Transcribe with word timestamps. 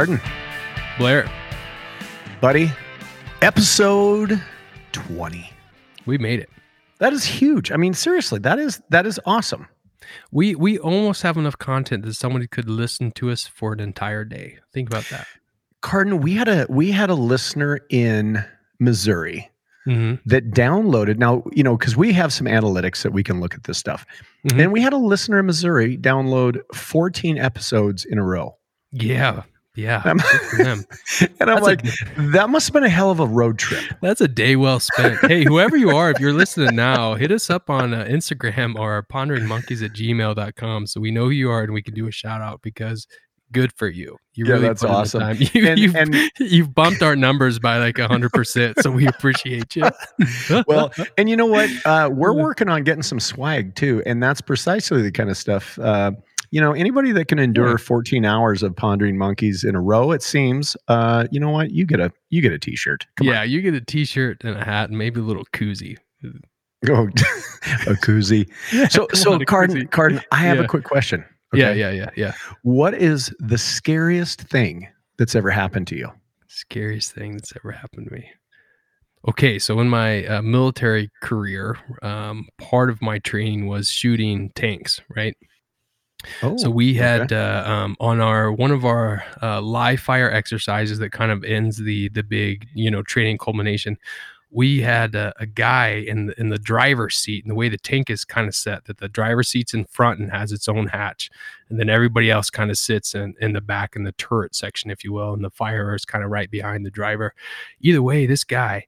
Carden, 0.00 0.18
Blair, 0.96 1.30
buddy, 2.40 2.72
episode 3.42 4.40
20. 4.92 5.52
we 6.06 6.16
made 6.16 6.40
it. 6.40 6.48
That 7.00 7.12
is 7.12 7.22
huge. 7.22 7.70
I 7.70 7.76
mean, 7.76 7.92
seriously, 7.92 8.38
that 8.38 8.58
is 8.58 8.80
that 8.88 9.04
is 9.04 9.20
awesome. 9.26 9.68
We 10.32 10.54
we 10.54 10.78
almost 10.78 11.20
have 11.20 11.36
enough 11.36 11.58
content 11.58 12.06
that 12.06 12.14
somebody 12.14 12.46
could 12.46 12.66
listen 12.66 13.10
to 13.10 13.28
us 13.30 13.46
for 13.46 13.74
an 13.74 13.80
entire 13.80 14.24
day. 14.24 14.56
Think 14.72 14.88
about 14.88 15.04
that. 15.10 15.26
Carden, 15.82 16.20
we 16.22 16.32
had 16.32 16.48
a 16.48 16.66
we 16.70 16.92
had 16.92 17.10
a 17.10 17.14
listener 17.14 17.80
in 17.90 18.42
Missouri 18.78 19.50
Mm-hmm. 19.86 20.14
that 20.30 20.50
downloaded 20.50 21.16
now, 21.18 21.42
you 21.52 21.62
know, 21.62 21.76
because 21.76 21.94
we 21.96 22.12
have 22.14 22.32
some 22.34 22.46
analytics 22.46 23.02
that 23.02 23.12
we 23.12 23.22
can 23.22 23.40
look 23.40 23.54
at 23.54 23.64
this 23.64 23.76
stuff. 23.78 24.06
Mhm. 24.46 24.62
And 24.62 24.72
we 24.72 24.80
had 24.82 24.92
a 24.94 24.98
listener 24.98 25.40
in 25.40 25.46
Missouri 25.46 25.96
download 25.98 26.60
14 26.74 27.36
episodes 27.38 28.04
in 28.06 28.18
a 28.18 28.22
row. 28.24 28.56
Yeah, 28.92 29.42
yeah. 29.76 30.02
I'm- 30.04 30.16
good 30.18 30.40
for 30.50 30.64
them. 30.64 30.84
And 31.40 31.50
I'm 31.50 31.56
That's 31.56 31.60
a- 31.60 31.64
like, 31.64 31.82
that 32.32 32.50
must 32.50 32.66
have 32.68 32.72
been 32.74 32.84
a 32.84 32.88
hell 32.88 33.10
of 33.10 33.20
a 33.20 33.26
road 33.26 33.58
trip. 33.58 33.82
That's 34.02 34.20
a 34.20 34.28
day 34.28 34.56
well 34.56 34.80
spent. 34.80 35.18
Hey, 35.26 35.44
whoever 35.44 35.76
you 35.76 35.90
are, 35.90 36.10
if 36.10 36.18
you're 36.20 36.32
listening 36.32 36.74
now, 36.76 37.14
hit 37.14 37.30
us 37.32 37.50
up 37.50 37.68
on 37.70 37.94
uh, 37.94 38.04
Instagram 38.04 38.76
or 38.78 39.04
ponderingmonkeys 39.12 39.82
at 39.84 39.92
gmail.com 39.92 40.86
so 40.86 41.00
we 41.00 41.10
know 41.10 41.24
who 41.24 41.30
you 41.30 41.50
are 41.50 41.62
and 41.62 41.72
we 41.72 41.82
can 41.82 41.94
do 41.94 42.06
a 42.08 42.12
shout 42.12 42.40
out 42.40 42.60
because 42.62 43.06
good 43.52 43.72
for 43.76 43.88
you. 43.88 44.16
You 44.34 44.44
Yeah, 44.46 44.52
really 44.52 44.68
that's 44.68 44.80
put 44.82 44.88
in 44.88 44.92
the 44.92 44.98
awesome. 45.00 45.20
time. 45.20 45.36
You, 45.54 45.66
And- 45.68 45.78
you've, 45.78 45.96
and- 45.96 46.14
you've 46.38 46.74
bumped 46.74 47.02
our 47.02 47.16
numbers 47.16 47.58
by 47.58 47.78
like 47.78 47.96
100%. 47.96 48.80
So 48.82 48.90
we 48.90 49.06
appreciate 49.08 49.74
you. 49.76 49.90
Well, 50.68 50.92
and 51.18 51.28
you 51.28 51.36
know 51.36 51.46
what? 51.46 51.68
Uh, 51.84 52.10
we're 52.12 52.32
working 52.32 52.68
on 52.68 52.84
getting 52.84 53.02
some 53.02 53.18
swag 53.20 53.74
too, 53.74 54.02
and 54.06 54.22
that's 54.22 54.40
precisely 54.40 55.02
the 55.02 55.10
kind 55.12 55.30
of 55.30 55.36
stuff. 55.36 55.78
Uh, 55.80 56.12
you 56.50 56.60
know, 56.60 56.72
anybody 56.72 57.12
that 57.12 57.28
can 57.28 57.38
endure 57.38 57.70
Yeah. 57.70 57.76
14 57.76 58.24
hours 58.24 58.62
of 58.62 58.74
pondering 58.76 59.16
monkeys 59.16 59.62
in 59.64 59.74
a 59.74 59.80
row, 59.80 60.10
it 60.12 60.22
seems. 60.22 60.76
Uh, 60.88 61.26
you 61.30 61.38
know 61.40 61.50
what? 61.50 61.70
You 61.70 61.86
get 61.86 62.00
a 62.00 62.12
you 62.30 62.42
get 62.42 62.52
a 62.52 62.58
T-shirt. 62.58 63.06
Come 63.16 63.26
yeah, 63.28 63.42
you 63.42 63.62
get 63.62 63.74
a 63.74 63.80
t 63.80 64.04
shirt 64.04 64.42
and 64.44 64.56
a 64.56 64.64
hat 64.64 64.88
and 64.90 64.98
maybe 64.98 65.20
a 65.20 65.22
little 65.22 65.44
koozie. 65.52 65.96
oh, 66.24 67.04
a 67.86 67.94
koozie. 68.02 68.48
So, 68.90 69.06
so 69.14 69.32
on, 69.34 69.44
Carden, 69.44 69.76
koozie. 69.76 69.90
Carden, 69.90 70.20
I 70.32 70.36
have 70.38 70.58
Yeah. 70.58 70.64
a 70.64 70.68
quick 70.68 70.84
question. 70.84 71.24
Yeah, 71.52 71.70
okay? 71.70 71.80
yeah, 71.80 71.90
yeah, 71.90 72.10
yeah. 72.16 72.32
What 72.62 72.94
is 72.94 73.34
the 73.40 73.58
scariest 73.58 74.40
thing 74.42 74.86
that's 75.18 75.34
ever 75.34 75.50
happened 75.50 75.86
to 75.88 75.96
you? 75.96 76.08
Scariest 76.46 77.12
thing 77.12 77.32
that's 77.32 77.52
ever 77.56 77.72
happened 77.72 78.06
to 78.08 78.12
me. 78.14 78.28
Okay, 79.28 79.58
so 79.58 79.80
in 79.80 79.88
my 79.88 80.24
uh, 80.26 80.42
military 80.42 81.10
career, 81.22 81.76
um, 82.02 82.48
part 82.58 82.88
of 82.88 83.02
my 83.02 83.18
training 83.18 83.66
was 83.66 83.90
shooting 83.90 84.50
tanks, 84.54 85.00
right? 85.14 85.36
Oh, 86.42 86.56
so 86.56 86.70
we 86.70 86.90
okay. 86.90 86.98
had 86.98 87.32
uh, 87.32 87.64
um, 87.66 87.96
on 88.00 88.20
our 88.20 88.52
one 88.52 88.70
of 88.70 88.84
our 88.84 89.24
uh, 89.42 89.60
live 89.60 90.00
fire 90.00 90.30
exercises 90.30 90.98
that 90.98 91.10
kind 91.12 91.30
of 91.32 91.44
ends 91.44 91.78
the 91.78 92.08
the 92.10 92.22
big 92.22 92.68
you 92.74 92.90
know 92.90 93.02
training 93.02 93.38
culmination. 93.38 93.98
We 94.52 94.80
had 94.80 95.14
a, 95.14 95.32
a 95.38 95.46
guy 95.46 95.90
in 95.90 96.26
the, 96.26 96.40
in 96.40 96.48
the 96.48 96.58
driver's 96.58 97.16
seat, 97.16 97.44
and 97.44 97.50
the 97.52 97.54
way 97.54 97.68
the 97.68 97.78
tank 97.78 98.10
is 98.10 98.24
kind 98.24 98.48
of 98.48 98.54
set, 98.56 98.86
that 98.86 98.98
the 98.98 99.08
driver's 99.08 99.48
seat's 99.48 99.74
in 99.74 99.84
front 99.84 100.18
and 100.18 100.32
has 100.32 100.50
its 100.50 100.68
own 100.68 100.88
hatch, 100.88 101.30
and 101.68 101.78
then 101.78 101.88
everybody 101.88 102.32
else 102.32 102.50
kind 102.50 102.68
of 102.68 102.76
sits 102.76 103.14
in, 103.14 103.34
in 103.40 103.52
the 103.52 103.60
back 103.60 103.94
in 103.94 104.02
the 104.02 104.10
turret 104.12 104.56
section, 104.56 104.90
if 104.90 105.04
you 105.04 105.12
will, 105.12 105.32
and 105.32 105.44
the 105.44 105.50
fire 105.50 105.94
is 105.94 106.04
kind 106.04 106.24
of 106.24 106.30
right 106.30 106.50
behind 106.50 106.84
the 106.84 106.90
driver. 106.90 107.32
Either 107.80 108.02
way, 108.02 108.26
this 108.26 108.42
guy, 108.42 108.86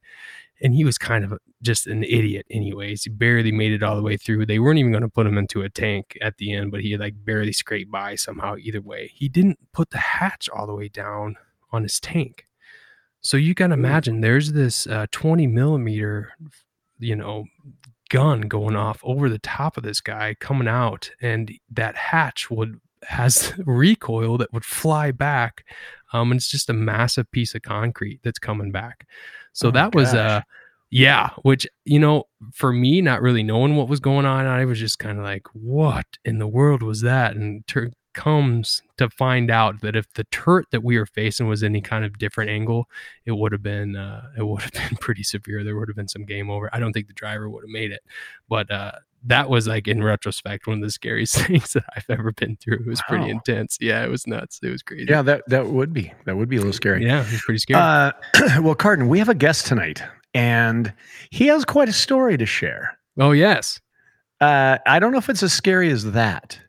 and 0.61 0.75
he 0.75 0.83
was 0.83 0.97
kind 0.97 1.23
of 1.23 1.39
just 1.63 1.87
an 1.87 2.03
idiot, 2.03 2.45
anyways. 2.51 3.03
He 3.03 3.09
barely 3.09 3.51
made 3.51 3.71
it 3.71 3.83
all 3.83 3.95
the 3.95 4.03
way 4.03 4.17
through. 4.17 4.45
They 4.45 4.59
weren't 4.59 4.79
even 4.79 4.91
going 4.91 5.03
to 5.03 5.09
put 5.09 5.25
him 5.25 5.37
into 5.37 5.61
a 5.61 5.69
tank 5.69 6.17
at 6.21 6.37
the 6.37 6.53
end, 6.53 6.71
but 6.71 6.81
he 6.81 6.95
like 6.97 7.13
barely 7.25 7.53
scraped 7.53 7.91
by 7.91 8.15
somehow. 8.15 8.55
Either 8.57 8.81
way, 8.81 9.11
he 9.13 9.29
didn't 9.29 9.59
put 9.71 9.89
the 9.89 9.97
hatch 9.97 10.49
all 10.49 10.67
the 10.67 10.75
way 10.75 10.89
down 10.89 11.37
on 11.71 11.83
his 11.83 11.99
tank. 11.99 12.45
So 13.21 13.37
you 13.37 13.55
can 13.55 13.71
imagine 13.71 14.19
there's 14.21 14.51
this 14.51 14.85
uh, 14.85 15.07
20 15.11 15.47
millimeter, 15.47 16.33
you 16.99 17.15
know, 17.15 17.45
gun 18.09 18.41
going 18.41 18.75
off 18.75 18.99
over 19.03 19.29
the 19.29 19.39
top 19.39 19.77
of 19.77 19.83
this 19.83 20.01
guy 20.01 20.35
coming 20.39 20.67
out, 20.67 21.11
and 21.21 21.51
that 21.71 21.95
hatch 21.95 22.51
would 22.51 22.79
has 23.07 23.53
recoil 23.65 24.37
that 24.37 24.53
would 24.53 24.65
fly 24.65 25.11
back. 25.11 25.65
Um, 26.11 26.31
and 26.31 26.37
it's 26.39 26.49
just 26.49 26.69
a 26.69 26.73
massive 26.73 27.31
piece 27.31 27.55
of 27.55 27.61
concrete 27.63 28.19
that's 28.23 28.39
coming 28.39 28.71
back. 28.71 29.07
So 29.53 29.69
Oh, 29.69 29.71
that 29.71 29.95
was 29.95 30.13
gosh. 30.13 30.43
Yeah, 30.93 31.29
which 31.41 31.67
you 31.85 31.99
know, 31.99 32.25
for 32.53 32.71
me, 32.71 33.01
not 33.01 33.21
really 33.21 33.41
knowing 33.41 33.75
what 33.75 33.87
was 33.89 33.99
going 33.99 34.25
on, 34.25 34.45
I 34.45 34.63
was 34.65 34.79
just 34.79 34.99
kind 34.99 35.17
of 35.17 35.23
like, 35.23 35.47
"What 35.53 36.05
in 36.23 36.37
the 36.37 36.47
world 36.47 36.83
was 36.83 37.01
that?" 37.01 37.35
And 37.35 37.65
tur- 37.67 37.91
comes 38.13 38.83
to 38.97 39.09
find 39.09 39.49
out 39.49 39.81
that 39.81 39.95
if 39.95 40.11
the 40.13 40.23
turret 40.25 40.67
that 40.71 40.83
we 40.83 40.99
were 40.99 41.05
facing 41.07 41.47
was 41.47 41.63
any 41.63 41.81
kind 41.81 42.05
of 42.05 42.19
different 42.19 42.51
angle, 42.51 42.87
it 43.25 43.31
would 43.31 43.51
have 43.51 43.63
been 43.63 43.95
uh, 43.95 44.29
it 44.37 44.43
would 44.43 44.61
have 44.61 44.71
been 44.89 44.97
pretty 44.99 45.23
severe. 45.23 45.63
There 45.63 45.75
would 45.75 45.89
have 45.89 45.95
been 45.95 46.07
some 46.07 46.25
game 46.25 46.51
over. 46.51 46.69
I 46.71 46.79
don't 46.79 46.93
think 46.93 47.07
the 47.07 47.13
driver 47.13 47.49
would 47.49 47.63
have 47.63 47.71
made 47.71 47.91
it, 47.91 48.01
but 48.47 48.69
uh, 48.71 48.91
that 49.25 49.49
was 49.49 49.67
like 49.67 49.87
in 49.87 50.03
retrospect 50.03 50.67
one 50.67 50.77
of 50.77 50.83
the 50.83 50.91
scariest 50.91 51.37
things 51.47 51.73
that 51.73 51.85
I've 51.95 52.05
ever 52.09 52.31
been 52.31 52.55
through. 52.57 52.81
It 52.81 52.87
was 52.87 53.01
pretty 53.07 53.29
intense. 53.29 53.79
Yeah, 53.81 54.03
it 54.03 54.09
was 54.09 54.27
nuts. 54.27 54.59
It 54.61 54.69
was 54.69 54.83
crazy. 54.83 55.07
yeah, 55.09 55.23
that 55.23 55.43
that 55.47 55.67
would 55.67 55.91
be 55.91 56.13
that 56.25 56.37
would 56.37 56.49
be 56.49 56.57
a 56.57 56.59
little 56.59 56.73
scary. 56.73 57.03
yeah, 57.03 57.25
it 57.25 57.31
was 57.31 57.41
pretty 57.41 57.59
scary. 57.59 57.81
Uh, 57.81 58.11
well, 58.61 58.75
Carden, 58.75 59.07
we 59.07 59.17
have 59.17 59.29
a 59.29 59.35
guest 59.35 59.65
tonight, 59.65 60.03
and 60.33 60.93
he 61.29 61.47
has 61.47 61.65
quite 61.65 61.89
a 61.89 61.93
story 61.93 62.37
to 62.37 62.45
share. 62.45 62.97
oh 63.19 63.31
yes. 63.31 63.79
Uh, 64.41 64.77
I 64.85 64.99
don't 64.99 65.11
know 65.13 65.19
if 65.19 65.29
it's 65.29 65.43
as 65.43 65.53
scary 65.53 65.89
as 65.89 66.11
that. 66.11 66.59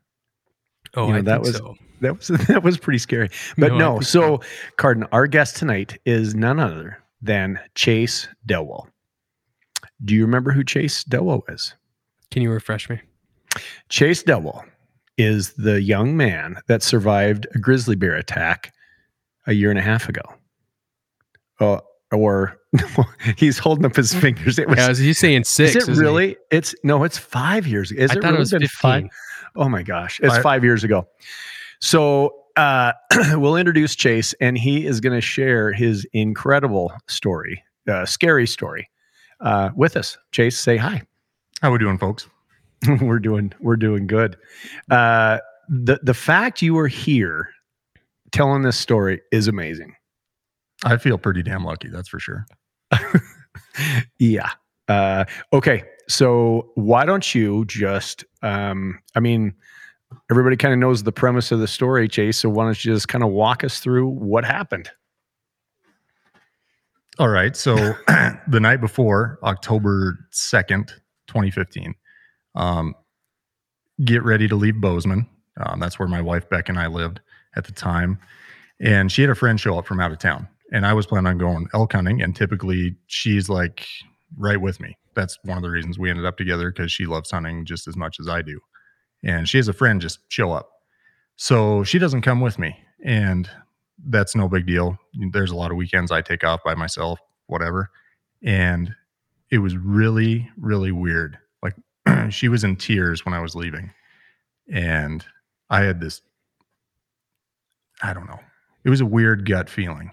Oh, 0.95 1.09
You 1.09 1.15
know, 1.15 1.23
that 1.23 1.41
was- 1.41 1.57
so. 1.57 1.77
That 2.01 2.19
was 2.19 2.27
that 2.49 2.63
was 2.63 2.77
pretty 2.77 2.99
scary. 2.99 3.31
But 3.57 3.69
No, 3.73 3.79
no, 3.79 3.93
think 3.95 4.05
so 4.05 4.41
Carden, 4.77 5.05
our 5.13 5.27
guest 5.27 5.57
tonight 5.57 5.99
is 6.05 6.35
none 6.35 6.61
other 6.61 6.99
than 7.23 7.59
Chase 7.75 8.29
Dellwo. 8.47 8.87
Do 10.05 10.15
you 10.15 10.23
remember 10.23 10.51
who 10.53 10.63
Chase 10.65 11.03
Dellwo 11.05 11.41
is? 11.49 11.75
Can 12.31 12.43
you 12.43 12.51
refresh 12.51 12.91
me? 12.91 13.01
Chase 13.89 14.23
Dellwo 14.23 14.65
is 15.17 15.53
the 15.55 15.81
young 15.81 16.17
man 16.17 16.59
that 16.67 16.83
survived 16.83 17.47
a 17.55 17.59
grizzly 17.59 17.97
bear 17.97 18.17
attack 18.17 18.75
a 19.47 19.53
year 19.53 19.71
and 19.71 19.79
a 19.79 19.83
half 19.83 20.09
ago. 20.09 20.23
Uh, 21.61 21.81
or 22.17 22.57
he's 23.37 23.59
holding 23.59 23.85
up 23.85 23.97
his 23.97 24.15
fingers. 24.15 24.59
It 24.59 24.69
was, 24.69 24.79
Yeah, 24.79 24.95
he's 24.95 25.19
saying 25.19 25.45
six. 25.45 25.71
is 25.71 25.77
it 25.77 25.83
isn't 25.93 25.95
he? 25.95 26.01
really? 26.01 26.37
It's 26.51 26.75
no, 26.85 27.05
it's 27.05 27.19
five 27.19 27.67
years. 27.67 27.93
Is 27.93 28.11
I 28.11 28.15
it 28.15 28.17
thought 28.17 28.25
really 28.25 28.37
it 28.37 28.39
was 28.41 28.51
been 28.51 28.61
15. 28.63 28.79
five? 28.81 29.05
Oh 29.57 29.69
my 29.69 29.83
gosh, 29.83 30.21
it's 30.23 30.35
I- 30.35 30.43
five 30.43 30.65
years 30.65 30.83
ago. 30.85 31.07
So 31.81 32.35
uh, 32.57 32.93
we'll 33.33 33.57
introduce 33.57 33.95
Chase, 33.97 34.33
and 34.41 34.57
he 34.57 34.87
is 34.87 35.01
going 35.01 35.13
to 35.15 35.21
share 35.21 35.73
his 35.73 36.07
incredible 36.13 36.93
story, 37.09 37.63
uh, 37.89 38.07
scary 38.07 38.47
story, 38.47 38.89
uh, 39.41 39.71
with 39.77 39.97
us. 39.97 40.17
Chase, 40.33 40.59
say 40.59 40.77
hi. 40.77 41.03
How 41.63 41.69
are 41.69 41.73
we 41.73 41.79
doing, 41.79 41.99
folks? 41.99 42.29
we're 43.01 43.19
doing 43.19 43.53
we're 43.61 43.77
doing 43.77 44.07
good. 44.07 44.37
Uh, 44.91 45.39
the 45.69 45.99
the 46.03 46.15
fact 46.15 46.61
you 46.63 46.77
are 46.79 46.89
here 46.89 47.49
telling 48.33 48.63
this 48.63 48.77
story 48.77 49.21
is 49.33 49.49
amazing. 49.49 49.95
I 50.85 50.97
feel 50.99 51.19
pretty 51.19 51.43
damn 51.43 51.65
lucky, 51.65 51.89
that's 51.89 52.09
for 52.09 52.21
sure. 52.21 52.47
Yeah. 54.19 54.51
Uh, 54.89 55.25
okay. 55.53 55.85
So 56.09 56.71
why 56.75 57.05
don't 57.05 57.35
you 57.35 57.65
just? 57.67 58.25
Um, 58.43 59.01
I 59.15 59.21
mean, 59.21 59.55
everybody 60.31 60.57
kind 60.57 60.73
of 60.73 60.81
knows 60.81 61.03
the 61.03 61.13
premise 61.13 61.51
of 61.51 61.61
the 61.61 61.69
story, 61.69 62.09
Chase. 62.09 62.39
So 62.39 62.49
why 62.49 62.65
don't 62.65 62.85
you 62.85 62.93
just 62.93 63.09
kind 63.09 63.25
of 63.25 63.31
walk 63.31 63.65
us 63.65 63.81
through 63.81 64.09
what 64.09 64.45
happened? 64.45 64.91
All 67.19 67.29
right. 67.29 67.57
So 67.57 67.75
the 68.47 68.61
night 68.61 68.81
before, 68.81 69.39
October 69.43 70.19
2nd, 70.33 70.89
2015, 71.29 71.95
um, 72.57 72.95
get 74.05 74.23
ready 74.23 74.49
to 74.49 74.57
leave 74.57 74.81
Bozeman. 74.81 75.29
Um, 75.57 75.79
that's 75.79 75.99
where 75.99 76.09
my 76.09 76.21
wife, 76.21 76.49
Beck, 76.51 76.69
and 76.69 76.79
I 76.79 76.89
lived 76.89 77.21
at 77.57 77.65
the 77.65 77.73
time. 77.73 78.19
And 78.81 79.11
she 79.11 79.23
had 79.23 79.31
a 79.31 79.37
friend 79.37 79.59
show 79.59 79.79
up 79.79 79.87
from 79.87 80.01
out 80.01 80.11
of 80.11 80.19
town. 80.19 80.49
And 80.73 80.87
I 80.87 80.93
was 80.93 81.07
planning 81.07 81.27
on 81.27 81.39
going 81.39 81.69
elk 81.75 81.93
hunting. 81.93 82.23
And 82.23 82.35
typically 82.35 82.97
she's 83.07 83.49
like 83.49 83.87
right 84.37 84.61
with 84.61 84.81
me. 84.81 84.97
That's 85.15 85.39
one 85.45 85.57
of 85.57 85.63
the 85.63 85.71
reasons 85.71 85.99
we 85.99 86.11
ended 86.11 86.25
up 86.25 86.37
together 86.37 86.71
because 86.71 86.91
she 86.91 87.07
loves 87.07 87.31
hunting 87.31 87.65
just 87.65 87.87
as 87.87 87.97
much 87.97 88.19
as 88.19 88.29
I 88.29 88.43
do. 88.43 88.61
And 89.23 89.49
she 89.49 89.59
has 89.59 89.69
a 89.69 89.73
friend 89.73 90.01
just 90.01 90.19
show 90.29 90.53
up. 90.53 90.71
So 91.37 91.85
she 91.85 91.99
doesn't 91.99 92.23
come 92.23 92.41
with 92.41 92.59
me. 92.59 92.77
And 93.05 93.49
that's 94.07 94.35
no 94.35 94.49
big 94.49 94.67
deal. 94.67 94.99
There's 95.31 95.51
a 95.51 95.57
lot 95.57 95.71
of 95.71 95.77
weekends 95.77 96.11
I 96.11 96.21
take 96.21 96.45
off 96.45 96.61
by 96.65 96.75
myself, 96.75 97.19
whatever. 97.47 97.91
And 98.43 98.95
it 99.51 99.59
was 99.59 99.77
really, 99.77 100.51
really 100.59 100.93
weird. 100.93 101.39
Like 101.63 101.75
she 102.31 102.49
was 102.49 102.65
in 102.65 102.77
tears 102.77 103.25
when 103.25 103.35
I 103.35 103.41
was 103.41 103.55
leaving. 103.55 103.91
And 104.73 105.25
I 105.71 105.83
had 105.83 106.01
this, 106.01 106.23
I 108.03 108.13
don't 108.13 108.27
know. 108.27 108.41
It 108.85 108.91
was 108.91 109.01
a 109.01 109.07
weird 109.07 109.49
gut 109.49 109.71
feeling. 109.71 110.11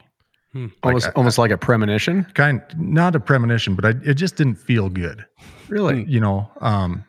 Hmm. 0.54 0.66
Like, 0.66 0.74
almost 0.84 1.08
I- 1.08 1.12
almost 1.12 1.38
like 1.38 1.52
a 1.52 1.58
premonition. 1.58 2.26
Kind 2.34 2.62
not 2.78 3.16
a 3.16 3.20
premonition, 3.20 3.76
but 3.76 3.86
I, 3.86 3.90
it 4.04 4.16
just 4.16 4.36
didn't 4.36 4.56
feel 4.56 4.90
good. 4.90 5.26
Really? 5.70 6.04
You 6.04 6.20
know, 6.20 6.50
um, 6.60 7.06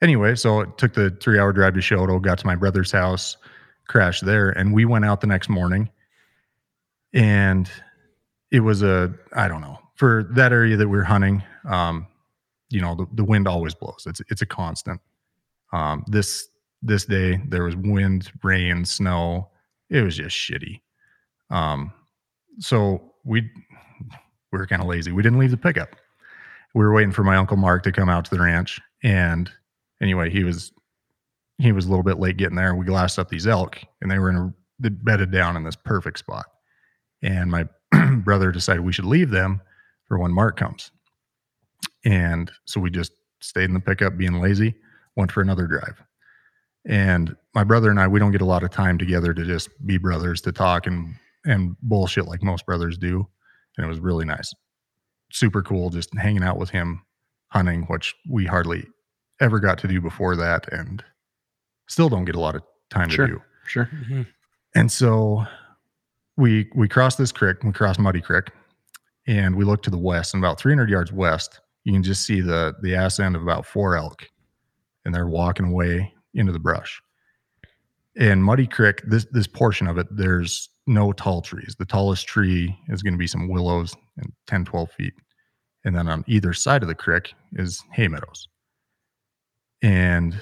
anyway, 0.00 0.34
so 0.34 0.60
it 0.60 0.78
took 0.78 0.94
the 0.94 1.10
three 1.10 1.38
hour 1.38 1.52
drive 1.52 1.74
to 1.74 1.80
Choteau, 1.80 2.20
got 2.20 2.38
to 2.38 2.46
my 2.46 2.56
brother's 2.56 2.90
house, 2.90 3.36
crashed 3.88 4.24
there. 4.24 4.50
And 4.50 4.72
we 4.72 4.84
went 4.86 5.04
out 5.04 5.20
the 5.20 5.26
next 5.26 5.48
morning 5.50 5.90
and 7.12 7.70
it 8.50 8.60
was 8.60 8.82
a, 8.82 9.12
I 9.34 9.48
don't 9.48 9.60
know, 9.60 9.78
for 9.96 10.26
that 10.32 10.52
area 10.52 10.76
that 10.76 10.88
we 10.88 10.98
are 10.98 11.04
hunting, 11.04 11.42
um, 11.68 12.06
you 12.70 12.80
know, 12.80 12.94
the, 12.94 13.06
the 13.12 13.24
wind 13.24 13.46
always 13.46 13.74
blows. 13.74 14.04
It's, 14.06 14.22
it's 14.30 14.40
a 14.40 14.46
constant. 14.46 15.00
Um, 15.74 16.04
this, 16.06 16.48
this 16.80 17.04
day 17.04 17.40
there 17.46 17.64
was 17.64 17.76
wind, 17.76 18.32
rain, 18.42 18.86
snow. 18.86 19.50
It 19.90 20.02
was 20.02 20.16
just 20.16 20.34
shitty. 20.34 20.80
Um, 21.50 21.92
so 22.58 23.12
we, 23.24 23.42
we 24.52 24.58
were 24.58 24.66
kind 24.66 24.82
of 24.82 24.88
lazy. 24.88 25.12
We 25.12 25.22
didn't 25.22 25.38
leave 25.38 25.50
the 25.50 25.56
pickup. 25.56 25.96
We 26.74 26.84
were 26.84 26.92
waiting 26.92 27.12
for 27.12 27.24
my 27.24 27.36
uncle 27.36 27.56
Mark 27.56 27.82
to 27.84 27.92
come 27.92 28.08
out 28.08 28.24
to 28.26 28.30
the 28.34 28.42
ranch. 28.42 28.80
And 29.02 29.50
anyway, 30.00 30.30
he 30.30 30.44
was 30.44 30.72
he 31.58 31.70
was 31.70 31.86
a 31.86 31.88
little 31.88 32.02
bit 32.02 32.18
late 32.18 32.38
getting 32.38 32.56
there. 32.56 32.74
We 32.74 32.84
glassed 32.84 33.18
up 33.18 33.28
these 33.28 33.46
elk, 33.46 33.78
and 34.00 34.10
they 34.10 34.18
were 34.18 34.30
in 34.30 34.36
a 34.36 34.54
they 34.78 34.88
bedded 34.88 35.30
down 35.30 35.56
in 35.56 35.62
this 35.62 35.76
perfect 35.76 36.18
spot. 36.18 36.46
And 37.22 37.50
my 37.50 37.68
brother 38.24 38.50
decided 38.50 38.84
we 38.84 38.92
should 38.92 39.04
leave 39.04 39.30
them 39.30 39.60
for 40.06 40.18
when 40.18 40.32
Mark 40.32 40.56
comes. 40.56 40.90
And 42.04 42.50
so 42.64 42.80
we 42.80 42.90
just 42.90 43.12
stayed 43.40 43.64
in 43.64 43.74
the 43.74 43.80
pickup, 43.80 44.16
being 44.16 44.40
lazy. 44.40 44.74
Went 45.14 45.30
for 45.30 45.40
another 45.40 45.66
drive. 45.66 46.02
And 46.84 47.36
my 47.54 47.62
brother 47.62 47.90
and 47.90 48.00
I, 48.00 48.08
we 48.08 48.18
don't 48.18 48.32
get 48.32 48.40
a 48.40 48.46
lot 48.46 48.64
of 48.64 48.70
time 48.70 48.98
together 48.98 49.32
to 49.34 49.44
just 49.44 49.68
be 49.86 49.98
brothers 49.98 50.40
to 50.42 50.52
talk 50.52 50.86
and 50.86 51.14
and 51.44 51.76
bullshit 51.82 52.26
like 52.26 52.42
most 52.42 52.66
brothers 52.66 52.96
do. 52.98 53.26
And 53.76 53.84
it 53.84 53.88
was 53.88 54.00
really 54.00 54.24
nice, 54.24 54.52
super 55.32 55.62
cool, 55.62 55.90
just 55.90 56.16
hanging 56.16 56.42
out 56.42 56.58
with 56.58 56.70
him, 56.70 57.02
hunting, 57.48 57.82
which 57.84 58.14
we 58.28 58.44
hardly 58.46 58.86
ever 59.40 59.58
got 59.60 59.78
to 59.78 59.88
do 59.88 60.00
before 60.00 60.36
that, 60.36 60.72
and 60.72 61.02
still 61.88 62.08
don't 62.08 62.24
get 62.24 62.36
a 62.36 62.40
lot 62.40 62.54
of 62.54 62.62
time 62.90 63.08
Sure. 63.08 63.26
to 63.26 63.32
do. 63.34 63.42
Sure. 63.66 63.86
Mhm. 63.86 64.26
And 64.74 64.90
so 64.92 65.44
we 66.36 66.70
we 66.74 66.88
crossed 66.88 67.18
this 67.18 67.32
creek, 67.32 67.62
we 67.64 67.72
crossed 67.72 67.98
Muddy 68.00 68.20
Creek, 68.20 68.50
and 69.26 69.56
we 69.56 69.64
look 69.64 69.82
to 69.82 69.90
the 69.90 69.98
west, 69.98 70.34
and 70.34 70.42
about 70.42 70.58
300 70.60 70.88
yards 70.90 71.12
west, 71.12 71.60
you 71.84 71.92
can 71.92 72.02
just 72.02 72.24
see 72.24 72.40
the 72.40 72.74
the 72.82 72.94
ass 72.94 73.18
end 73.18 73.34
of 73.36 73.42
about 73.42 73.66
four 73.66 73.96
elk, 73.96 74.28
and 75.04 75.14
they're 75.14 75.26
walking 75.28 75.66
away 75.66 76.14
into 76.34 76.52
the 76.52 76.58
brush. 76.58 77.02
And 78.16 78.44
Muddy 78.44 78.66
Creek, 78.66 79.02
this 79.06 79.24
this 79.32 79.46
portion 79.46 79.86
of 79.86 79.98
it, 79.98 80.06
there's 80.10 80.68
no 80.86 81.12
tall 81.12 81.42
trees. 81.42 81.76
The 81.78 81.84
tallest 81.84 82.26
tree 82.26 82.76
is 82.88 83.02
going 83.02 83.14
to 83.14 83.18
be 83.18 83.26
some 83.26 83.48
willows 83.48 83.94
and 84.16 84.32
10, 84.46 84.64
12 84.64 84.90
feet. 84.92 85.14
And 85.84 85.96
then 85.96 86.08
on 86.08 86.24
either 86.26 86.52
side 86.52 86.82
of 86.82 86.88
the 86.88 86.94
creek 86.94 87.34
is 87.54 87.82
hay 87.92 88.08
meadows. 88.08 88.48
And 89.82 90.36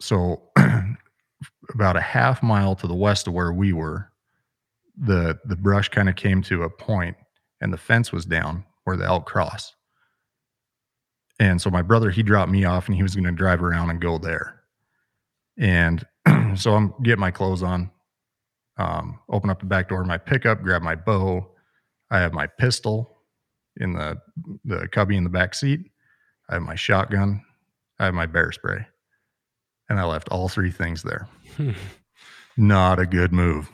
so 0.00 0.42
about 1.74 1.96
a 1.96 2.00
half 2.00 2.42
mile 2.42 2.74
to 2.76 2.86
the 2.86 2.94
west 2.94 3.26
of 3.26 3.32
where 3.32 3.52
we 3.52 3.72
were, 3.72 4.10
the 4.96 5.38
the 5.44 5.56
brush 5.56 5.88
kind 5.88 6.08
of 6.08 6.14
came 6.14 6.40
to 6.42 6.62
a 6.62 6.70
point 6.70 7.16
and 7.60 7.72
the 7.72 7.78
fence 7.78 8.12
was 8.12 8.24
down 8.24 8.64
where 8.84 8.96
the 8.96 9.04
elk 9.04 9.26
cross. 9.26 9.74
And 11.40 11.60
so 11.60 11.70
my 11.70 11.82
brother, 11.82 12.10
he 12.10 12.22
dropped 12.22 12.52
me 12.52 12.64
off 12.64 12.86
and 12.86 12.96
he 12.96 13.02
was 13.02 13.14
going 13.14 13.24
to 13.24 13.32
drive 13.32 13.62
around 13.62 13.90
and 13.90 14.00
go 14.00 14.18
there. 14.18 14.60
And 15.58 16.06
so 16.54 16.74
I'm 16.74 16.94
getting 17.02 17.20
my 17.20 17.32
clothes 17.32 17.62
on, 17.62 17.90
um, 18.76 19.18
open 19.30 19.50
up 19.50 19.60
the 19.60 19.66
back 19.66 19.88
door 19.88 20.00
of 20.00 20.06
my 20.06 20.18
pickup, 20.18 20.62
grab 20.62 20.82
my 20.82 20.94
bow. 20.94 21.50
I 22.10 22.18
have 22.18 22.32
my 22.32 22.46
pistol 22.46 23.10
in 23.78 23.92
the 23.94 24.18
the 24.64 24.88
cubby 24.88 25.16
in 25.16 25.24
the 25.24 25.30
back 25.30 25.54
seat. 25.54 25.80
I 26.48 26.54
have 26.54 26.62
my 26.62 26.74
shotgun. 26.74 27.42
I 27.98 28.06
have 28.06 28.14
my 28.14 28.26
bear 28.26 28.52
spray. 28.52 28.86
And 29.88 29.98
I 30.00 30.04
left 30.04 30.28
all 30.30 30.48
three 30.48 30.70
things 30.70 31.02
there. 31.02 31.28
Not 32.56 32.98
a 33.00 33.06
good 33.06 33.32
move. 33.32 33.70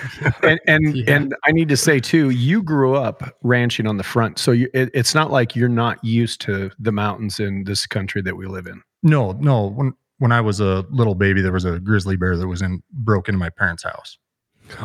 and 0.42 0.60
and, 0.66 0.96
Yeah. 0.96 1.14
and 1.14 1.34
I 1.46 1.52
need 1.52 1.68
to 1.68 1.76
say 1.76 2.00
too, 2.00 2.30
you 2.30 2.62
grew 2.62 2.94
up 2.96 3.22
ranching 3.42 3.86
on 3.86 3.96
the 3.96 4.02
front, 4.02 4.38
so 4.38 4.50
you, 4.52 4.68
it, 4.74 4.90
it's 4.92 5.14
not 5.14 5.30
like 5.30 5.54
you're 5.56 5.68
not 5.68 6.02
used 6.04 6.40
to 6.42 6.70
the 6.78 6.92
mountains 6.92 7.40
in 7.40 7.64
this 7.64 7.86
country 7.86 8.20
that 8.22 8.36
we 8.36 8.46
live 8.46 8.66
in. 8.66 8.82
No, 9.02 9.32
no. 9.32 9.68
When 9.70 9.94
when 10.18 10.32
I 10.32 10.40
was 10.40 10.60
a 10.60 10.84
little 10.90 11.14
baby, 11.14 11.40
there 11.42 11.52
was 11.52 11.64
a 11.64 11.78
grizzly 11.80 12.16
bear 12.16 12.36
that 12.36 12.46
was 12.46 12.60
in 12.62 12.82
broke 12.92 13.28
into 13.28 13.38
my 13.38 13.50
parents' 13.50 13.84
house. 13.84 14.18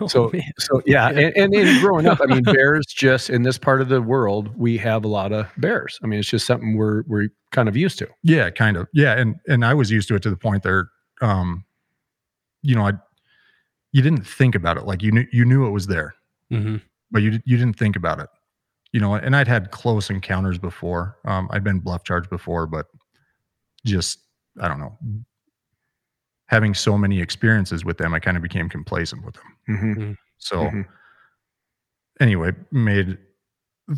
Oh, 0.00 0.06
So 0.08 0.30
man. 0.32 0.42
so 0.58 0.82
yeah, 0.86 1.10
Yeah. 1.10 1.18
And, 1.20 1.36
and 1.36 1.54
in 1.54 1.80
growing 1.80 2.06
up, 2.06 2.20
I 2.20 2.26
mean, 2.26 2.42
bears 2.44 2.86
just 2.86 3.30
in 3.30 3.42
this 3.42 3.58
part 3.58 3.80
of 3.80 3.88
the 3.88 4.02
world, 4.02 4.56
we 4.56 4.76
have 4.78 5.04
a 5.04 5.08
lot 5.08 5.32
of 5.32 5.46
bears. 5.58 5.98
I 6.02 6.06
mean, 6.06 6.18
it's 6.20 6.28
just 6.28 6.46
something 6.46 6.76
we're 6.76 7.02
we're 7.06 7.28
kind 7.52 7.68
of 7.68 7.76
used 7.76 7.98
to. 8.00 8.08
Yeah, 8.22 8.50
kind 8.50 8.76
of. 8.76 8.88
Yeah, 8.92 9.12
and 9.18 9.36
and 9.48 9.64
I 9.64 9.74
was 9.74 9.90
used 9.90 10.08
to 10.08 10.14
it 10.16 10.22
to 10.22 10.30
the 10.30 10.36
point 10.36 10.62
there, 10.62 10.88
um, 11.22 11.64
you 12.62 12.74
know, 12.74 12.86
I 12.86 12.92
you 13.92 14.02
didn't 14.02 14.26
think 14.26 14.54
about 14.54 14.76
it 14.76 14.84
like 14.84 15.02
you 15.02 15.10
knew 15.12 15.26
you 15.32 15.44
knew 15.44 15.66
it 15.66 15.70
was 15.70 15.86
there, 15.86 16.14
Mhm. 16.52 16.82
but 17.10 17.22
you 17.22 17.40
you 17.44 17.56
didn't 17.56 17.78
think 17.78 17.96
about 17.96 18.20
it, 18.20 18.28
you 18.92 19.00
know. 19.00 19.14
And 19.14 19.34
I'd 19.34 19.48
had 19.48 19.70
close 19.70 20.10
encounters 20.10 20.58
before. 20.58 21.16
Um, 21.24 21.48
I'd 21.50 21.64
been 21.64 21.78
bluff 21.80 22.04
charged 22.04 22.28
before, 22.28 22.66
but 22.66 22.86
just 23.86 24.18
I 24.60 24.68
don't 24.68 24.80
know. 24.80 24.98
Having 26.48 26.74
so 26.74 26.96
many 26.96 27.20
experiences 27.20 27.84
with 27.84 27.98
them, 27.98 28.14
I 28.14 28.20
kind 28.20 28.36
of 28.36 28.42
became 28.42 28.68
complacent 28.68 29.24
with 29.24 29.34
them. 29.34 29.56
Mm-hmm. 29.68 30.12
So 30.38 30.56
Mhm. 30.66 30.86
anyway, 32.20 32.52
made 32.70 33.18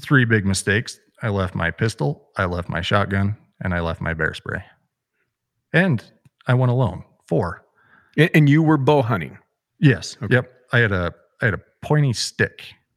three 0.01 0.25
big 0.25 0.47
mistakes. 0.47 0.99
I 1.23 1.29
left 1.29 1.55
my 1.55 1.71
pistol, 1.71 2.29
I 2.37 2.45
left 2.47 2.69
my 2.69 2.81
shotgun, 2.81 3.37
and 3.61 3.75
I 3.75 3.81
left 3.81 4.01
my 4.01 4.15
bear 4.15 4.33
spray. 4.35 4.65
And 5.73 6.03
I 6.47 6.55
went 6.55 6.71
alone. 6.73 7.05
Four. 7.27 7.65
And, 8.17 8.31
and 8.35 8.49
you 8.49 8.63
were 8.63 8.79
bow 8.79 9.03
hunting. 9.03 9.37
Yes. 9.81 10.17
Okay. 10.23 10.35
Yep. 10.37 10.53
I 10.73 10.79
had 10.79 10.93
a 10.93 11.13
I 11.43 11.45
had 11.47 11.55
a 11.55 11.61
pointy 11.83 12.13
stick. 12.15 12.65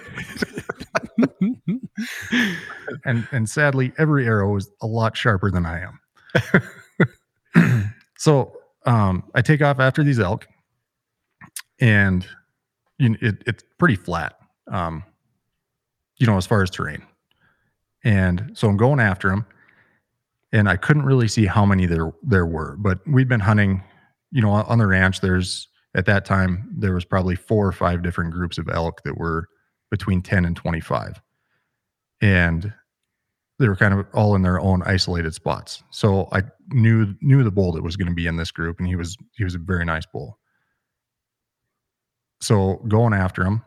And 3.06 3.28
and 3.32 3.50
sadly, 3.50 3.94
every 3.98 4.26
arrow 4.26 4.56
is 4.58 4.70
a 4.82 4.88
lot 4.88 5.16
sharper 5.16 5.50
than 5.50 5.66
I 5.66 5.86
am. 7.56 7.94
so 8.18 8.54
um 8.86 9.24
I 9.36 9.42
take 9.42 9.62
off 9.62 9.80
after 9.80 10.04
these 10.04 10.20
elk 10.20 10.48
and 11.80 12.28
you 13.00 13.10
know, 13.10 13.18
it, 13.22 13.44
it's 13.48 13.64
pretty 13.80 13.96
flat. 13.96 14.36
Um, 14.72 15.04
you 16.18 16.28
know, 16.28 16.38
as 16.38 16.46
far 16.46 16.62
as 16.62 16.70
terrain. 16.70 17.02
And 18.04 18.52
so 18.54 18.70
I'm 18.70 18.78
going 18.78 19.00
after 19.00 19.30
them, 19.30 19.46
and 20.52 20.70
I 20.70 20.78
couldn't 20.78 21.04
really 21.04 21.28
see 21.28 21.46
how 21.46 21.66
many 21.66 21.86
there 21.88 22.12
there 22.24 22.46
were, 22.46 22.76
but 22.78 23.00
we'd 23.08 23.28
been 23.28 23.40
hunting, 23.40 23.84
you 24.32 24.42
know, 24.42 24.52
on 24.52 24.78
the 24.78 24.88
ranch. 24.88 25.22
There's 25.22 25.68
at 25.96 26.06
that 26.06 26.26
time 26.26 26.70
there 26.78 26.94
was 26.94 27.06
probably 27.06 27.36
four 27.36 27.68
or 27.68 27.72
five 27.72 28.04
different 28.04 28.32
groups 28.32 28.58
of 28.58 28.70
elk 28.70 29.02
that 29.04 29.18
were 29.18 29.48
between 29.90 30.22
10 30.22 30.46
and 30.46 30.56
25, 30.56 31.22
and 32.22 32.74
they 33.60 33.68
were 33.68 33.76
kind 33.76 33.94
of 33.94 34.06
all 34.14 34.36
in 34.36 34.42
their 34.42 34.60
own 34.60 34.82
isolated 34.84 35.34
spots. 35.34 35.84
So 35.92 36.28
I 36.32 36.42
knew 36.70 37.16
knew 37.22 37.44
the 37.44 37.52
bull 37.52 37.72
that 37.74 37.84
was 37.84 37.96
going 37.96 38.08
to 38.08 38.14
be 38.14 38.28
in 38.28 38.38
this 38.38 38.52
group, 38.52 38.80
and 38.80 38.88
he 38.88 38.96
was 38.96 39.18
he 39.36 39.44
was 39.44 39.56
a 39.56 39.60
very 39.60 39.86
nice 39.86 40.06
bull. 40.06 40.40
So 42.42 42.78
going 42.88 43.14
after 43.14 43.44
him, 43.44 43.62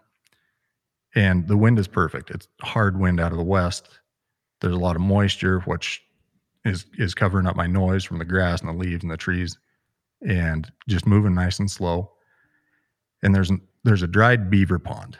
and 1.14 1.46
the 1.46 1.56
wind 1.56 1.78
is 1.78 1.86
perfect. 1.86 2.30
It's 2.30 2.48
hard 2.60 2.98
wind 2.98 3.20
out 3.20 3.32
of 3.32 3.38
the 3.38 3.44
west. 3.44 3.88
There's 4.60 4.74
a 4.74 4.78
lot 4.78 4.96
of 4.96 5.02
moisture, 5.02 5.60
which 5.60 6.02
is 6.64 6.86
is 6.98 7.14
covering 7.14 7.46
up 7.46 7.56
my 7.56 7.66
noise 7.66 8.04
from 8.04 8.18
the 8.18 8.24
grass 8.24 8.60
and 8.60 8.68
the 8.68 8.74
leaves 8.74 9.04
and 9.04 9.12
the 9.12 9.16
trees, 9.16 9.56
and 10.26 10.70
just 10.88 11.06
moving 11.06 11.34
nice 11.34 11.58
and 11.58 11.70
slow. 11.70 12.10
And 13.22 13.34
there's 13.34 13.52
there's 13.84 14.02
a 14.02 14.08
dried 14.08 14.50
beaver 14.50 14.78
pond, 14.78 15.18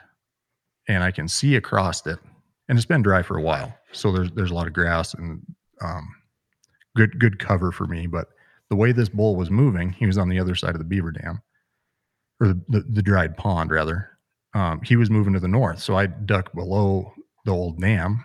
and 0.87 1.03
I 1.03 1.11
can 1.11 1.27
see 1.27 1.55
across 1.55 2.05
it, 2.05 2.19
and 2.67 2.77
it's 2.77 2.85
been 2.85 3.01
dry 3.01 3.21
for 3.21 3.37
a 3.37 3.41
while. 3.41 3.73
So 3.91 4.11
there's 4.11 4.31
there's 4.31 4.51
a 4.51 4.55
lot 4.55 4.67
of 4.67 4.73
grass 4.73 5.13
and 5.13 5.41
um, 5.81 6.15
good 6.95 7.19
good 7.19 7.39
cover 7.39 7.71
for 7.71 7.85
me. 7.85 8.07
But 8.07 8.27
the 8.69 8.75
way 8.75 8.91
this 8.91 9.09
bull 9.09 9.35
was 9.35 9.51
moving, 9.51 9.91
he 9.91 10.05
was 10.05 10.17
on 10.17 10.29
the 10.29 10.39
other 10.39 10.55
side 10.55 10.71
of 10.71 10.79
the 10.79 10.85
beaver 10.85 11.11
dam, 11.11 11.41
or 12.41 12.47
the, 12.47 12.61
the, 12.69 12.79
the 12.81 13.01
dried 13.01 13.37
pond 13.37 13.71
rather. 13.71 14.09
Um, 14.53 14.81
he 14.81 14.95
was 14.95 15.09
moving 15.09 15.33
to 15.33 15.39
the 15.39 15.47
north, 15.47 15.81
so 15.81 15.97
I 15.97 16.07
ducked 16.07 16.55
below 16.55 17.13
the 17.43 17.51
old 17.51 17.79
dam, 17.79 18.23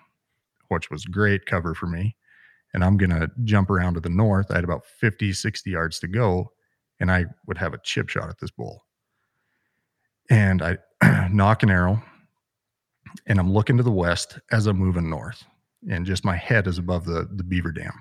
which 0.68 0.90
was 0.90 1.04
great 1.04 1.44
cover 1.44 1.74
for 1.74 1.86
me. 1.86 2.16
And 2.72 2.84
I'm 2.84 2.96
gonna 2.96 3.28
jump 3.44 3.68
around 3.68 3.94
to 3.94 4.00
the 4.00 4.08
north. 4.08 4.50
I 4.50 4.54
had 4.54 4.64
about 4.64 4.86
50, 4.86 5.32
60 5.32 5.70
yards 5.70 5.98
to 6.00 6.08
go, 6.08 6.52
and 7.00 7.10
I 7.10 7.26
would 7.46 7.58
have 7.58 7.74
a 7.74 7.80
chip 7.82 8.08
shot 8.08 8.28
at 8.28 8.38
this 8.38 8.52
bull. 8.52 8.84
And 10.30 10.62
I 10.62 10.78
nock 11.32 11.64
an 11.64 11.70
arrow, 11.70 12.00
and 13.26 13.38
I'm 13.38 13.52
looking 13.52 13.76
to 13.76 13.82
the 13.82 13.90
west 13.90 14.38
as 14.50 14.66
I'm 14.66 14.76
moving 14.78 15.08
north, 15.10 15.44
and 15.90 16.04
just 16.06 16.24
my 16.24 16.36
head 16.36 16.66
is 16.66 16.78
above 16.78 17.04
the 17.04 17.28
the 17.34 17.44
beaver 17.44 17.72
dam. 17.72 17.92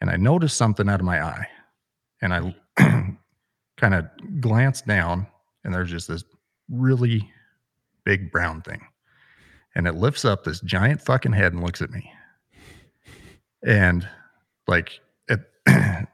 And 0.00 0.10
I 0.10 0.16
noticed 0.16 0.56
something 0.56 0.88
out 0.88 1.00
of 1.00 1.06
my 1.06 1.22
eye, 1.22 1.48
and 2.22 2.32
I 2.32 2.54
kind 3.76 3.94
of 3.94 4.06
glanced 4.40 4.86
down, 4.86 5.26
and 5.64 5.74
there's 5.74 5.90
just 5.90 6.08
this 6.08 6.24
really 6.70 7.28
big 8.04 8.30
brown 8.30 8.62
thing, 8.62 8.80
and 9.74 9.86
it 9.86 9.94
lifts 9.96 10.24
up 10.24 10.44
this 10.44 10.60
giant 10.60 11.00
fucking 11.02 11.32
head 11.32 11.52
and 11.52 11.62
looks 11.64 11.82
at 11.82 11.90
me. 11.90 12.10
and 13.66 14.06
like 14.68 15.00
it 15.28 15.40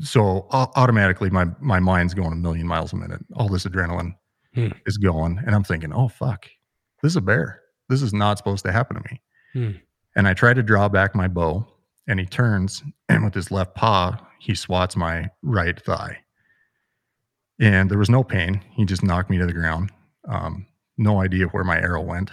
so 0.00 0.46
au- 0.50 0.72
automatically 0.76 1.28
my 1.30 1.46
my 1.60 1.78
mind's 1.80 2.14
going 2.14 2.32
a 2.32 2.36
million 2.36 2.66
miles 2.66 2.92
a 2.92 2.96
minute 2.96 3.20
all 3.36 3.48
this 3.48 3.64
adrenaline 3.64 4.14
Hmm. 4.54 4.68
is 4.86 4.96
going 4.96 5.38
and 5.44 5.54
i'm 5.54 5.62
thinking 5.62 5.92
oh 5.92 6.08
fuck 6.08 6.46
this 7.02 7.12
is 7.12 7.16
a 7.16 7.20
bear. 7.20 7.60
This 7.88 8.02
is 8.02 8.12
not 8.12 8.38
supposed 8.38 8.64
to 8.66 8.72
happen 8.72 8.96
to 8.96 9.02
me. 9.10 9.20
Hmm. 9.54 9.70
and 10.14 10.28
i 10.28 10.34
try 10.34 10.52
to 10.52 10.62
draw 10.62 10.88
back 10.90 11.14
my 11.14 11.26
bow 11.26 11.66
and 12.06 12.20
he 12.20 12.26
turns 12.26 12.82
and 13.08 13.24
with 13.24 13.32
his 13.34 13.50
left 13.50 13.74
paw 13.74 14.18
he 14.40 14.54
swats 14.54 14.94
my 14.96 15.30
right 15.42 15.80
thigh. 15.82 16.18
And 17.60 17.90
there 17.90 17.98
was 17.98 18.08
no 18.10 18.22
pain. 18.22 18.60
He 18.76 18.84
just 18.84 19.02
knocked 19.02 19.30
me 19.30 19.38
to 19.38 19.46
the 19.46 19.52
ground. 19.52 19.90
Um, 20.28 20.66
no 20.96 21.20
idea 21.20 21.46
where 21.46 21.64
my 21.64 21.76
arrow 21.80 22.02
went. 22.02 22.30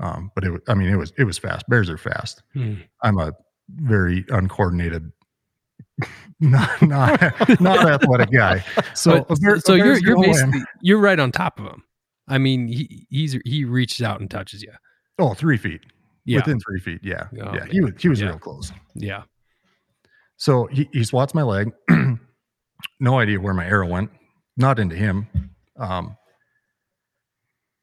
Um, 0.00 0.30
but 0.34 0.44
it 0.44 0.50
wa- 0.50 0.58
i 0.68 0.74
mean 0.74 0.90
it 0.90 0.96
was 0.96 1.12
it 1.16 1.24
was 1.24 1.38
fast. 1.38 1.68
Bears 1.68 1.88
are 1.90 1.96
fast. 1.98 2.42
Hmm. 2.54 2.74
I'm 3.02 3.18
a 3.18 3.32
very 3.76 4.24
uncoordinated, 4.28 5.10
not 6.40 6.80
not, 6.82 7.60
not 7.60 7.88
athletic 7.90 8.30
guy. 8.30 8.64
So, 8.94 9.24
But- 9.24 9.40
bear- 9.40 9.60
so 9.60 9.74
you're 9.74 9.98
you're 9.98 10.20
basically 10.20 10.60
you're 10.82 10.98
right 11.00 11.18
on 11.18 11.32
top 11.32 11.58
of 11.58 11.66
him. 11.66 11.82
I 12.28 12.38
mean, 12.38 12.68
he 12.68 13.06
he's 13.10 13.36
he 13.44 13.64
reaches 13.64 14.02
out 14.02 14.20
and 14.20 14.30
touches 14.30 14.62
you. 14.62 14.72
oh 15.18 15.34
three 15.34 15.56
feet 15.56 15.80
Yeah, 16.24 16.36
within 16.38 16.58
three 16.60 16.80
feet. 16.80 17.00
Yeah, 17.02 17.26
Oh, 17.42 17.54
yeah. 17.54 17.66
He 17.70 17.80
was 17.80 17.92
he 17.98 18.08
was 18.08 18.20
Yeah. 18.20 18.28
real 18.28 18.38
close. 18.38 18.72
yeah. 18.94 19.22
So 20.36 20.66
he 20.70 20.88
he 20.92 21.04
swats 21.04 21.34
my 21.34 21.42
leg. 21.42 21.72
no 23.00 23.18
idea 23.18 23.40
where 23.40 23.54
my 23.54 23.66
arrow 23.66 23.88
went. 23.88 24.10
Not 24.56 24.78
into 24.78 24.94
him. 24.96 25.26
Um, 25.78 26.16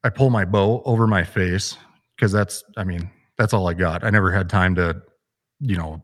I 0.04 0.10
pull 0.10 0.30
my 0.30 0.44
bow 0.44 0.82
over 0.84 1.06
my 1.06 1.24
face 1.24 1.76
because 2.16 2.32
that's 2.32 2.62
I 2.76 2.84
mean 2.84 3.10
that's 3.38 3.52
all 3.52 3.68
I 3.68 3.74
got. 3.74 4.04
I 4.04 4.10
never 4.10 4.30
had 4.32 4.48
time 4.48 4.74
to, 4.76 5.02
you 5.60 5.76
know, 5.76 6.02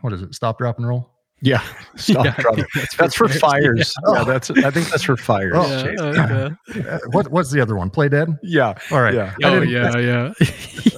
what 0.00 0.12
is 0.12 0.22
it? 0.22 0.34
Stop, 0.34 0.58
drop, 0.58 0.78
and 0.78 0.88
roll. 0.88 1.10
Yeah. 1.42 1.62
Stop 1.96 2.24
Yeah, 2.24 2.34
drop. 2.38 2.58
That's 2.98 3.14
for 3.14 3.28
fires. 3.28 3.94
Yeah, 4.08 4.24
that's. 4.24 4.50
I 4.50 4.70
think 4.70 4.88
that's 4.88 5.02
for 5.02 5.16
fires. 5.18 5.52
Oh, 5.54 5.68
Yeah, 5.68 6.02
okay. 6.02 6.54
Uh, 6.88 6.98
what 7.12 7.28
what's 7.30 7.50
the 7.50 7.60
other 7.60 7.76
one? 7.76 7.90
Play 7.90 8.08
dead. 8.08 8.28
yeah. 8.42 8.74
All 8.90 9.00
right. 9.00 9.14
Yeah. 9.14 9.34
Oh 9.44 9.62
yeah, 9.62 9.98
yeah, 9.98 10.32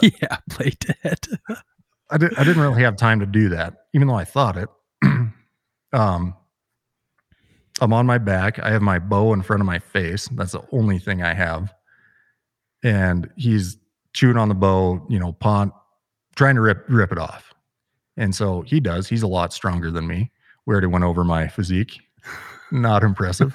yeah. 0.01 0.37
Play 0.51 0.73
dead. 0.81 1.19
I, 2.11 2.17
did, 2.17 2.35
I 2.39 2.45
didn't 2.45 2.63
really 2.63 2.83
have 2.83 2.97
time 2.97 3.21
to 3.21 3.27
do 3.27 3.51
that, 3.51 3.75
even 3.95 4.09
though 4.09 4.15
I 4.15 4.25
thought 4.25 4.57
it. 4.57 4.69
um, 5.93 6.35
I'm 7.81 7.93
on 7.93 8.07
my 8.07 8.19
back. 8.19 8.59
I 8.59 8.71
have 8.71 8.83
my 8.83 8.99
bow 8.99 9.33
in 9.35 9.43
front 9.43 9.61
of 9.61 9.67
my 9.67 9.79
face. 9.79 10.29
That's 10.33 10.53
the 10.53 10.63
only 10.73 10.99
thing 10.99 11.23
I 11.23 11.35
have. 11.35 11.73
And 12.83 13.31
he's 13.37 13.77
chewing 14.15 14.37
on 14.37 14.49
the 14.49 14.55
bow, 14.55 15.05
you 15.09 15.19
know, 15.19 15.33
pawn, 15.33 15.73
trying 16.37 16.55
to 16.55 16.61
rip 16.61 16.85
rip 16.89 17.13
it 17.13 17.19
off. 17.19 17.48
And 18.19 18.35
so 18.35 18.63
he 18.63 18.81
does. 18.81 19.09
He's 19.09 19.23
a 19.23 19.29
lot 19.29 19.53
stronger 19.53 19.91
than 19.91 20.07
me. 20.07 20.31
We 20.67 20.73
already 20.73 20.89
went 20.89 21.05
over 21.05 21.25
my 21.25 21.49
physique. 21.49 22.01
Not 22.73 23.03
impressive. 23.03 23.55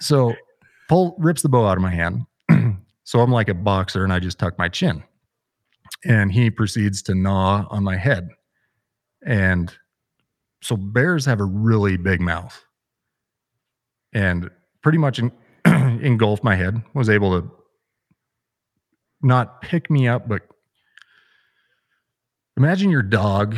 so 0.00 0.32
pull 0.88 1.14
rips 1.18 1.42
the 1.42 1.50
bow 1.50 1.66
out 1.66 1.76
of 1.76 1.82
my 1.82 1.90
hand. 1.90 2.22
so 3.04 3.20
I'm 3.20 3.30
like 3.30 3.48
a 3.48 3.54
boxer 3.54 4.04
and 4.04 4.12
I 4.12 4.20
just 4.20 4.38
tuck 4.38 4.56
my 4.58 4.68
chin 4.68 5.02
and 6.04 6.32
he 6.32 6.50
proceeds 6.50 7.02
to 7.02 7.14
gnaw 7.14 7.66
on 7.68 7.84
my 7.84 7.96
head. 7.96 8.30
And 9.26 9.74
so 10.62 10.76
bears 10.76 11.26
have 11.26 11.40
a 11.40 11.44
really 11.44 11.96
big 11.96 12.20
mouth 12.20 12.64
and 14.12 14.50
pretty 14.82 14.98
much 14.98 15.20
en- 15.20 15.32
engulfed 16.02 16.44
my 16.44 16.54
head, 16.54 16.82
was 16.94 17.10
able 17.10 17.40
to 17.40 17.50
not 19.20 19.62
pick 19.62 19.90
me 19.90 20.08
up, 20.08 20.28
but 20.28 20.42
imagine 22.62 22.90
your 22.90 23.02
dog 23.02 23.56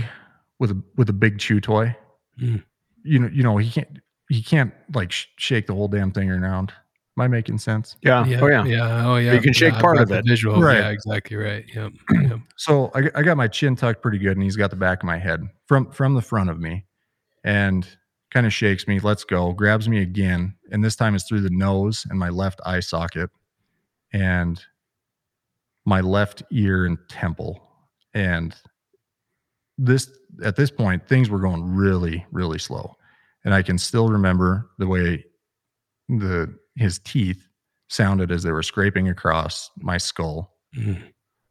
with 0.59 0.71
a 0.71 0.83
with 0.97 1.11
a 1.11 1.13
big 1.13 1.39
chew 1.39 1.61
toy. 1.61 1.95
Mm. 2.41 2.63
You 3.05 3.19
know, 3.19 3.29
you 3.33 3.43
know, 3.43 3.57
he 3.59 3.71
can't 3.71 4.01
he 4.29 4.43
can't 4.43 4.73
like 4.95 5.13
sh- 5.13 5.27
shake 5.37 5.67
the 5.67 5.75
whole 5.75 5.89
damn 5.89 6.11
thing 6.11 6.31
around. 6.31 6.73
Am 7.17 7.23
I 7.23 7.29
making 7.29 7.59
sense? 7.59 7.97
Yeah. 8.03 8.27
yeah, 8.27 8.41
Oh 8.41 8.47
yeah. 8.47 8.65
yeah. 8.65 9.07
Oh 9.07 9.17
yeah. 9.17 9.35
You 9.35 9.41
can 9.41 9.53
shake 9.53 9.75
Yeah, 9.75 9.81
part 9.81 9.99
of 9.99 10.11
it. 10.11 10.25
Visual. 10.27 10.61
Right. 10.61 10.79
Yeah, 10.79 10.89
exactly 10.89 11.37
right. 11.37 11.65
Yep. 11.73 11.93
yep. 12.23 12.39
So 12.57 12.91
I, 12.95 13.11
I 13.15 13.23
got 13.23 13.37
my 13.37 13.47
chin 13.47 13.77
tucked 13.77 14.03
pretty 14.03 14.19
good, 14.19 14.37
and 14.37 14.43
he's 14.43 14.57
got 14.57 14.71
the 14.71 14.77
back 14.77 15.03
of 15.03 15.07
my 15.07 15.19
head 15.19 15.43
from 15.67 15.91
from 15.93 16.15
the 16.15 16.23
front 16.23 16.51
of 16.51 16.59
me, 16.59 16.87
and 17.45 17.87
kind 18.31 18.47
of 18.47 18.53
shakes 18.53 18.89
me. 18.89 18.99
Let's 18.99 19.23
go. 19.23 19.53
Grabs 19.53 19.89
me 19.89 20.03
again, 20.03 20.55
and 20.73 20.83
this 20.83 20.97
time 20.97 21.15
it's 21.15 21.29
through 21.29 21.43
the 21.43 21.51
nose 21.51 22.05
and 22.11 22.19
my 22.19 22.31
left 22.31 22.61
eye 22.67 22.81
socket, 22.81 23.31
and 24.13 24.65
my 25.85 26.01
left 26.01 26.43
ear 26.51 26.87
and 26.87 26.99
temple. 27.09 27.61
And 28.13 28.57
this 29.79 30.11
at 30.43 30.57
this 30.57 30.71
point, 30.71 31.07
things 31.07 31.31
were 31.31 31.41
going 31.41 31.63
really 31.75 32.27
really 32.33 32.59
slow, 32.59 32.95
and 33.45 33.55
I 33.55 33.63
can 33.63 33.79
still 33.79 34.09
remember 34.09 34.71
the 34.79 34.87
way 34.87 35.25
the 36.09 36.57
his 36.77 36.99
teeth 36.99 37.47
sounded 37.89 38.33
as 38.33 38.43
they 38.43 38.51
were 38.51 38.63
scraping 38.63 39.09
across 39.09 39.71
my 39.79 39.99
skull 39.99 40.55
Mm. 40.77 41.03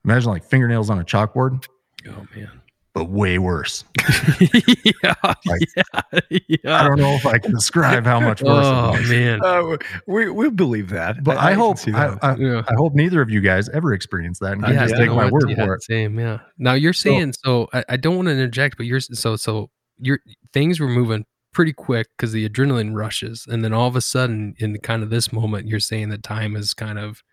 Imagine 0.06 0.32
like 0.32 0.44
fingernails 0.44 0.90
on 0.90 1.00
a 1.00 1.04
chalkboard, 1.04 1.66
Oh 2.08 2.28
man. 2.36 2.62
But 2.94 3.10
way 3.10 3.40
worse. 3.40 3.84
yeah, 4.40 5.14
Like- 5.46 5.68
yeah, 5.76 6.20
yeah. 6.30 6.80
I 6.80 6.88
don't 6.88 7.00
know 7.00 7.14
if 7.14 7.26
I 7.26 7.38
can 7.40 7.52
describe 7.52 8.06
how 8.06 8.20
much 8.20 8.42
worse 8.42 8.66
Oh 8.66 8.94
it 8.94 9.00
was. 9.02 9.10
man. 9.10 9.40
Uh, 9.44 9.78
we 10.08 10.30
we 10.30 10.50
believe 10.50 10.90
that, 10.90 11.24
But 11.24 11.38
I, 11.38 11.52
can 11.52 11.60
hope 11.60 11.78
I. 11.94 12.18
I, 12.22 12.36
Yeah. 12.36 12.62
I 12.68 12.74
hope 12.76 12.94
neither 12.94 13.22
of 13.22 13.30
you 13.30 13.42
guys 13.42 13.68
ever 13.70 13.94
experience 13.94 14.40
that 14.40 14.54
and 14.54 14.64
can 14.64 14.74
Yeah, 14.74 14.82
just 14.82 14.94
yeah, 14.94 14.98
take 15.00 15.08
no, 15.08 15.16
my 15.16 15.30
word 15.30 15.50
yeah, 15.50 15.66
for 15.66 15.74
it. 15.76 15.84
Same, 15.84 16.20
yeah. 16.20 16.40
Now 16.58 16.74
you're 16.74 16.94
saying 16.94 17.34
so. 17.44 17.68
I, 17.74 17.84
I 17.90 17.98
don't 17.98 18.16
want 18.16 18.28
to 18.28 18.32
interject, 18.34 18.78
but 18.78 18.86
you're 18.86 19.00
so 19.00 19.36
so. 19.36 19.70
Your 20.00 20.20
things 20.54 20.80
were 20.80 20.88
moving 20.90 21.26
pretty 21.54 21.74
quick 21.74 22.08
because 22.18 22.32
the 22.32 22.48
adrenaline 22.50 22.96
rushes, 22.96 23.46
and 23.50 23.64
then 23.64 23.74
all 23.74 23.88
of 23.88 23.96
a 23.96 24.02
sudden, 24.02 24.56
in 24.60 24.78
kind 24.80 25.02
of 25.04 25.10
this 25.10 25.32
moment, 25.32 25.68
you're 25.68 25.80
saying 25.80 26.10
that 26.10 26.24
time 26.24 26.56
is 26.56 26.74
kind 26.74 26.98
of 27.00 27.24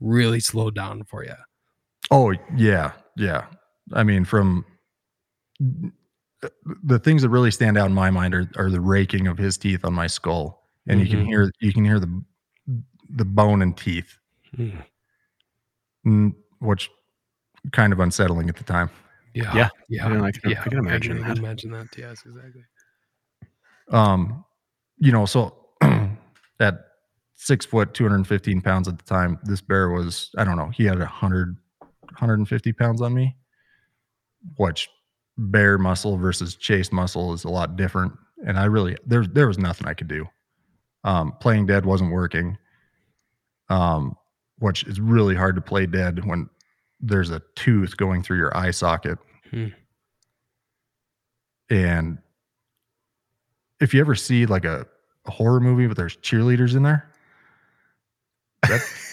really 0.00 0.40
slowed 0.40 0.74
down 0.74 1.02
for 1.04 1.24
you. 1.24 1.34
Oh 2.10 2.32
yeah, 2.56 2.92
yeah. 3.16 3.46
I 3.92 4.02
mean, 4.04 4.24
from 4.24 4.64
the 6.82 6.98
things 6.98 7.22
that 7.22 7.28
really 7.28 7.50
stand 7.50 7.76
out 7.76 7.86
in 7.86 7.92
my 7.94 8.10
mind 8.10 8.34
are, 8.34 8.50
are 8.56 8.70
the 8.70 8.80
raking 8.80 9.26
of 9.26 9.36
his 9.38 9.58
teeth 9.58 9.84
on 9.84 9.92
my 9.92 10.06
skull, 10.06 10.68
and 10.88 11.00
you 11.00 11.06
can 11.06 11.20
Mhm. 11.20 11.26
hear 11.26 11.52
you 11.60 11.72
can 11.72 11.84
hear 11.84 12.00
the 12.00 12.24
the 13.16 13.24
bone 13.24 13.60
and 13.62 13.76
teeth, 13.76 14.16
Mm. 14.56 14.84
mm, 16.06 16.34
which 16.60 16.88
kind 17.72 17.92
of 17.92 17.98
unsettling 18.00 18.48
at 18.48 18.56
the 18.56 18.64
time. 18.64 18.88
Yeah, 19.34 19.42
Yeah. 19.54 19.68
yeah, 19.88 20.08
Yeah, 20.08 20.22
I 20.22 20.30
can- 20.32 20.50
I 20.52 20.54
can 20.62 20.78
imagine 20.78 21.12
I 21.16 21.28
that. 21.28 21.34
can 21.36 21.44
imagine 21.44 21.70
that. 21.72 21.88
Yes, 21.98 22.22
exactly. 22.24 22.64
um 23.92 24.44
you 24.98 25.10
know 25.10 25.26
so 25.26 25.66
at 26.60 26.78
six 27.34 27.66
foot 27.66 27.92
215 27.92 28.60
pounds 28.60 28.86
at 28.86 28.96
the 28.98 29.04
time 29.04 29.36
this 29.42 29.60
bear 29.60 29.88
was 29.90 30.30
i 30.38 30.44
don't 30.44 30.56
know 30.56 30.68
he 30.68 30.84
had 30.84 30.98
100 31.00 31.56
150 31.80 32.72
pounds 32.72 33.00
on 33.02 33.12
me 33.12 33.36
which 34.58 34.88
bear 35.40 35.78
muscle 35.78 36.16
versus 36.18 36.54
chase 36.54 36.92
muscle 36.92 37.32
is 37.32 37.44
a 37.44 37.48
lot 37.48 37.76
different. 37.76 38.12
And 38.46 38.58
i 38.58 38.64
really 38.64 38.96
there, 39.06 39.26
there 39.26 39.46
was 39.46 39.58
nothing 39.58 39.86
i 39.86 39.94
could 39.94 40.08
do. 40.08 40.26
Um 41.04 41.32
playing 41.40 41.66
dead 41.66 41.86
wasn't 41.86 42.12
working. 42.12 42.58
Um 43.68 44.16
which 44.58 44.84
is 44.84 45.00
really 45.00 45.34
hard 45.34 45.54
to 45.56 45.62
play 45.62 45.86
dead 45.86 46.26
when 46.26 46.48
there's 47.00 47.30
a 47.30 47.40
tooth 47.56 47.96
going 47.96 48.22
through 48.22 48.36
your 48.36 48.54
eye 48.56 48.70
socket. 48.70 49.18
Hmm. 49.50 49.68
and 51.70 52.18
if 53.80 53.92
you 53.94 54.00
ever 54.00 54.14
see 54.14 54.46
like 54.46 54.64
a, 54.64 54.86
a 55.26 55.30
horror 55.32 55.58
movie 55.58 55.88
but 55.88 55.96
there's 55.96 56.16
cheerleaders 56.18 56.76
in 56.76 56.84
there 56.84 57.10
that, 58.62 58.80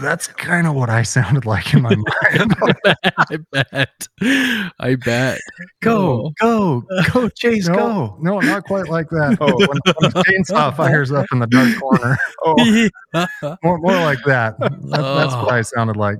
that's 0.00 0.26
kind 0.26 0.66
of 0.66 0.74
what 0.74 0.90
i 0.90 1.02
sounded 1.02 1.46
like 1.46 1.72
in 1.74 1.82
my 1.82 1.94
mind 1.94 2.54
I 3.28 3.38
bet. 3.52 4.08
I 4.78 4.94
bet. 4.96 5.40
go, 5.82 6.32
go, 6.40 6.84
go, 7.12 7.28
Chase, 7.36 7.68
no, 7.68 7.74
go. 7.76 8.18
no 8.20 8.40
not 8.40 8.64
quite 8.64 8.88
like 8.88 9.08
that 9.10 9.38
Oh. 9.40 9.46
when, 9.56 9.68
when 9.68 10.10
the 10.12 10.24
chainsaw 10.26 10.74
fires 10.76 11.12
up 11.12 11.26
in 11.32 11.38
the 11.38 11.46
dark 11.46 11.78
corner 11.80 12.16
Oh, 12.44 13.56
more, 13.62 13.78
more 13.78 13.92
like 13.92 14.18
that 14.26 14.58
That- 14.58 14.80
that's 14.90 15.34
what 15.34 15.52
i 15.52 15.62
sounded 15.62 15.96
like 15.96 16.18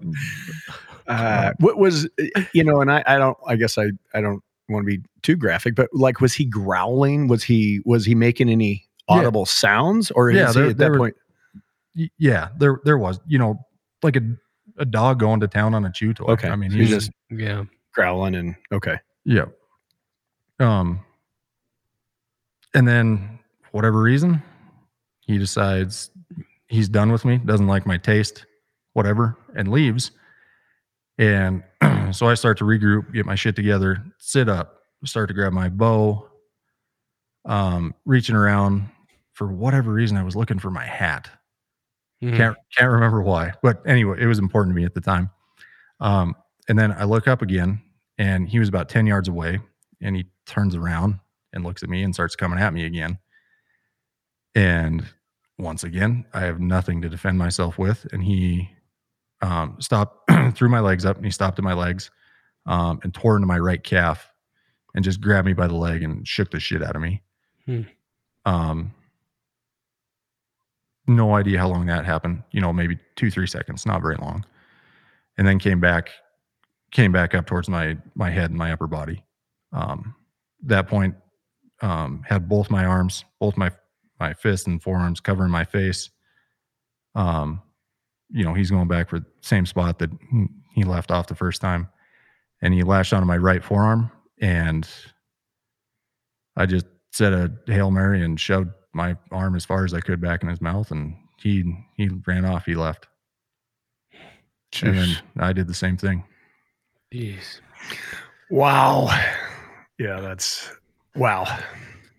uh, 1.08 1.52
what 1.60 1.78
was 1.78 2.08
you 2.52 2.64
know? 2.64 2.80
And 2.80 2.90
I, 2.90 3.00
I 3.06 3.16
don't. 3.16 3.38
I 3.46 3.54
guess 3.54 3.78
I, 3.78 3.90
I 4.12 4.20
don't 4.20 4.42
want 4.68 4.82
to 4.84 4.86
be 4.96 5.00
too 5.22 5.36
graphic, 5.36 5.76
but 5.76 5.88
like, 5.92 6.20
was 6.20 6.34
he 6.34 6.44
growling? 6.44 7.28
Was 7.28 7.44
he, 7.44 7.80
was 7.84 8.04
he 8.04 8.16
making 8.16 8.48
any 8.48 8.88
Yeah. 9.08 9.18
audible 9.18 9.46
sounds, 9.46 10.10
or 10.10 10.32
Yeah, 10.32 10.48
is 10.48 10.56
he 10.56 10.62
at 10.62 10.78
that 10.78 10.90
were- 10.90 10.98
point? 10.98 11.14
Y- 11.96 12.10
yeah 12.18 12.48
there 12.58 12.80
there 12.84 12.98
was 12.98 13.20
you 13.26 13.38
know 13.38 13.58
like 14.02 14.16
a, 14.16 14.22
a 14.78 14.84
dog 14.84 15.18
going 15.18 15.40
to 15.40 15.48
town 15.48 15.74
on 15.74 15.84
a 15.84 15.92
chew 15.92 16.12
toy 16.12 16.24
Okay, 16.32 16.48
i 16.48 16.56
mean 16.56 16.70
so 16.70 16.76
he's 16.76 16.90
just 16.90 17.10
yeah. 17.30 17.64
growling 17.92 18.34
and 18.34 18.54
okay. 18.72 18.98
Yeah. 19.24 19.46
Um 20.60 21.00
and 22.74 22.86
then 22.86 23.38
whatever 23.72 24.00
reason, 24.00 24.42
he 25.20 25.38
decides 25.38 26.10
he's 26.68 26.88
done 26.88 27.10
with 27.10 27.24
me, 27.24 27.38
doesn't 27.38 27.66
like 27.66 27.86
my 27.86 27.96
taste, 27.96 28.44
whatever, 28.92 29.36
and 29.54 29.68
leaves. 29.70 30.10
And 31.18 31.62
so 32.12 32.28
I 32.28 32.34
start 32.34 32.58
to 32.58 32.64
regroup, 32.64 33.12
get 33.12 33.26
my 33.26 33.34
shit 33.34 33.56
together, 33.56 34.04
sit 34.18 34.48
up, 34.48 34.80
start 35.04 35.28
to 35.28 35.34
grab 35.34 35.52
my 35.52 35.68
bow, 35.68 36.28
um, 37.46 37.94
reaching 38.04 38.36
around 38.36 38.88
for 39.32 39.46
whatever 39.46 39.92
reason. 39.92 40.16
I 40.16 40.22
was 40.22 40.36
looking 40.36 40.58
for 40.58 40.70
my 40.70 40.84
hat. 40.84 41.30
Mhm. 42.22 42.36
Can't 42.36 42.56
can't 42.76 42.90
remember 42.90 43.20
why, 43.22 43.52
but 43.62 43.82
anyway, 43.86 44.18
it 44.20 44.26
was 44.26 44.38
important 44.38 44.74
to 44.74 44.76
me 44.76 44.84
at 44.84 44.94
the 44.94 45.00
time. 45.00 45.30
Um, 46.00 46.34
and 46.68 46.78
then 46.78 46.92
I 46.92 47.04
look 47.04 47.28
up 47.28 47.42
again, 47.42 47.82
and 48.18 48.48
he 48.48 48.58
was 48.58 48.68
about 48.68 48.88
ten 48.88 49.06
yards 49.06 49.28
away, 49.28 49.60
and 50.00 50.16
he 50.16 50.26
turns 50.46 50.74
around 50.74 51.20
and 51.52 51.64
looks 51.64 51.82
at 51.82 51.88
me 51.88 52.02
and 52.02 52.14
starts 52.14 52.36
coming 52.36 52.58
at 52.58 52.72
me 52.72 52.84
again. 52.86 53.18
And 54.54 55.06
once 55.58 55.84
again, 55.84 56.24
I 56.32 56.40
have 56.40 56.60
nothing 56.60 57.02
to 57.02 57.08
defend 57.08 57.38
myself 57.38 57.78
with, 57.78 58.06
and 58.12 58.22
he 58.22 58.70
um, 59.42 59.76
stopped, 59.80 60.30
threw 60.54 60.68
my 60.68 60.80
legs 60.80 61.04
up, 61.04 61.16
and 61.16 61.24
he 61.24 61.30
stopped 61.30 61.58
at 61.58 61.64
my 61.64 61.74
legs, 61.74 62.10
um, 62.66 63.00
and 63.02 63.12
tore 63.14 63.36
into 63.36 63.46
my 63.46 63.58
right 63.58 63.82
calf, 63.82 64.30
and 64.94 65.04
just 65.04 65.20
grabbed 65.20 65.46
me 65.46 65.52
by 65.52 65.66
the 65.66 65.74
leg 65.74 66.02
and 66.02 66.26
shook 66.26 66.50
the 66.50 66.60
shit 66.60 66.82
out 66.82 66.96
of 66.96 67.02
me. 67.02 67.22
Hmm. 67.66 67.82
Um, 68.46 68.94
no 71.06 71.34
idea 71.34 71.58
how 71.58 71.68
long 71.68 71.86
that 71.86 72.04
happened. 72.04 72.42
You 72.50 72.60
know, 72.60 72.72
maybe 72.72 72.98
two, 73.16 73.30
three 73.30 73.46
seconds, 73.46 73.86
not 73.86 74.02
very 74.02 74.16
long. 74.16 74.44
And 75.38 75.46
then 75.46 75.58
came 75.58 75.80
back, 75.80 76.10
came 76.90 77.12
back 77.12 77.34
up 77.34 77.46
towards 77.46 77.68
my 77.68 77.98
my 78.14 78.30
head 78.30 78.50
and 78.50 78.58
my 78.58 78.72
upper 78.72 78.86
body. 78.86 79.22
Um, 79.72 80.14
that 80.62 80.88
point, 80.88 81.14
um, 81.82 82.24
had 82.26 82.48
both 82.48 82.70
my 82.70 82.84
arms, 82.84 83.24
both 83.38 83.56
my 83.56 83.70
my 84.18 84.32
fists 84.32 84.66
and 84.66 84.82
forearms 84.82 85.20
covering 85.20 85.50
my 85.50 85.64
face. 85.64 86.10
Um, 87.14 87.62
you 88.30 88.44
know, 88.44 88.54
he's 88.54 88.70
going 88.70 88.88
back 88.88 89.08
for 89.08 89.20
the 89.20 89.26
same 89.40 89.66
spot 89.66 89.98
that 89.98 90.10
he- 90.74 90.84
left 90.84 91.10
off 91.10 91.26
the 91.26 91.34
first 91.34 91.62
time, 91.62 91.88
and 92.60 92.74
he 92.74 92.82
lashed 92.82 93.14
onto 93.14 93.26
my 93.26 93.36
right 93.38 93.64
forearm, 93.64 94.10
and 94.40 94.86
I 96.54 96.66
just 96.66 96.86
said 97.12 97.32
a 97.32 97.72
hail 97.72 97.90
mary 97.90 98.22
and 98.22 98.38
shoved 98.38 98.70
my 98.96 99.16
arm 99.30 99.54
as 99.54 99.64
far 99.64 99.84
as 99.84 99.94
I 99.94 100.00
could 100.00 100.20
back 100.20 100.42
in 100.42 100.48
his 100.48 100.60
mouth, 100.60 100.90
and 100.90 101.14
he 101.36 101.76
he 101.96 102.08
ran 102.26 102.44
off. 102.44 102.64
He 102.64 102.74
left, 102.74 103.06
and 104.82 104.98
then 104.98 105.16
I 105.38 105.52
did 105.52 105.68
the 105.68 105.74
same 105.74 105.96
thing. 105.96 106.24
Jeez. 107.12 107.60
Wow. 108.50 109.08
Yeah, 109.98 110.20
that's 110.20 110.70
wow. 111.14 111.46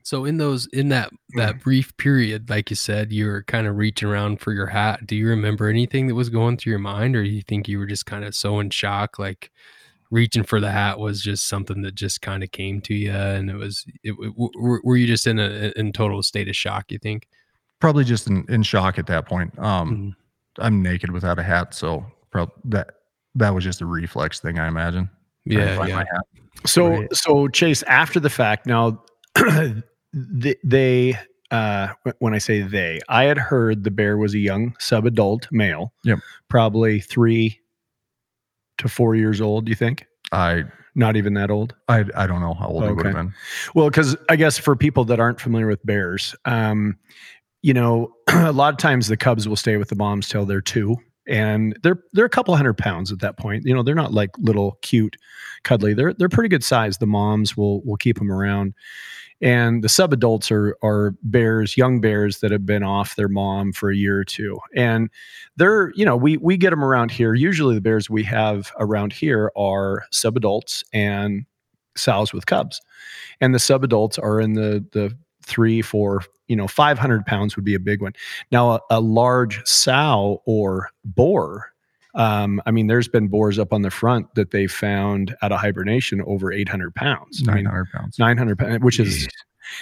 So 0.04 0.24
in 0.24 0.38
those 0.38 0.68
in 0.68 0.90
that 0.90 1.12
that 1.36 1.56
hmm. 1.56 1.60
brief 1.60 1.98
period, 1.98 2.50
like 2.50 2.70
you 2.70 2.76
said, 2.76 3.12
you 3.12 3.26
were 3.26 3.44
kind 3.44 3.68
of 3.68 3.76
reaching 3.76 4.08
around 4.08 4.40
for 4.40 4.54
your 4.54 4.68
hat. 4.68 5.06
Do 5.06 5.16
you 5.16 5.28
remember 5.28 5.68
anything 5.68 6.08
that 6.08 6.16
was 6.16 6.30
going 6.30 6.58
through 6.58 6.72
your 6.72 6.80
mind, 6.80 7.16
or 7.16 7.24
do 7.24 7.30
you 7.30 7.42
think 7.42 7.68
you 7.68 7.80
were 7.80 7.88
just 7.88 8.06
kind 8.06 8.24
of 8.24 8.36
so 8.36 8.60
in 8.60 8.70
shock, 8.70 9.20
like 9.20 9.52
reaching 10.12 10.44
for 10.44 10.60
the 10.60 10.72
hat 10.72 11.00
was 11.00 11.22
just 11.22 11.48
something 11.48 11.82
that 11.82 11.96
just 11.96 12.22
kind 12.22 12.44
of 12.44 12.52
came 12.52 12.82
to 12.82 12.94
you, 12.94 13.12
and 13.12 13.50
it 13.50 13.56
was 13.56 13.86
it, 14.04 14.12
w- 14.12 14.34
w- 14.34 14.82
were 14.84 14.96
you 14.98 15.08
just 15.08 15.28
in 15.28 15.40
a 15.40 15.72
in 15.76 15.92
total 15.92 16.22
state 16.24 16.48
of 16.48 16.56
shock? 16.56 16.92
You 16.92 16.98
think? 17.00 17.28
Probably 17.80 18.04
just 18.04 18.28
in, 18.28 18.46
in 18.50 18.64
shock 18.64 18.98
at 18.98 19.08
that 19.08 19.28
point. 19.28 19.58
Um, 19.60 19.92
Mhm. 19.92 20.14
I'm 20.60 20.82
naked 20.82 21.12
without 21.12 21.38
a 21.38 21.44
hat, 21.44 21.74
so 21.76 22.06
prob- 22.32 22.52
that 22.66 22.90
that 23.36 23.54
was 23.54 23.64
just 23.64 23.82
a 23.82 23.86
reflex 23.86 24.40
thing, 24.40 24.58
I 24.58 24.68
imagine. 24.68 25.10
Yeah, 25.46 25.76
find 25.78 25.90
yeah. 25.90 25.96
my 25.96 26.02
hat. 26.02 26.26
So 26.66 26.88
Right. 26.88 27.16
so 27.16 27.48
Chase, 27.50 27.84
after 27.84 28.20
the 28.20 28.30
fact, 28.32 28.66
now 28.66 29.04
they, 30.14 30.56
they 30.64 31.18
uh 31.52 31.90
when 32.20 32.34
I 32.34 32.40
say 32.40 32.62
they, 32.62 33.00
I 33.10 33.24
had 33.26 33.38
heard 33.38 33.84
the 33.84 33.92
bear 33.92 34.18
was 34.18 34.34
a 34.34 34.40
young 34.40 34.76
sub-adult 34.80 35.48
male. 35.52 35.94
Yep. 36.04 36.20
Probably 36.50 37.00
three 37.00 37.60
to 38.78 38.88
four 38.88 39.16
years 39.16 39.42
old, 39.42 39.66
do 39.66 39.70
you 39.70 39.76
think? 39.76 40.06
I 40.32 40.66
Not 40.96 41.16
even 41.16 41.34
that 41.36 41.52
old? 41.52 41.76
I 41.88 42.06
I 42.16 42.28
don't 42.28 42.42
know 42.42 42.54
how 42.54 42.68
old 42.68 42.84
he 42.84 42.92
would 42.92 43.06
have 43.06 43.16
been. 43.16 43.34
Well, 43.76 43.90
because 43.90 44.16
I 44.30 44.36
guess 44.36 44.58
for 44.58 44.76
people 44.76 45.04
that 45.06 45.20
aren't 45.20 45.40
familiar 45.40 45.68
with 45.68 45.86
bears, 45.86 46.36
um, 46.46 46.98
you 47.62 47.74
know, 47.74 48.14
a 48.28 48.52
lot 48.52 48.74
of 48.74 48.78
times 48.78 49.08
the 49.08 49.18
cubs 49.18 49.48
will 49.48 49.56
stay 49.56 49.78
with 49.78 49.90
the 49.90 49.96
moms 49.96 50.28
till 50.30 50.46
they're 50.46 50.62
two, 50.62 50.96
and 51.28 51.78
they're 51.84 52.02
they're 52.14 52.26
a 52.26 52.30
couple 52.30 52.56
hundred 52.56 52.78
pounds 52.78 53.12
at 53.12 53.20
that 53.20 53.38
point. 53.38 53.66
You 53.66 53.74
know, 53.74 53.84
they're 53.84 53.96
not 53.96 54.14
like 54.14 54.32
little 54.38 54.78
cute, 54.82 55.16
cuddly. 55.64 55.94
They're 55.94 56.14
they're 56.14 56.30
pretty 56.30 56.50
good 56.50 56.64
size. 56.64 56.98
The 56.98 57.08
moms 57.08 57.56
will 57.58 57.82
will 57.84 57.98
keep 57.98 58.18
them 58.18 58.32
around, 58.32 58.74
and 59.42 59.84
the 59.84 59.90
sub 59.90 60.14
adults 60.14 60.52
are 60.52 60.76
are 60.84 61.16
bears, 61.24 61.78
young 61.78 62.02
bears 62.02 62.40
that 62.40 62.52
have 62.52 62.66
been 62.66 62.84
off 62.84 63.16
their 63.16 63.28
mom 63.28 63.72
for 63.72 63.92
a 63.92 63.96
year 63.96 64.20
or 64.20 64.24
two, 64.24 64.60
and 64.76 65.10
they're 65.56 65.92
you 65.96 66.06
know 66.06 66.16
we 66.16 66.38
we 66.38 66.58
get 66.58 66.72
them 66.72 66.84
around 66.84 67.12
here. 67.12 67.34
Usually 67.34 67.76
the 67.76 67.82
bears 67.82 68.10
we 68.10 68.24
have 68.24 68.72
around 68.80 69.14
here 69.14 69.52
are 69.56 70.06
sub 70.12 70.38
adults 70.38 70.84
and 70.94 71.46
sows 71.96 72.34
with 72.34 72.46
cubs. 72.46 72.82
And 73.42 73.54
the 73.54 73.60
sub 73.60 73.84
adults 73.84 74.18
are 74.18 74.40
in 74.40 74.54
the 74.54 74.86
the 74.92 75.16
three 75.44 75.82
four 75.82 76.24
you 76.48 76.56
know 76.56 76.68
500 76.68 77.26
pounds 77.26 77.56
would 77.56 77.66
be 77.66 77.76
a 77.76 77.80
big 77.80 78.02
one. 78.02 78.14
Now 78.52 78.72
a, 78.72 78.80
a 78.92 79.00
large 79.00 79.66
sow 79.66 80.42
or 80.46 80.90
boar 81.06 81.74
um, 82.18 82.62
i 82.66 82.72
mean 82.72 82.88
there's 82.88 83.08
been 83.08 83.28
boars 83.30 83.58
up 83.58 83.72
on 83.72 83.82
the 83.84 83.90
front 83.90 84.28
that 84.36 84.52
they 84.52 84.68
found 84.68 85.34
out 85.42 85.52
of 85.54 85.60
hibernation 85.62 86.22
over 86.24 86.52
800 86.52 86.94
pounds 86.94 87.42
I 87.48 87.54
mean, 87.56 87.66
pounds. 87.94 88.20
900 88.20 88.60
pounds 88.60 88.84
which 88.84 89.00
is 89.00 89.28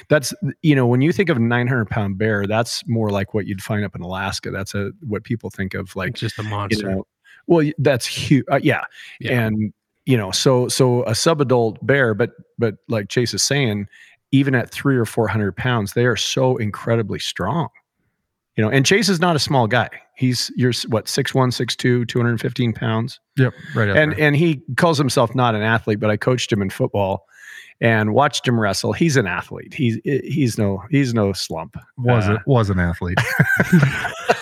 that's 0.10 0.34
you 0.62 0.76
know 0.76 0.86
when 0.88 1.02
you 1.02 1.12
think 1.12 1.30
of 1.30 1.38
a 1.38 1.40
900 1.40 1.90
pound 1.90 2.18
bear 2.18 2.46
that's 2.48 2.88
more 2.88 3.10
like 3.10 3.34
what 3.34 3.46
you'd 3.48 3.62
find 3.64 3.84
up 3.84 3.96
in 3.96 4.02
alaska 4.02 4.52
that's 4.52 4.76
a 4.76 4.92
what 5.08 5.24
people 5.24 5.50
think 5.50 5.74
of 5.74 5.96
like 5.96 6.14
just 6.14 6.38
a 6.40 6.44
you 6.44 6.50
monster. 6.50 6.90
know 6.92 7.08
well 7.48 7.68
that's 7.80 8.06
huge 8.06 8.46
uh, 8.52 8.60
yeah 8.62 8.84
Yeah. 9.20 9.42
and 9.46 9.74
you 10.06 10.18
know 10.18 10.32
so 10.32 10.68
so 10.68 11.04
a 11.04 11.12
subadult 11.12 11.78
bear 11.84 12.14
but 12.14 12.32
but 12.58 12.76
like 12.90 13.10
chase 13.10 13.34
is 13.34 13.42
saying 13.44 13.88
even 14.32 14.56
at 14.56 14.70
three 14.72 14.98
or 14.98 15.06
four 15.06 15.28
hundred 15.28 15.56
pounds 15.56 15.94
they 15.94 16.06
are 16.06 16.16
so 16.18 16.58
incredibly 16.58 17.20
strong 17.20 17.70
you 18.56 18.64
know 18.64 18.70
and 18.70 18.86
chase 18.86 19.08
is 19.10 19.20
not 19.20 19.36
a 19.36 19.40
small 19.40 19.68
guy 19.68 19.90
he's 20.16 20.52
you're 20.56 20.74
what 20.90 21.06
6'1 21.06 21.50
6'2 21.50 22.08
215 22.08 22.74
pounds 22.74 23.20
Yep, 23.38 23.54
right. 23.76 23.90
and 23.90 24.12
after. 24.12 24.24
and 24.24 24.36
he 24.36 24.62
calls 24.78 24.98
himself 24.98 25.36
not 25.36 25.56
an 25.56 25.62
athlete 25.62 26.00
but 26.00 26.10
i 26.10 26.18
coached 26.18 26.52
him 26.52 26.62
in 26.62 26.70
football 26.70 27.26
and 27.82 28.14
watched 28.14 28.48
him 28.48 28.58
wrestle 28.60 28.94
he's 28.94 29.18
an 29.18 29.28
athlete 29.28 29.74
he's 29.74 29.98
he's 30.04 30.58
no 30.58 30.82
he's 30.90 31.14
no 31.14 31.34
slump 31.34 31.76
was 31.98 32.28
uh, 32.30 32.34
it 32.36 32.42
was 32.48 32.70
an 32.70 32.80
athlete. 32.80 33.18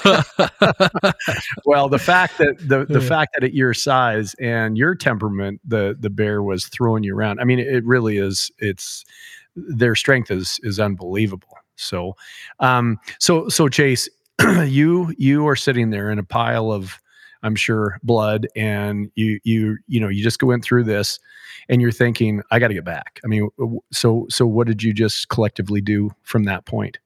well 1.66 1.90
the 1.90 2.00
fact 2.00 2.38
that 2.38 2.56
the 2.60 2.86
the 2.86 3.00
Yeah. 3.02 3.08
fact 3.08 3.34
that 3.34 3.44
at 3.44 3.54
your 3.54 3.74
size 3.74 4.36
and 4.40 4.78
your 4.78 4.96
temperament 4.96 5.62
the 5.66 5.96
the 6.00 6.10
bear 6.10 6.44
was 6.44 6.68
throwing 6.68 7.04
you 7.04 7.16
around 7.16 7.40
i 7.40 7.44
mean 7.44 7.60
it 7.60 7.84
really 7.86 8.18
is 8.18 8.52
it's 8.60 9.04
their 9.56 9.96
strength 9.96 10.30
is 10.32 10.60
is 10.64 10.80
unbelievable 10.80 11.58
so 11.76 12.16
um 12.60 13.00
so 13.20 13.48
so 13.50 13.68
chase 13.68 14.10
you 14.66 15.14
you 15.18 15.48
are 15.48 15.56
sitting 15.56 15.90
there 15.90 16.12
in 16.12 16.20
a 16.20 16.24
pile 16.24 16.72
of 16.72 17.00
i'm 17.44 17.56
sure 17.56 18.00
blood 18.04 18.48
and 18.56 19.12
you 19.16 19.40
you 19.44 19.78
you 19.88 20.00
know 20.00 20.08
you 20.08 20.24
just 20.24 20.42
went 20.42 20.64
through 20.64 20.84
this 20.84 21.20
and 21.70 21.82
you're 21.82 21.92
thinking 21.92 22.42
i 22.52 22.60
got 22.60 22.70
to 22.70 22.74
get 22.74 22.86
back 22.86 23.20
i 23.24 23.28
mean 23.28 23.50
so 23.92 24.26
so 24.30 24.46
what 24.46 24.68
did 24.68 24.82
you 24.82 24.94
just 24.94 25.30
collectively 25.30 25.82
do 25.82 26.10
from 26.24 26.44
that 26.44 26.66
point 26.66 26.98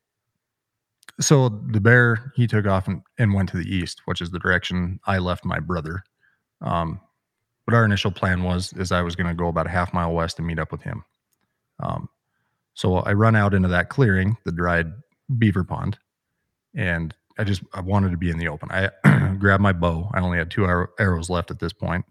so 1.19 1.49
the 1.49 1.81
bear 1.81 2.31
he 2.35 2.47
took 2.47 2.67
off 2.67 2.87
and, 2.87 3.01
and 3.17 3.33
went 3.33 3.49
to 3.49 3.57
the 3.57 3.75
east, 3.75 4.01
which 4.05 4.21
is 4.21 4.29
the 4.31 4.39
direction 4.39 4.99
I 5.05 5.17
left 5.17 5.45
my 5.45 5.59
brother. 5.59 6.03
Um, 6.61 7.01
but 7.65 7.73
our 7.73 7.83
initial 7.85 8.11
plan 8.11 8.43
was 8.43 8.71
is 8.73 8.91
I 8.91 9.01
was 9.01 9.15
going 9.15 9.27
to 9.27 9.33
go 9.33 9.47
about 9.47 9.65
a 9.65 9.71
half 9.71 9.93
mile 9.93 10.13
west 10.13 10.37
and 10.37 10.47
meet 10.47 10.59
up 10.59 10.71
with 10.71 10.81
him. 10.81 11.03
Um, 11.79 12.09
so 12.75 12.97
I 12.97 13.13
run 13.13 13.35
out 13.35 13.53
into 13.53 13.67
that 13.69 13.89
clearing, 13.89 14.37
the 14.45 14.51
dried 14.51 14.91
beaver 15.37 15.63
pond, 15.63 15.97
and 16.77 17.13
I 17.37 17.43
just 17.43 17.63
I 17.73 17.81
wanted 17.81 18.11
to 18.11 18.17
be 18.17 18.29
in 18.29 18.37
the 18.37 18.47
open. 18.47 18.69
I 18.71 18.89
grabbed 19.39 19.61
my 19.61 19.73
bow. 19.73 20.09
I 20.13 20.21
only 20.21 20.37
had 20.37 20.49
two 20.49 20.65
arrow, 20.65 20.87
arrows 20.99 21.29
left 21.29 21.51
at 21.51 21.59
this 21.59 21.73
point. 21.73 22.05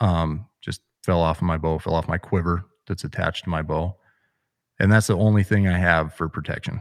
Um, 0.00 0.46
just 0.60 0.80
fell 1.04 1.20
off 1.20 1.38
of 1.38 1.44
my 1.44 1.58
bow, 1.58 1.78
fell 1.78 1.94
off 1.94 2.08
my 2.08 2.18
quiver 2.18 2.64
that's 2.88 3.04
attached 3.04 3.44
to 3.44 3.50
my 3.50 3.62
bow, 3.62 3.96
and 4.80 4.90
that's 4.90 5.06
the 5.06 5.16
only 5.16 5.44
thing 5.44 5.68
I 5.68 5.78
have 5.78 6.14
for 6.14 6.28
protection. 6.28 6.80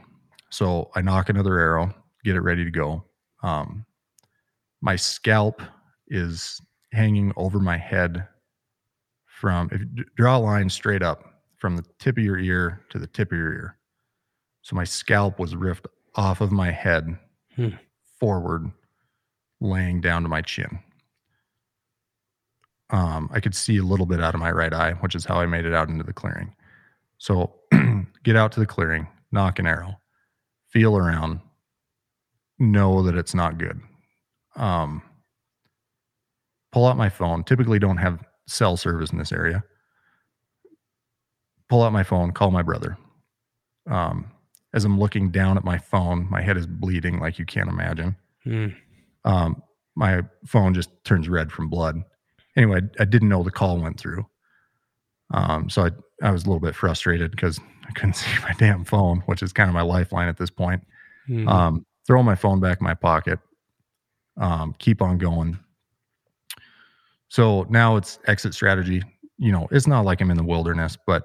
So 0.49 0.89
I 0.95 1.01
nock 1.01 1.29
another 1.29 1.59
arrow, 1.59 1.93
get 2.23 2.35
it 2.35 2.41
ready 2.41 2.63
to 2.63 2.71
go. 2.71 3.03
Um, 3.43 3.85
my 4.81 4.95
scalp 4.95 5.61
is 6.07 6.61
hanging 6.91 7.33
over 7.35 7.59
my 7.59 7.77
head 7.77 8.27
from 9.25 9.69
if 9.71 9.81
you 9.81 10.05
draw 10.15 10.37
a 10.37 10.39
line 10.39 10.69
straight 10.69 11.01
up 11.01 11.25
from 11.57 11.75
the 11.75 11.83
tip 11.99 12.17
of 12.17 12.23
your 12.23 12.39
ear 12.39 12.81
to 12.89 12.99
the 12.99 13.07
tip 13.07 13.31
of 13.31 13.37
your 13.37 13.53
ear. 13.53 13.77
So 14.61 14.75
my 14.75 14.83
scalp 14.83 15.39
was 15.39 15.55
ripped 15.55 15.87
off 16.15 16.41
of 16.41 16.51
my 16.51 16.71
head 16.71 17.17
Hmm. 17.55 17.69
forward, 18.19 18.71
laying 19.61 20.01
down 20.01 20.23
to 20.23 20.29
my 20.29 20.41
chin. 20.41 20.79
Um, 22.89 23.29
I 23.31 23.39
could 23.39 23.55
see 23.55 23.77
a 23.77 23.83
little 23.83 24.05
bit 24.05 24.21
out 24.21 24.33
of 24.35 24.39
my 24.39 24.51
right 24.51 24.73
eye, 24.73 24.93
which 24.93 25.15
is 25.15 25.25
how 25.25 25.39
I 25.39 25.45
made 25.45 25.65
it 25.65 25.73
out 25.73 25.89
into 25.89 26.03
the 26.03 26.13
clearing. 26.13 26.55
So 27.17 27.53
get 28.23 28.35
out 28.35 28.51
to 28.53 28.59
the 28.59 28.65
clearing, 28.65 29.07
nock 29.31 29.59
an 29.59 29.67
arrow, 29.67 29.99
feel 30.69 30.97
around, 30.97 31.39
know 32.59 33.01
that 33.03 33.15
it's 33.15 33.33
not 33.33 33.57
good. 33.57 33.79
Um, 34.55 35.01
pull 36.71 36.85
out 36.85 36.97
my 36.97 37.09
phone. 37.09 37.43
Typically, 37.43 37.79
don't 37.79 37.97
have 37.97 38.23
cell 38.47 38.77
service 38.77 39.11
in 39.11 39.17
this 39.17 39.31
area. 39.31 39.63
Pull 41.69 41.81
out 41.83 41.93
my 41.93 42.03
phone, 42.03 42.31
call 42.31 42.51
my 42.51 42.61
brother. 42.61 42.97
Um, 43.89 44.31
as 44.73 44.85
I'm 44.85 44.99
looking 44.99 45.29
down 45.29 45.57
at 45.57 45.63
my 45.63 45.77
phone, 45.77 46.27
my 46.29 46.41
head 46.41 46.57
is 46.57 46.65
bleeding 46.65 47.19
like 47.19 47.37
you 47.37 47.45
can't 47.45 47.69
imagine. 47.69 48.15
Mm. 48.45 48.75
Um, 49.23 49.61
my 49.95 50.21
phone 50.45 50.73
just 50.73 50.89
turns 51.03 51.29
red 51.29 51.51
from 51.51 51.69
blood. 51.69 52.03
Anyway, 52.55 52.81
I, 52.99 53.03
I 53.03 53.05
didn't 53.05 53.29
know 53.29 53.43
the 53.43 53.51
call 53.51 53.79
went 53.79 53.99
through. 53.99 54.25
Um, 55.33 55.69
so 55.69 55.85
I, 55.85 55.91
I 56.27 56.31
was 56.31 56.43
a 56.43 56.47
little 56.47 56.59
bit 56.59 56.75
frustrated 56.75 57.31
because 57.31 57.59
I 57.87 57.91
couldn't 57.91 58.13
see 58.17 58.31
my 58.41 58.53
damn 58.57 58.83
phone, 58.83 59.19
which 59.27 59.43
is 59.43 59.53
kind 59.53 59.69
of 59.69 59.73
my 59.73 59.81
lifeline 59.81 60.27
at 60.27 60.37
this 60.37 60.49
point. 60.49 60.83
Mhm. 61.29 61.47
Um, 61.47 61.85
throw 62.05 62.21
my 62.23 62.35
phone 62.35 62.59
back 62.59 62.79
in 62.79 62.83
my 62.83 62.93
pocket. 62.93 63.39
Um, 64.37 64.75
keep 64.79 65.01
on 65.01 65.17
going. 65.17 65.59
So 67.29 67.65
now 67.69 67.95
it's 67.95 68.19
exit 68.27 68.53
strategy. 68.53 69.03
You 69.37 69.51
know, 69.51 69.67
it's 69.71 69.87
not 69.87 70.05
like 70.05 70.21
I'm 70.21 70.31
in 70.31 70.37
the 70.37 70.43
wilderness, 70.43 70.97
but 71.05 71.23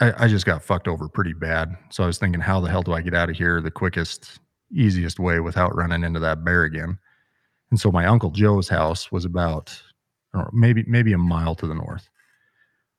I, 0.00 0.24
I 0.24 0.28
just 0.28 0.46
got 0.46 0.62
fucked 0.62 0.88
over 0.88 1.08
pretty 1.08 1.34
bad. 1.34 1.76
So 1.90 2.02
I 2.02 2.06
was 2.06 2.18
thinking, 2.18 2.40
how 2.40 2.60
the 2.60 2.70
hell 2.70 2.82
do 2.82 2.92
I 2.92 3.02
get 3.02 3.14
out 3.14 3.30
of 3.30 3.36
here 3.36 3.60
the 3.60 3.70
quickest, 3.70 4.40
easiest 4.72 5.20
way 5.20 5.40
without 5.40 5.74
running 5.76 6.04
into 6.04 6.20
that 6.20 6.44
bear 6.44 6.64
again? 6.64 6.98
And 7.70 7.78
so 7.78 7.92
my 7.92 8.06
uncle 8.06 8.30
Joe's 8.30 8.68
house 8.68 9.12
was 9.12 9.24
about 9.24 9.80
know, 10.34 10.48
maybe 10.52 10.84
maybe 10.86 11.12
a 11.12 11.18
mile 11.18 11.54
to 11.56 11.66
the 11.66 11.74
north. 11.74 12.08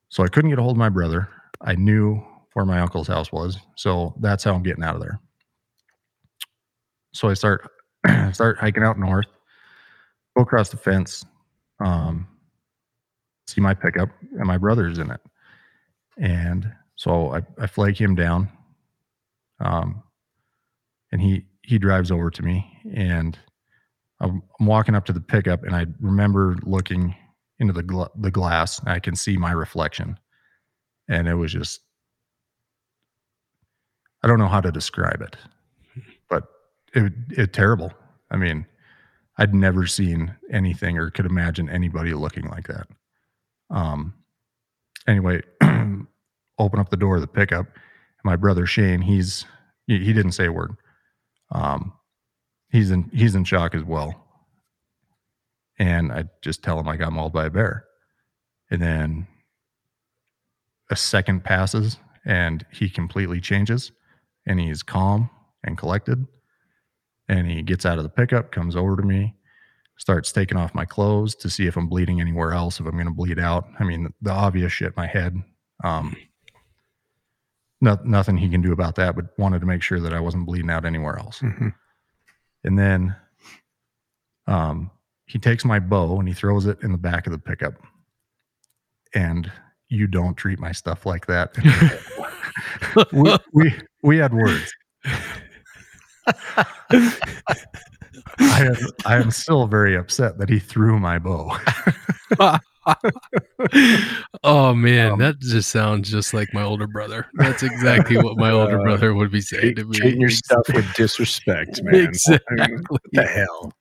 So 0.09 0.23
I 0.23 0.27
couldn't 0.27 0.49
get 0.49 0.59
a 0.59 0.61
hold 0.61 0.75
of 0.75 0.79
my 0.79 0.89
brother. 0.89 1.29
I 1.61 1.75
knew 1.75 2.21
where 2.53 2.65
my 2.65 2.79
uncle's 2.79 3.07
house 3.07 3.31
was. 3.31 3.57
So 3.75 4.13
that's 4.19 4.43
how 4.43 4.53
I'm 4.53 4.63
getting 4.63 4.83
out 4.83 4.95
of 4.95 5.01
there. 5.01 5.19
So 7.13 7.29
I 7.29 7.33
start 7.33 7.69
start 8.33 8.57
hiking 8.57 8.83
out 8.83 8.99
north, 8.99 9.27
go 10.35 10.43
across 10.43 10.69
the 10.69 10.77
fence, 10.77 11.25
um, 11.83 12.27
see 13.47 13.61
my 13.61 13.73
pickup, 13.73 14.09
and 14.37 14.45
my 14.45 14.57
brother's 14.57 14.97
in 14.97 15.11
it. 15.11 15.21
And 16.17 16.71
so 17.01 17.33
I, 17.33 17.41
I 17.57 17.65
flag 17.65 17.99
him 17.99 18.13
down. 18.13 18.47
Um, 19.59 20.03
and 21.11 21.19
he 21.19 21.47
he 21.63 21.79
drives 21.79 22.11
over 22.11 22.29
to 22.29 22.43
me 22.43 22.77
and 22.93 23.39
I'm, 24.19 24.43
walking 24.59 24.93
up 24.93 25.05
to 25.05 25.13
the 25.13 25.19
pickup 25.19 25.63
and 25.63 25.75
I 25.75 25.87
remember 25.99 26.57
looking 26.61 27.15
into 27.57 27.73
the 27.73 27.81
gla- 27.81 28.11
the 28.15 28.29
glass 28.29 28.77
and 28.77 28.89
I 28.89 28.99
can 28.99 29.15
see 29.15 29.35
my 29.35 29.51
reflection. 29.51 30.19
And 31.09 31.27
it 31.27 31.33
was 31.33 31.51
just 31.51 31.81
I 34.21 34.27
don't 34.27 34.37
know 34.37 34.47
how 34.47 34.61
to 34.61 34.71
describe 34.71 35.21
it, 35.21 35.35
but 36.29 36.43
it 36.93 37.13
it 37.31 37.51
terrible. 37.51 37.91
I 38.29 38.37
mean, 38.37 38.67
I'd 39.39 39.55
never 39.55 39.87
seen 39.87 40.35
anything 40.51 40.99
or 40.99 41.09
could 41.09 41.25
imagine 41.25 41.67
anybody 41.67 42.13
looking 42.13 42.47
like 42.47 42.67
that. 42.67 42.87
Um 43.71 44.13
anyway, 45.07 45.41
open 46.61 46.79
up 46.79 46.89
the 46.89 46.97
door 46.97 47.15
of 47.15 47.21
the 47.21 47.27
pickup. 47.27 47.65
And 47.65 48.23
My 48.23 48.35
brother 48.35 48.65
Shane, 48.65 49.01
he's 49.01 49.45
he, 49.87 49.99
he 49.99 50.13
didn't 50.13 50.33
say 50.33 50.45
a 50.45 50.51
word. 50.51 50.75
Um 51.51 51.93
he's 52.69 52.91
in 52.91 53.09
he's 53.13 53.35
in 53.35 53.43
shock 53.43 53.75
as 53.75 53.83
well. 53.83 54.27
And 55.79 56.11
I 56.11 56.25
just 56.41 56.63
tell 56.63 56.79
him 56.79 56.87
I 56.87 56.97
got 56.97 57.11
mauled 57.11 57.33
by 57.33 57.45
a 57.45 57.49
bear. 57.49 57.85
And 58.69 58.81
then 58.81 59.27
a 60.89 60.95
second 60.95 61.43
passes 61.43 61.97
and 62.25 62.65
he 62.71 62.89
completely 62.89 63.41
changes 63.41 63.91
and 64.45 64.59
he's 64.59 64.83
calm 64.83 65.29
and 65.63 65.77
collected. 65.77 66.27
And 67.27 67.49
he 67.49 67.61
gets 67.61 67.85
out 67.85 67.97
of 67.97 68.03
the 68.03 68.09
pickup, 68.09 68.51
comes 68.51 68.75
over 68.75 68.97
to 68.97 69.03
me, 69.03 69.35
starts 69.97 70.31
taking 70.31 70.57
off 70.57 70.75
my 70.75 70.85
clothes 70.85 71.35
to 71.35 71.49
see 71.49 71.65
if 71.65 71.77
I'm 71.77 71.87
bleeding 71.87 72.19
anywhere 72.19 72.51
else, 72.51 72.79
if 72.79 72.85
I'm 72.85 72.93
going 72.93 73.05
to 73.05 73.11
bleed 73.11 73.39
out. 73.39 73.67
I 73.79 73.83
mean, 73.83 74.03
the, 74.03 74.13
the 74.21 74.31
obvious 74.31 74.73
shit, 74.73 74.97
my 74.97 75.07
head. 75.07 75.41
Um, 75.83 76.15
no, 77.81 77.97
nothing 78.03 78.37
he 78.37 78.47
can 78.47 78.61
do 78.61 78.71
about 78.71 78.95
that, 78.95 79.15
but 79.15 79.37
wanted 79.37 79.59
to 79.59 79.65
make 79.65 79.81
sure 79.81 79.99
that 79.99 80.13
I 80.13 80.19
wasn't 80.19 80.45
bleeding 80.45 80.69
out 80.69 80.85
anywhere 80.85 81.17
else. 81.17 81.39
Mhm. 81.39 81.73
And 82.63 82.77
then 82.77 83.15
um, 84.47 84.91
he 85.25 85.39
takes 85.39 85.65
my 85.65 85.79
bow 85.79 86.19
and 86.19 86.27
he 86.27 86.33
throws 86.33 86.67
it 86.67 86.77
in 86.83 86.91
the 86.91 86.97
back 86.97 87.25
of 87.25 87.31
the 87.31 87.39
pickup. 87.39 87.73
And 89.13 89.51
you 89.89 90.07
don't 90.07 90.35
treat 90.35 90.59
my 90.59 90.71
stuff 90.71 91.05
like 91.05 91.25
that. 91.25 91.55
we, 93.11 93.35
we 93.53 93.73
we 94.03 94.17
had 94.17 94.33
words. 94.33 94.73
I 98.39 98.65
am 98.65 98.75
I 99.05 99.17
am 99.17 99.31
still 99.31 99.67
very 99.67 99.95
upset 99.95 100.37
that 100.37 100.49
he 100.49 100.59
threw 100.59 100.99
my 100.99 101.19
bow. 101.19 101.57
oh 104.43 104.73
man, 104.73 105.11
Um, 105.13 105.19
that 105.19 105.39
just 105.39 105.69
sounds 105.69 106.09
just 106.09 106.33
like 106.33 106.53
my 106.53 106.63
older 106.63 106.87
brother. 106.87 107.27
That's 107.35 107.63
exactly 107.63 108.17
what 108.17 108.37
my 108.37 108.51
older 108.51 108.79
Uh, 108.79 108.83
brother 108.85 109.13
would 109.13 109.31
be 109.31 109.41
saying 109.41 109.75
to 109.75 109.85
me. 109.85 109.97
Treating 109.97 110.21
your 110.21 110.29
stuff 110.29 110.63
with 110.73 110.91
disrespect, 110.95 111.81
man. 111.83 111.95
Exactly. 111.95 112.57
I 112.59 112.67
mean, 112.67 112.83
what 112.89 113.01
the 113.11 113.23
hell? 113.23 113.73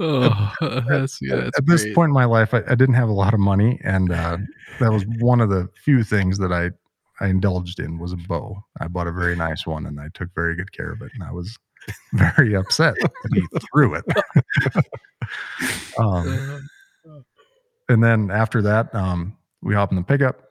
oh, 0.00 0.52
that's 0.88 1.18
yeah. 1.22 1.36
That's 1.36 1.58
At 1.58 1.66
this 1.66 1.82
great. 1.84 1.94
point 1.94 2.08
in 2.10 2.14
my 2.14 2.26
life, 2.26 2.52
I, 2.52 2.58
I 2.68 2.74
didn't 2.74 2.94
have 2.94 3.08
a 3.08 3.12
lot 3.12 3.32
of 3.32 3.40
money, 3.40 3.80
and 3.84 4.12
uh, 4.12 4.36
that 4.80 4.92
was 4.92 5.04
one 5.20 5.40
of 5.40 5.48
the 5.48 5.68
few 5.84 6.04
things 6.04 6.36
that 6.38 6.52
I 6.52 6.70
I 7.24 7.28
indulged 7.28 7.80
in 7.80 7.98
was 7.98 8.12
a 8.12 8.16
bow. 8.16 8.62
I 8.80 8.88
bought 8.88 9.06
a 9.06 9.12
very 9.12 9.34
nice 9.34 9.66
one, 9.66 9.86
and 9.86 9.98
I 9.98 10.08
took 10.14 10.28
very 10.34 10.54
good 10.56 10.72
care 10.72 10.90
of 10.92 11.00
it. 11.02 11.10
And 11.14 11.22
I 11.24 11.32
was 11.32 11.56
very 12.12 12.54
upset 12.54 12.94
that 13.00 13.32
he 13.32 13.42
threw 13.72 13.94
it. 13.94 14.04
um, 15.98 16.28
Uh, 16.28 16.58
and 17.88 18.02
then 18.02 18.30
after 18.30 18.62
that, 18.62 18.94
um, 18.94 19.36
we 19.62 19.74
hop 19.74 19.90
in 19.90 19.96
the 19.96 20.02
pickup, 20.04 20.42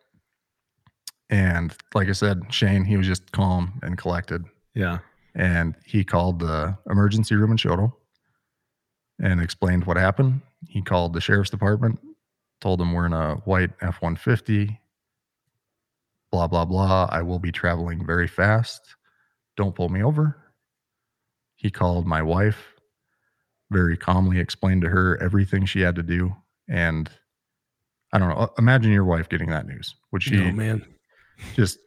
and 1.29 1.73
like 1.93 2.09
I 2.09 2.13
said, 2.13 2.41
Shane, 2.49 2.85
he 2.85 2.97
was 2.97 3.07
just 3.07 3.31
calm 3.31 3.79
and 3.83 3.97
collected, 3.97 4.43
Yeah. 4.73 4.99
and 5.35 5.75
he 5.85 6.03
called 6.03 6.39
the 6.39 6.77
emergency 6.89 7.35
room 7.35 7.51
in 7.51 7.57
Choteau 7.57 7.93
and 9.19 9.41
explained 9.41 9.85
what 9.85 9.97
happened. 9.97 10.41
He 10.67 10.81
called 10.81 11.13
the 11.13 11.21
sheriff's 11.21 11.49
department, 11.49 11.99
told 12.61 12.79
them 12.79 12.93
we're 12.93 13.05
in 13.05 13.13
a 13.13 13.35
white 13.45 13.71
F 13.81 14.01
one 14.01 14.15
fifty. 14.15 14.79
Blah 16.31 16.47
blah 16.47 16.65
blah. 16.65 17.07
I 17.09 17.21
will 17.21 17.39
be 17.39 17.51
traveling 17.53 18.05
very 18.05 18.27
fast. 18.27 18.81
Don't 19.55 19.73
pull 19.75 19.87
me 19.89 20.03
over. 20.03 20.35
He 21.55 21.71
called 21.71 22.05
my 22.05 22.21
wife, 22.21 22.73
very 23.71 23.95
calmly 23.97 24.39
explained 24.39 24.81
to 24.83 24.89
her 24.89 25.17
everything 25.21 25.65
she 25.65 25.79
had 25.81 25.95
to 25.95 26.03
do, 26.03 26.35
and 26.67 27.09
I 28.13 28.19
don't 28.19 28.29
know. 28.29 28.35
uh, 28.35 28.47
Imagine 28.57 28.91
your 28.91 29.03
wife 29.05 29.27
getting 29.29 29.49
that 29.49 29.67
news. 29.67 29.95
Would 30.11 30.23
she 30.23 30.39
oh 30.41 30.51
man. 30.51 30.85
just 31.55 31.77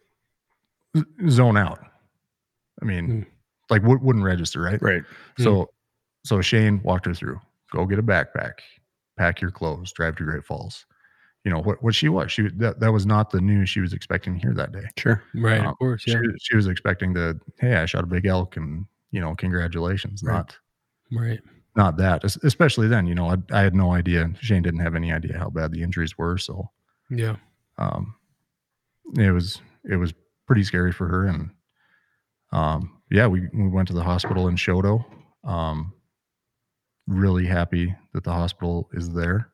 zone 1.28 1.56
out? 1.56 1.80
I 2.82 2.84
mean, 2.84 3.06
Hmm. 3.06 3.22
like 3.70 3.82
wou- 3.82 3.98
wouldn't 4.00 4.24
register, 4.24 4.60
right? 4.60 4.80
Right. 4.82 5.02
So, 5.38 5.70
so 6.24 6.40
Shane 6.40 6.80
walked 6.82 7.06
her 7.06 7.14
through. 7.14 7.40
Go 7.72 7.86
get 7.86 7.98
a 7.98 8.02
backpack, 8.02 8.54
pack 9.16 9.40
your 9.40 9.50
clothes, 9.50 9.92
drive 9.92 10.16
to 10.16 10.24
Great 10.24 10.44
Falls. 10.44 10.84
You 11.44 11.50
know 11.50 11.60
what? 11.60 11.82
What 11.82 11.94
she 11.94 12.08
was. 12.10 12.30
She 12.32 12.48
that 12.56 12.80
that 12.80 12.92
was 12.92 13.06
not 13.06 13.30
the 13.30 13.40
news 13.40 13.70
she 13.70 13.80
was 13.80 13.92
expecting 13.94 14.34
to 14.34 14.40
hear 14.40 14.52
that 14.54 14.72
day. 14.72 14.86
Sure. 14.98 15.22
Right, 15.34 15.60
Um, 15.60 15.68
of 15.68 15.78
course, 15.78 16.02
She, 16.02 16.10
yeah. 16.10 16.20
she 16.42 16.54
was 16.56 16.66
expecting 16.66 17.14
the 17.14 17.40
hey, 17.58 17.76
I 17.76 17.86
shot 17.86 18.04
a 18.04 18.06
big 18.06 18.26
elk, 18.26 18.56
and 18.58 18.84
you 19.10 19.20
know, 19.20 19.34
congratulations. 19.34 20.22
Right. 20.22 20.34
Not 20.34 20.56
Right. 21.12 21.40
Not 21.80 21.96
that. 21.96 22.24
Especially 22.24 22.88
then, 22.88 23.06
you 23.06 23.14
know, 23.14 23.30
I, 23.30 23.36
I 23.58 23.62
had 23.62 23.74
no 23.74 23.92
idea. 23.92 24.28
Shane 24.40 24.62
didn't 24.62 24.80
have 24.80 24.94
any 24.94 25.12
idea 25.12 25.38
how 25.38 25.48
bad 25.50 25.72
the 25.72 25.82
injuries 25.82 26.18
were. 26.18 26.36
So, 26.36 26.70
Yeah. 27.08 27.36
um, 27.78 28.14
it 29.18 29.30
was 29.32 29.60
it 29.90 29.96
was 29.96 30.12
pretty 30.46 30.62
scary 30.62 30.92
for 30.92 31.06
her 31.08 31.26
and 31.26 31.50
um 32.52 33.00
yeah 33.10 33.26
we, 33.26 33.48
we 33.54 33.68
went 33.68 33.88
to 33.88 33.94
the 33.94 34.02
hospital 34.02 34.46
in 34.48 34.56
Choteau 34.56 35.04
um 35.44 35.92
really 37.06 37.46
happy 37.46 37.94
that 38.12 38.24
the 38.24 38.32
hospital 38.32 38.88
is 38.92 39.10
there 39.10 39.48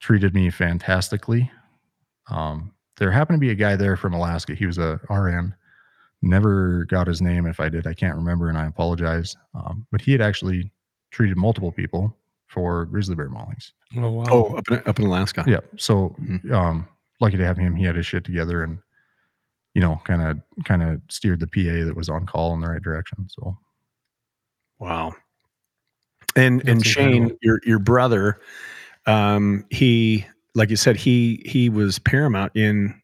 treated 0.00 0.34
me 0.34 0.50
fantastically 0.50 1.50
um 2.30 2.72
there 2.98 3.10
happened 3.10 3.36
to 3.36 3.40
be 3.40 3.50
a 3.50 3.54
guy 3.54 3.74
there 3.76 3.96
from 3.96 4.14
alaska 4.14 4.54
he 4.54 4.66
was 4.66 4.78
a 4.78 5.00
rn 5.10 5.54
never 6.22 6.84
got 6.86 7.06
his 7.06 7.20
name 7.20 7.46
if 7.46 7.58
i 7.60 7.68
did 7.68 7.86
i 7.86 7.94
can't 7.94 8.16
remember 8.16 8.48
and 8.48 8.56
i 8.58 8.66
apologize 8.66 9.36
um, 9.54 9.86
but 9.90 10.00
he 10.00 10.12
had 10.12 10.20
actually 10.22 10.70
treated 11.12 11.36
multiple 11.36 11.70
people 11.70 12.16
for 12.48 12.86
grizzly 12.86 13.14
bear 13.14 13.30
maulings 13.30 13.70
Oh 13.96 14.10
wow. 14.10 14.24
Oh, 14.30 14.56
up 14.56 14.68
in, 14.70 14.82
up 14.86 14.98
in 14.98 15.06
Alaska. 15.06 15.44
yeah. 15.46 15.60
So 15.76 16.16
Mhm. 16.20 16.50
um 16.50 16.88
lucky 17.20 17.36
to 17.36 17.44
have 17.44 17.56
him. 17.56 17.76
He 17.76 17.84
had 17.84 17.94
his 17.94 18.06
shit 18.06 18.24
together 18.24 18.64
and 18.64 18.78
you 19.74 19.80
know, 19.80 20.00
kind 20.04 20.20
of 20.22 20.40
kind 20.64 20.82
of 20.82 21.00
steered 21.08 21.40
the 21.40 21.46
PA 21.46 21.84
that 21.86 21.94
was 21.96 22.08
on 22.10 22.26
call 22.26 22.52
in 22.54 22.60
the 22.60 22.68
right 22.68 22.82
direction. 22.82 23.26
So 23.28 23.56
Wow. 24.78 25.14
And 26.36 26.66
and 26.68 26.84
Shane, 26.84 27.14
incredible. 27.14 27.38
your 27.42 27.60
your 27.64 27.78
brother, 27.78 28.40
um, 29.06 29.64
he 29.70 30.26
like 30.54 30.70
you 30.70 30.76
said, 30.76 30.96
he 30.96 31.42
he 31.46 31.68
was 31.68 31.98
paramount 31.98 32.52
in 32.56 33.00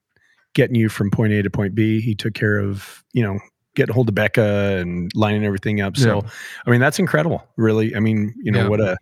getting 0.54 0.74
you 0.76 0.88
from 0.88 1.10
point 1.10 1.32
A 1.32 1.42
to 1.42 1.50
point 1.50 1.74
B. 1.74 2.00
He 2.00 2.14
took 2.14 2.34
care 2.34 2.58
of, 2.58 3.04
you 3.12 3.22
know, 3.22 3.38
getting 3.78 3.94
hold 3.94 4.08
of 4.10 4.14
Becca 4.14 4.76
and 4.80 5.10
lining 5.14 5.44
everything 5.44 5.80
up. 5.80 5.96
So 5.96 6.22
I 6.66 6.70
mean, 6.70 6.80
that's 6.80 6.98
incredible, 6.98 7.42
really. 7.56 7.96
I 7.96 8.00
mean, 8.00 8.34
you 8.42 8.52
know, 8.52 8.64
Yeah. 8.64 8.68
what 8.68 8.80
a 8.80 8.96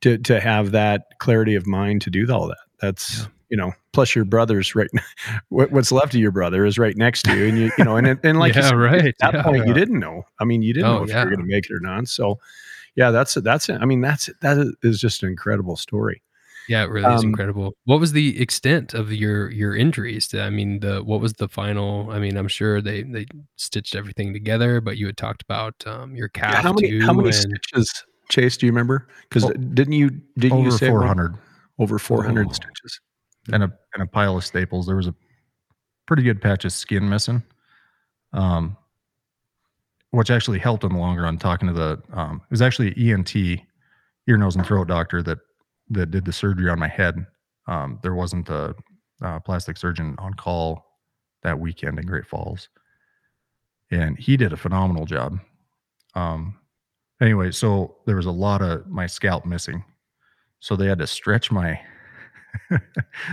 to 0.00 0.18
to 0.18 0.40
have 0.40 0.72
that 0.72 1.02
clarity 1.20 1.54
of 1.54 1.66
mind 1.66 2.02
to 2.02 2.10
do 2.10 2.26
all 2.32 2.48
that. 2.48 2.58
That's 2.80 3.20
Yeah. 3.20 3.26
you 3.50 3.56
know, 3.56 3.72
plus 3.92 4.14
your 4.16 4.24
brother's 4.24 4.74
right. 4.74 4.90
what- 5.50 5.70
What's 5.70 5.92
left 5.92 6.14
of 6.14 6.20
your 6.20 6.32
brother 6.32 6.66
is 6.66 6.78
right 6.78 6.96
next 6.96 7.22
to 7.26 7.36
you, 7.38 7.46
and 7.48 7.58
you 7.58 7.70
you 7.78 7.84
know, 7.84 7.96
and 7.96 8.18
and 8.24 8.38
like 8.38 8.54
yeah, 8.56 8.62
said, 8.70 8.76
right. 8.76 9.06
at 9.06 9.14
that 9.20 9.34
yeah. 9.34 9.42
point 9.44 9.66
you 9.66 9.74
didn't 9.74 10.00
know. 10.00 10.24
I 10.40 10.44
mean, 10.44 10.62
you 10.62 10.74
didn't 10.74 10.90
Oh, 10.90 10.96
know 10.98 11.04
if 11.04 11.10
yeah. 11.10 11.20
you 11.22 11.24
were 11.30 11.36
going 11.36 11.46
to 11.48 11.54
make 11.54 11.66
it 11.66 11.72
or 11.72 11.80
not. 11.80 12.08
So, 12.08 12.38
yeah, 12.96 13.10
that's 13.10 13.34
that's 13.34 13.68
it. 13.68 13.78
I 13.80 13.84
mean, 13.84 14.00
that's 14.00 14.28
that 14.42 14.56
is 14.82 15.00
just 15.00 15.22
an 15.22 15.28
incredible 15.28 15.76
story. 15.76 16.22
Yeah, 16.68 16.82
it 16.84 16.90
really 16.90 17.14
is 17.14 17.22
Um, 17.22 17.28
incredible. 17.28 17.74
What 17.84 18.00
was 18.00 18.12
the 18.12 18.40
extent 18.40 18.92
of 18.94 19.12
your 19.12 19.50
your 19.52 19.76
injuries? 19.76 20.34
I 20.34 20.50
mean, 20.50 20.80
the 20.80 21.02
what 21.04 21.20
was 21.20 21.32
the 21.34 21.48
final? 21.48 22.10
I 22.10 22.18
mean, 22.18 22.36
I'm 22.36 22.48
sure 22.48 22.80
they 22.80 23.02
they 23.02 23.26
stitched 23.56 23.94
everything 23.94 24.32
together, 24.32 24.80
but 24.80 24.96
you 24.96 25.06
had 25.06 25.16
talked 25.16 25.42
about 25.42 25.74
um, 25.86 26.16
your 26.16 26.28
calf 26.28 26.56
how 26.62 26.72
many 26.72 26.90
too. 26.90 27.00
how 27.06 27.12
many 27.12 27.28
and- 27.28 27.34
stitches, 27.36 28.04
Chase? 28.30 28.56
Do 28.56 28.66
you 28.66 28.72
remember? 28.72 29.06
Because 29.28 29.44
Oh, 29.44 29.52
didn't 29.52 29.92
you 29.92 30.10
didn't 30.38 30.58
you 30.60 30.68
Over 30.68 30.78
say 30.78 30.90
one- 30.90 31.02
400 31.02 31.34
over 31.78 31.98
four 31.98 32.24
hundred 32.24 32.48
Oh. 32.48 32.52
stitches? 32.52 33.00
and 33.52 33.62
a 33.62 33.72
and 33.94 34.02
a 34.02 34.06
pile 34.06 34.36
of 34.36 34.44
staples. 34.44 34.86
There 34.86 34.96
was 34.96 35.06
a 35.06 35.14
pretty 36.06 36.24
good 36.24 36.42
patch 36.42 36.64
of 36.64 36.72
skin 36.72 37.08
missing, 37.08 37.44
um, 38.32 38.76
which 40.10 40.30
actually 40.32 40.58
helped 40.58 40.82
in 40.82 40.92
the 40.92 40.98
long 40.98 41.16
run. 41.16 41.38
Talking 41.38 41.68
to 41.68 41.74
the 41.74 42.02
um, 42.12 42.40
it 42.44 42.50
was 42.50 42.62
actually 42.62 42.88
an 42.88 42.94
ENT, 43.20 43.36
ear, 44.26 44.36
nose, 44.36 44.56
and 44.56 44.66
throat 44.66 44.88
doctor 44.88 45.22
that 45.22 45.38
that 45.90 46.10
did 46.10 46.24
the 46.24 46.32
surgery 46.32 46.70
on 46.70 46.78
my 46.78 46.88
head. 46.88 47.26
Um, 47.66 47.98
there 48.02 48.14
wasn't 48.14 48.48
a, 48.48 48.74
uh 49.22 49.40
plastic 49.40 49.78
surgeon 49.78 50.14
on 50.18 50.34
call 50.34 50.84
that 51.42 51.58
weekend 51.58 51.98
in 51.98 52.06
Great 52.06 52.26
Falls, 52.26 52.68
and 53.90 54.18
he 54.18 54.36
did 54.36 54.52
a 54.52 54.56
phenomenal 54.56 55.06
job. 55.06 55.38
Um, 56.14 56.58
anyway, 57.20 57.50
so 57.50 57.96
there 58.06 58.16
was 58.16 58.26
a 58.26 58.30
lot 58.30 58.62
of 58.62 58.86
my 58.86 59.06
scalp 59.06 59.46
missing, 59.46 59.84
so 60.60 60.76
they 60.76 60.86
had 60.86 60.98
to 60.98 61.06
stretch 61.06 61.50
my 61.50 61.80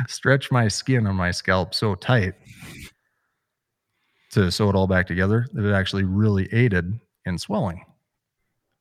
stretch 0.08 0.52
my 0.52 0.68
skin 0.68 1.08
on 1.08 1.16
my 1.16 1.32
scalp 1.32 1.74
so 1.74 1.96
tight 1.96 2.34
to 4.32 4.52
sew 4.52 4.70
it 4.70 4.76
all 4.76 4.88
back 4.88 5.08
together 5.08 5.48
that 5.54 5.66
it 5.66 5.74
actually 5.74 6.04
really 6.04 6.52
aided 6.54 7.00
in 7.26 7.38
swelling. 7.38 7.86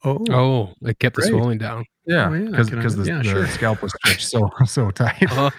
Oh, 0.04 0.24
Oh, 0.30 0.72
it 0.82 0.98
kept 0.98 1.16
the 1.16 1.22
swelling 1.22 1.58
down. 1.58 1.84
Yeah, 2.06 2.28
Oh, 2.30 2.34
yeah, 2.34 2.50
because 2.50 2.70
because 2.70 2.96
the, 2.96 3.04
yeah, 3.04 3.18
the 3.18 3.24
sure. 3.24 3.46
scalp 3.46 3.82
was 3.82 3.92
stretched 4.04 4.26
so 4.28 4.50
so 4.66 4.90
tight. 4.90 5.24
Oh, 5.30 5.50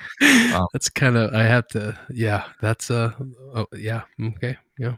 Um, 0.53 0.67
that's 0.73 0.89
kind 0.89 1.15
of. 1.15 1.33
I 1.33 1.43
have 1.43 1.67
to. 1.69 1.97
Yeah, 2.09 2.45
that's 2.61 2.91
uh. 2.91 3.11
Oh, 3.55 3.65
yeah. 3.73 4.01
Okay. 4.21 4.57
Yeah. 4.77 4.95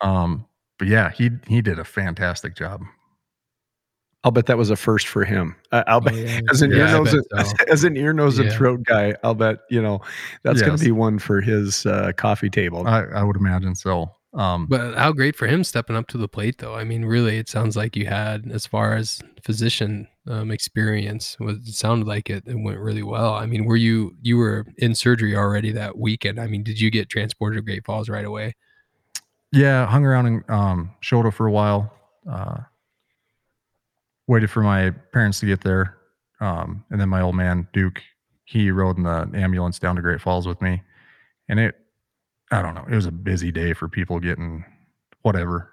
Um, 0.00 0.46
but 0.78 0.88
yeah, 0.88 1.10
he 1.10 1.30
he 1.46 1.60
did 1.60 1.78
a 1.78 1.84
fantastic 1.84 2.56
job. 2.56 2.82
I'll 4.24 4.30
bet 4.32 4.46
that 4.46 4.58
was 4.58 4.70
a 4.70 4.76
first 4.76 5.06
for 5.06 5.24
him. 5.24 5.54
I 5.72 5.84
I'll 5.86 6.00
bet 6.00 6.14
Oh, 6.14 6.16
yeah. 6.16 6.40
as 6.50 6.62
an 6.62 6.70
Yeah, 6.70 6.78
ear 6.78 6.86
I 6.86 6.92
nose 6.92 7.12
bet 7.12 7.22
and, 7.32 7.46
so. 7.46 7.54
as 7.68 7.84
an 7.84 7.96
ear 7.96 8.12
nose 8.14 8.38
and 8.38 8.48
Yeah. 8.48 8.56
throat 8.56 8.82
guy. 8.84 9.14
I'll 9.22 9.34
bet 9.34 9.58
you 9.70 9.82
know 9.82 10.00
that's 10.42 10.62
going 10.62 10.78
to 10.78 10.84
be 10.84 10.90
one 10.92 11.18
for 11.18 11.40
his 11.42 11.84
uh, 11.84 12.12
coffee 12.16 12.50
table. 12.50 12.86
I, 12.88 13.02
I 13.04 13.22
would 13.22 13.36
imagine 13.36 13.74
so. 13.74 14.10
Um, 14.36 14.66
But 14.68 14.96
how 14.96 15.12
great 15.12 15.36
for 15.36 15.46
him 15.46 15.64
stepping 15.64 15.96
up 15.96 16.08
to 16.08 16.18
the 16.18 16.28
plate, 16.28 16.58
though. 16.58 16.74
I 16.74 16.84
mean, 16.84 17.04
really, 17.04 17.38
it 17.38 17.48
sounds 17.48 17.76
like 17.76 17.96
you 17.96 18.06
had, 18.06 18.50
as 18.52 18.66
far 18.66 18.94
as 18.94 19.20
physician 19.42 20.08
um, 20.26 20.50
experience, 20.50 21.36
was 21.40 21.56
it 21.68 21.74
sounded 21.74 22.06
like 22.06 22.28
it, 22.30 22.44
it 22.46 22.54
went 22.56 22.78
really 22.80 23.02
well. 23.02 23.34
I 23.34 23.46
mean, 23.46 23.64
were 23.64 23.76
you 23.76 24.14
you 24.22 24.36
were 24.36 24.66
in 24.78 24.94
surgery 24.94 25.36
already 25.36 25.72
that 25.72 25.98
weekend? 25.98 26.40
I 26.40 26.48
mean, 26.48 26.62
did 26.64 26.80
you 26.80 26.90
get 26.90 27.08
transported 27.08 27.58
to 27.58 27.62
Great 27.62 27.84
Falls 27.86 28.08
right 28.08 28.24
away? 28.24 28.54
yeah, 29.52 29.86
hung 29.86 30.04
around 30.04 30.26
in 30.26 30.44
um, 30.48 30.94
Choteau 31.02 31.32
for 31.32 31.46
a 31.46 31.52
while. 31.52 31.92
Uh, 32.30 32.58
waited 34.26 34.50
for 34.50 34.62
my 34.62 34.90
parents 35.12 35.40
to 35.40 35.46
get 35.46 35.62
there, 35.62 35.96
um, 36.40 36.84
and 36.90 37.00
then 37.00 37.08
my 37.08 37.20
old 37.20 37.36
man 37.36 37.68
Duke, 37.72 38.02
he 38.44 38.70
rode 38.70 38.96
in 38.96 39.04
the 39.04 39.30
ambulance 39.34 39.78
down 39.78 39.96
to 39.96 40.02
Great 40.02 40.20
Falls 40.20 40.46
with 40.46 40.60
me, 40.60 40.82
and 41.48 41.60
it, 41.60 41.76
I 42.50 42.62
don't 42.62 42.74
know, 42.74 42.84
it 42.88 42.94
was 42.94 43.06
a 43.06 43.12
busy 43.12 43.50
day 43.50 43.72
for 43.72 43.88
people 43.88 44.20
getting 44.20 44.64
whatever. 45.22 45.72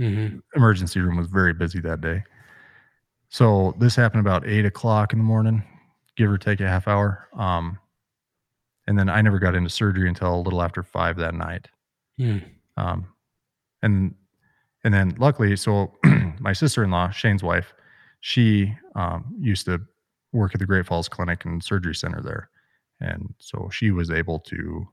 Mm-hmm. 0.00 0.38
Emergency 0.54 1.00
room 1.00 1.16
was 1.16 1.26
very 1.26 1.52
busy 1.52 1.80
that 1.80 2.00
day. 2.00 2.24
So 3.28 3.74
this 3.78 3.96
happened 3.96 4.20
about 4.20 4.46
eight 4.46 4.64
o'clock 4.64 5.12
in 5.12 5.18
the 5.18 5.24
morning, 5.24 5.62
give 6.16 6.30
or 6.30 6.38
take 6.38 6.60
a 6.60 6.68
half 6.68 6.88
hour. 6.88 7.28
Um, 7.36 7.78
and 8.86 8.98
then 8.98 9.08
I 9.08 9.22
never 9.22 9.38
got 9.38 9.54
into 9.54 9.70
surgery 9.70 10.08
until 10.08 10.34
a 10.34 10.40
little 10.40 10.62
after 10.62 10.82
five 10.82 11.16
that 11.16 11.34
night. 11.34 11.68
Mm. 12.18 12.44
Um, 12.76 13.06
and 13.82 14.14
and 14.84 14.92
then 14.92 15.14
luckily, 15.18 15.56
so 15.56 15.92
my 16.40 16.52
sister-in-law, 16.52 17.10
Shane's 17.10 17.42
wife, 17.42 17.72
she 18.20 18.74
um, 18.96 19.34
used 19.38 19.64
to 19.66 19.80
work 20.32 20.54
at 20.54 20.58
the 20.58 20.66
Great 20.66 20.86
Falls 20.86 21.08
Clinic 21.08 21.44
and 21.44 21.62
Surgery 21.62 21.94
Center 21.94 22.20
there, 22.20 22.50
and 23.00 23.32
so 23.38 23.70
she 23.72 23.92
was 23.92 24.10
able 24.10 24.40
to 24.40 24.86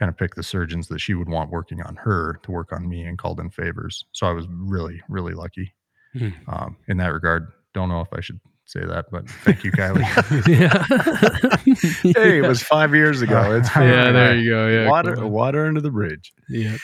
kind 0.00 0.08
of 0.08 0.16
pick 0.16 0.34
the 0.34 0.42
surgeons 0.42 0.88
that 0.88 0.98
she 0.98 1.14
would 1.14 1.28
want 1.28 1.50
working 1.50 1.80
on 1.82 1.94
her 1.96 2.40
to 2.42 2.50
work 2.50 2.72
on 2.72 2.88
me 2.88 3.02
and 3.04 3.18
called 3.18 3.38
in 3.38 3.50
favors. 3.50 4.04
So 4.12 4.26
I 4.26 4.32
was 4.32 4.46
really, 4.50 5.00
really 5.08 5.34
lucky 5.34 5.72
Hmm. 6.14 6.30
um, 6.48 6.76
in 6.88 6.96
that 6.96 7.12
regard. 7.12 7.52
Don't 7.74 7.88
know 7.88 8.00
if 8.00 8.08
I 8.12 8.20
should 8.20 8.40
say 8.64 8.80
that, 8.84 9.06
but 9.12 9.28
thank 9.44 9.62
you, 9.62 9.70
Kylie. 9.70 10.02
yeah. 10.48 12.12
hey, 12.14 12.38
it 12.38 12.42
was 12.48 12.62
five 12.62 12.94
years 12.94 13.22
ago. 13.22 13.54
It's 13.56 13.68
fine. 13.68 13.88
yeah, 13.88 14.10
there 14.10 14.36
you 14.36 14.50
go. 14.50 14.66
Yeah, 14.68 14.88
water 14.88 15.14
cool. 15.16 15.28
water 15.30 15.66
under 15.66 15.80
the 15.80 15.90
bridge. 15.90 16.32
Yeah. 16.48 16.76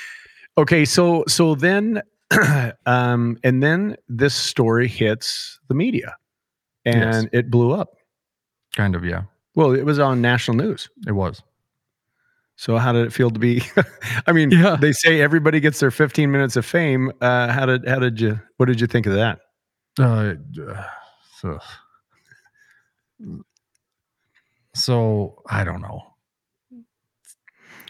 Okay, 0.59 0.85
so 0.85 1.25
so 1.27 1.55
then 1.57 2.03
um 2.87 3.37
and 3.45 3.63
then 3.63 3.97
this 4.09 4.35
story 4.35 4.89
hits 4.89 5.59
the 5.69 5.75
media 5.75 6.17
and 6.85 7.25
Yes. 7.25 7.27
it 7.33 7.51
blew 7.51 7.73
up. 7.73 7.95
kind 8.77 8.95
of, 8.95 9.05
yeah, 9.05 9.23
Well, 9.55 9.73
it 9.73 9.85
was 9.85 9.99
on 9.99 10.21
national 10.21 10.57
news. 10.59 10.89
it 11.07 11.13
was. 11.13 11.43
So 12.57 12.79
how 12.79 12.93
did 12.93 13.07
it 13.07 13.13
feel 13.13 13.31
to 13.31 13.39
be 13.39 13.63
I 14.27 14.33
mean, 14.33 14.51
Yeah. 14.51 14.77
they 14.81 14.93
say 14.93 15.21
everybody 15.21 15.61
gets 15.61 15.79
their 15.81 15.91
15 15.91 16.31
minutes 16.31 16.57
of 16.57 16.65
fame. 16.67 17.13
Uh 17.21 17.53
how 17.53 17.67
did 17.67 17.87
how 17.89 17.99
did 17.99 18.21
you 18.21 18.41
what 18.57 18.67
did 18.67 18.81
you 18.81 18.87
think 18.87 19.07
of 19.07 19.13
that? 19.15 19.41
Uh, 19.99 20.35
so, 21.41 21.59
so 24.75 25.43
I 25.49 25.65
don't 25.65 25.81
know. 25.81 26.03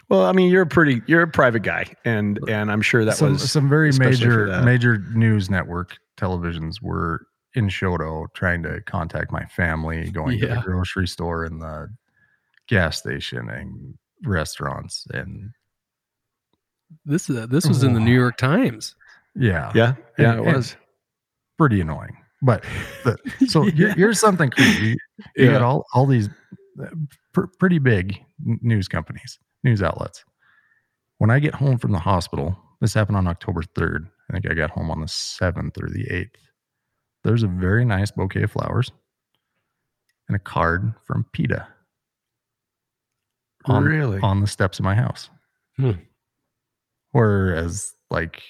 Well, 0.09 0.23
I 0.23 0.31
mean, 0.31 0.49
you're 0.49 0.61
a 0.61 0.67
pretty 0.67 1.01
you're 1.05 1.23
a 1.23 1.27
private 1.27 1.63
guy 1.63 1.85
and 2.05 2.39
and 2.47 2.71
I'm 2.71 2.81
sure 2.81 3.03
that 3.03 3.17
some, 3.17 3.33
was 3.33 3.51
some 3.51 3.67
very 3.67 3.91
major 3.93 4.61
major 4.63 4.99
news 5.13 5.49
network 5.49 5.97
televisions 6.17 6.81
were 6.81 7.27
in 7.55 7.67
Choteau 7.67 8.27
trying 8.33 8.63
to 8.63 8.81
contact 8.81 9.31
my 9.31 9.43
family, 9.45 10.09
going 10.11 10.39
to 10.39 10.47
the 10.47 10.61
grocery 10.63 11.07
store 11.07 11.43
and 11.43 11.61
the 11.61 11.89
gas 12.67 12.99
station 12.99 13.49
and 13.49 13.95
restaurants, 14.23 15.05
and 15.13 15.51
This 17.05 17.29
uh, 17.29 17.45
this 17.49 17.67
was 17.67 17.83
in 17.83 17.93
the 17.93 17.99
New 17.99 18.13
York 18.15 18.37
Times. 18.37 18.95
yeah, 19.35 19.71
Yeah, 19.75 19.95
yeah, 20.17 20.31
And- 20.33 20.47
it 20.47 20.55
was. 20.55 20.75
pretty 21.57 21.81
annoying. 21.81 22.15
But 22.41 22.63
the, 23.03 23.17
so 23.47 23.63
here- 23.63 23.93
here's 23.95 24.19
something 24.19 24.49
crazy. 24.51 24.95
You 25.35 25.45
Yeah. 25.45 25.51
got 25.53 25.61
all 25.63 25.85
all 25.93 26.05
these 26.05 26.29
uh, 26.81 26.85
pr- 27.33 27.47
pretty 27.59 27.79
big 27.79 28.17
news 28.61 28.87
companies, 28.87 29.39
news 29.63 29.81
outlets. 29.81 30.23
When 31.17 31.31
I 31.31 31.39
get 31.39 31.55
home 31.55 31.79
from 31.79 31.91
the 31.93 31.99
hospital, 31.99 32.55
this 32.79 32.93
happened 32.93 33.17
on 33.17 33.27
October 33.27 33.63
3rd. 33.63 34.07
I 34.29 34.33
think 34.33 34.49
I 34.51 34.53
got 34.53 34.69
home 34.69 34.91
on 34.91 34.99
the 35.01 35.07
7th 35.07 35.81
or 35.81 35.89
the 35.89 36.05
8th. 36.11 36.35
There's 37.23 37.41
a 37.41 37.47
very 37.47 37.83
nice 37.85 38.11
bouquet 38.11 38.43
of 38.43 38.51
flowers 38.51 38.91
and 40.27 40.35
a 40.35 40.39
card 40.39 40.93
from 41.07 41.25
PETA 41.33 41.67
on, 43.67 43.83
really? 43.83 44.19
on 44.21 44.41
the 44.41 44.47
steps 44.47 44.79
of 44.79 44.85
my 44.85 44.95
house. 44.95 45.29
Hmm. 45.77 45.91
Whereas, 47.11 47.93
like, 48.09 48.41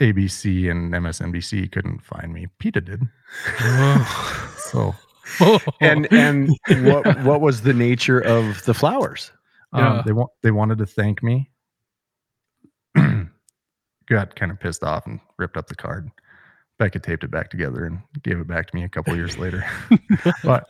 ABC 0.00 0.70
and 0.70 0.92
MSNBC 0.92 1.70
couldn't 1.70 2.04
find 2.04 2.32
me. 2.32 2.46
PETA 2.58 2.80
did. 2.80 3.02
So, 4.58 4.94
and 5.80 6.12
and 6.12 6.50
what 6.84 7.22
what 7.22 7.40
was 7.40 7.62
the 7.62 7.74
nature 7.74 8.20
of 8.20 8.64
the 8.64 8.74
flowers? 8.74 9.30
Um, 9.72 10.02
they 10.04 10.12
want 10.12 10.30
they 10.42 10.50
wanted 10.50 10.78
to 10.78 10.86
thank 10.86 11.22
me. 11.22 11.50
Got 14.06 14.36
kind 14.36 14.52
of 14.52 14.60
pissed 14.60 14.82
off 14.82 15.06
and 15.06 15.20
ripped 15.38 15.56
up 15.56 15.68
the 15.68 15.74
card. 15.74 16.10
Becca 16.78 16.98
taped 16.98 17.24
it 17.24 17.30
back 17.30 17.50
together 17.50 17.84
and 17.86 18.00
gave 18.22 18.38
it 18.38 18.48
back 18.48 18.68
to 18.68 18.76
me 18.76 18.82
a 18.82 18.88
couple 18.88 19.14
years 19.14 19.38
later. 19.38 19.64
but 20.44 20.66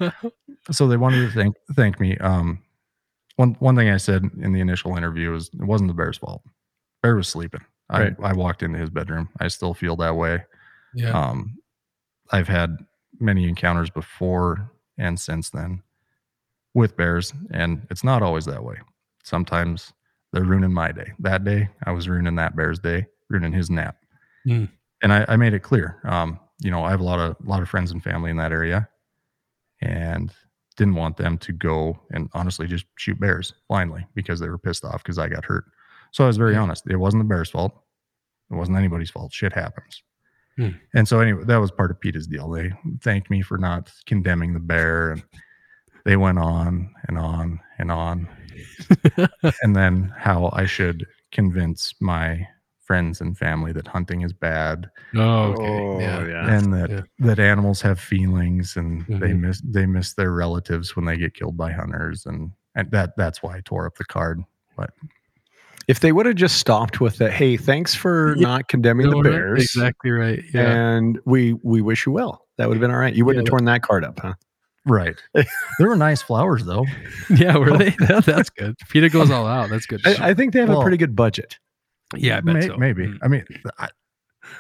so 0.71 0.87
they 0.87 0.99
wanted 0.99 1.27
to 1.27 1.35
thank 1.35 1.57
thank 1.75 1.99
me. 1.99 2.17
Um, 2.19 2.63
one 3.37 3.57
one 3.59 3.77
thing 3.77 3.91
I 3.91 3.97
said 3.97 4.23
in 4.41 4.53
the 4.53 4.61
initial 4.61 4.97
interview 4.97 5.31
was 5.31 5.49
it 5.49 5.65
wasn't 5.65 5.89
the 5.89 5.95
bear's 5.95 6.19
fault. 6.19 6.43
Bear 7.03 7.17
was 7.17 7.29
sleeping. 7.29 7.65
Right. 7.91 8.15
I, 8.23 8.31
I 8.31 8.33
walked 8.33 8.63
into 8.63 8.79
his 8.79 8.91
bedroom. 8.91 9.29
I 9.41 9.49
still 9.49 9.75
feel 9.75 9.97
that 9.97 10.17
way. 10.17 10.45
yeah. 10.95 11.11
Um, 11.11 11.59
I've 12.31 12.49
had 12.49 12.79
many 13.21 13.49
encounters 13.49 13.91
before 13.91 14.71
and 14.99 15.19
since 15.19 15.51
then 15.51 15.83
with 16.75 16.97
bears, 16.97 17.33
and 17.51 17.87
it's 17.91 18.03
not 18.05 18.23
always 18.23 18.45
that 18.47 18.65
way. 18.65 18.77
Sometimes 19.23 19.93
they're 20.33 20.45
ruining 20.45 20.73
my 20.73 20.93
day. 20.93 21.13
That 21.21 21.45
day, 21.45 21.69
I 21.85 21.93
was 21.93 22.09
ruining 22.09 22.35
that 22.37 22.57
bear's 22.57 22.79
day, 22.79 23.07
ruining 23.29 23.53
his 23.53 23.71
nap. 23.71 23.97
Hmm. 24.45 24.65
And 25.03 25.13
I, 25.13 25.25
I 25.29 25.37
made 25.37 25.55
it 25.55 25.61
clear. 25.61 26.01
Um, 26.05 26.41
you 26.61 26.71
know, 26.71 26.83
I 26.83 26.91
have 26.91 27.01
a 27.01 27.05
lot 27.05 27.19
of 27.19 27.37
a 27.45 27.49
lot 27.49 27.63
of 27.63 27.69
friends 27.69 27.91
and 27.91 28.03
family 28.03 28.31
in 28.31 28.37
that 28.39 28.53
area, 28.53 28.89
and 29.81 30.33
didn't 30.77 30.95
want 30.95 31.17
them 31.17 31.39
to 31.39 31.53
go 31.53 31.99
and 32.13 32.29
honestly 32.35 32.67
just 32.67 32.85
shoot 32.97 33.19
bears 33.21 33.53
blindly 33.69 34.07
because 34.15 34.41
they 34.41 34.49
were 34.49 34.59
pissed 34.59 34.85
off 34.85 35.03
because 35.03 35.19
I 35.19 35.29
got 35.29 35.45
hurt. 35.45 35.65
So 36.13 36.25
I 36.25 36.27
was 36.27 36.37
very 36.37 36.55
Yeah. 36.55 36.61
honest. 36.63 36.85
It 36.89 36.97
wasn't 36.97 37.23
the 37.23 37.29
bear's 37.29 37.51
fault. 37.51 37.73
It 38.51 38.55
wasn't 38.55 38.79
anybody's 38.79 39.11
fault. 39.11 39.33
Shit 39.33 39.53
happens. 39.53 40.03
Hmm. 40.57 40.71
And 40.95 41.09
so 41.09 41.21
anyway, 41.21 41.45
that 41.45 41.57
was 41.57 41.71
part 41.71 41.91
of 41.91 42.01
PETA's 42.01 42.27
deal. 42.27 42.49
They 42.51 42.73
thanked 43.03 43.31
me 43.31 43.43
for 43.43 43.59
not 43.59 43.91
condemning 44.07 44.53
the 44.55 44.61
bear 44.61 45.13
and 45.13 45.25
they 46.05 46.17
went 46.17 46.39
on 46.39 46.95
and 47.09 47.19
on 47.19 47.61
and 47.79 47.91
on. 47.91 48.29
and 49.63 49.75
then 49.75 50.13
how 50.17 50.51
I 50.53 50.67
should 50.67 51.07
convince 51.33 51.95
my 52.01 52.47
friends 52.85 53.21
and 53.21 53.37
family 53.39 53.73
that 53.73 53.87
hunting 53.89 54.23
is 54.23 54.33
bad 54.33 54.91
Oh, 55.15 55.55
Oh, 55.59 55.99
yeah. 56.01 56.27
yeah. 56.27 56.57
and 56.59 56.73
that 56.75 56.91
yeah. 56.91 57.01
that 57.21 57.39
animals 57.39 57.81
have 57.83 57.99
feelings 57.99 58.77
and 58.77 59.05
they 59.09 59.31
Mhm. 59.33 59.41
miss 59.41 59.61
they 59.65 59.87
miss 59.87 60.15
their 60.15 60.33
relatives 60.33 60.95
when 60.95 61.05
they 61.07 61.17
get 61.17 61.35
killed 61.35 61.57
by 61.57 61.73
hunters 61.73 62.27
and, 62.27 62.51
and 62.75 62.91
that 62.91 63.17
that's 63.17 63.43
why 63.43 63.57
I 63.57 63.61
tore 63.65 63.87
up 63.87 63.97
the 63.97 64.05
card. 64.05 64.43
But 64.77 64.91
if 65.89 66.01
they 66.01 66.13
would 66.13 66.27
have 66.27 66.35
just 66.37 66.57
stopped 66.59 67.01
with 67.01 67.19
the, 67.19 67.31
hey, 67.31 67.57
thanks 67.57 67.95
for 67.95 68.35
Yeah. 68.37 68.43
not 68.49 68.69
condemning 68.69 69.11
No, 69.11 69.23
the 69.23 69.31
Bears. 69.31 69.63
Exactly 69.63 70.11
right. 70.11 70.43
Yeah. 70.53 70.71
And 70.71 71.19
we 71.25 71.55
we 71.63 71.81
wish 71.81 72.07
you 72.07 72.13
well. 72.13 72.47
That 72.59 72.69
would 72.69 72.77
have 72.77 72.81
been 72.81 72.91
all 72.91 72.99
right. 72.99 73.15
You 73.15 73.25
wouldn't 73.25 73.45
Yeah, 73.47 73.51
have 73.51 73.59
torn 73.59 73.65
that 73.67 73.83
card 73.83 74.05
up, 74.05 74.19
huh? 74.21 74.35
Right. 74.87 75.17
there 75.35 75.89
were 75.89 75.97
nice 75.97 76.21
flowers 76.23 76.65
though. 76.65 76.85
yeah. 77.31 77.57
Were 77.57 77.77
they? 77.79 77.91
That- 78.09 78.25
that's 78.27 78.51
good. 78.51 78.77
PETA 78.91 79.09
goes 79.11 79.31
all 79.31 79.47
out. 79.47 79.71
That's 79.71 79.87
good. 79.87 80.07
I, 80.07 80.31
I 80.31 80.35
think 80.35 80.53
they 80.53 80.61
have 80.61 80.69
Well- 80.69 80.81
a 80.81 80.83
pretty 80.83 80.97
good 80.99 81.17
budget. 81.17 81.59
Yeah, 82.17 82.39
I 82.39 82.41
bet 82.41 82.55
May- 82.55 82.67
so. 82.69 82.77
Maybe. 82.77 83.07
Mm. 83.07 83.19
I 83.23 83.29
mean, 83.29 83.45
I, 83.79 83.89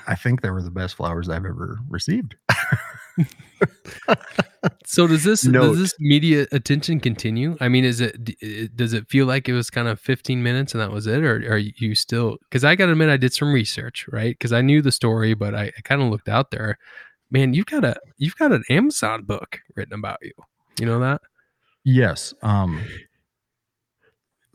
I 0.06 0.14
think 0.14 0.40
they 0.42 0.50
were 0.50 0.62
the 0.62 0.70
best 0.70 0.94
flowers 0.96 1.28
I've 1.28 1.44
ever 1.44 1.78
received. 1.88 2.36
So 4.86 5.06
does 5.06 5.24
this 5.24 5.44
Note. 5.44 5.72
does 5.72 5.78
this 5.78 5.94
media 5.98 6.46
attention 6.52 6.98
continue? 6.98 7.56
I 7.60 7.68
mean, 7.68 7.84
is 7.84 8.00
it 8.00 8.16
it- 8.40 8.74
does 8.76 8.94
it 8.94 9.08
feel 9.10 9.26
like 9.26 9.46
it 9.48 9.52
was 9.52 9.68
kind 9.70 9.88
of 9.88 10.00
15 10.00 10.42
minutes 10.42 10.72
and 10.72 10.80
that 10.80 10.90
was 10.90 11.06
it, 11.06 11.22
or 11.22 11.36
are 11.52 11.58
you 11.58 11.94
still? 11.94 12.38
Because 12.44 12.64
I 12.64 12.74
got 12.74 12.86
to 12.86 12.92
admit, 12.92 13.10
I 13.10 13.18
did 13.18 13.34
some 13.34 13.52
research, 13.52 14.06
right? 14.10 14.34
Because 14.38 14.52
I 14.52 14.62
knew 14.62 14.80
the 14.80 14.92
story, 14.92 15.34
but 15.34 15.54
I, 15.54 15.64
I 15.64 15.80
kind 15.84 16.00
of 16.00 16.08
looked 16.08 16.28
out 16.30 16.50
there. 16.50 16.78
Man, 17.30 17.52
you've 17.52 17.66
got 17.66 17.84
a 17.84 17.96
you've 18.16 18.36
got 18.36 18.52
an 18.52 18.64
Amazon 18.70 19.24
book 19.24 19.60
written 19.76 19.94
about 19.98 20.18
you. 20.22 20.32
You 20.80 20.86
know 20.86 20.98
that 21.00 21.20
Yes. 21.84 22.32
Um 22.42 22.82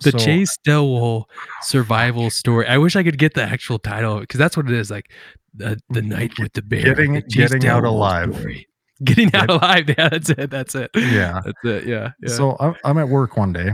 the 0.01 0.11
so- 0.11 0.17
Chase 0.17 0.57
Dellwo 0.65 1.25
survival 1.61 2.29
story. 2.29 2.67
I 2.67 2.77
wish 2.77 2.95
I 2.95 3.03
could 3.03 3.17
get 3.17 3.33
the 3.33 3.43
actual 3.43 3.79
title 3.79 4.19
because 4.19 4.37
that's 4.37 4.55
what 4.57 4.67
it 4.69 4.73
is. 4.73 4.89
Like 4.91 5.11
the 5.53 5.79
the 5.89 6.01
night 6.01 6.37
with 6.39 6.53
the 6.53 6.61
bear, 6.61 6.83
Getting- 6.95 7.13
the 7.13 7.21
Chase 7.21 7.51
getting 7.51 7.67
out 7.69 7.83
alive. 7.83 8.35
story. 8.35 8.67
Getting 9.05 9.33
out 9.33 9.49
alive. 9.49 9.87
Yeah, 9.87 10.09
that's 10.09 10.29
it. 10.29 10.49
That's 10.51 10.75
it. 10.75 10.91
Yeah. 10.93 11.39
That's 11.45 11.63
it. 11.63 11.85
Yeah. 11.87 12.11
yeah. 12.21 12.29
So 12.29 12.57
I'm, 12.59 12.75
I'm 12.83 12.97
at 12.97 13.07
work 13.07 13.37
one 13.37 13.53
day 13.53 13.71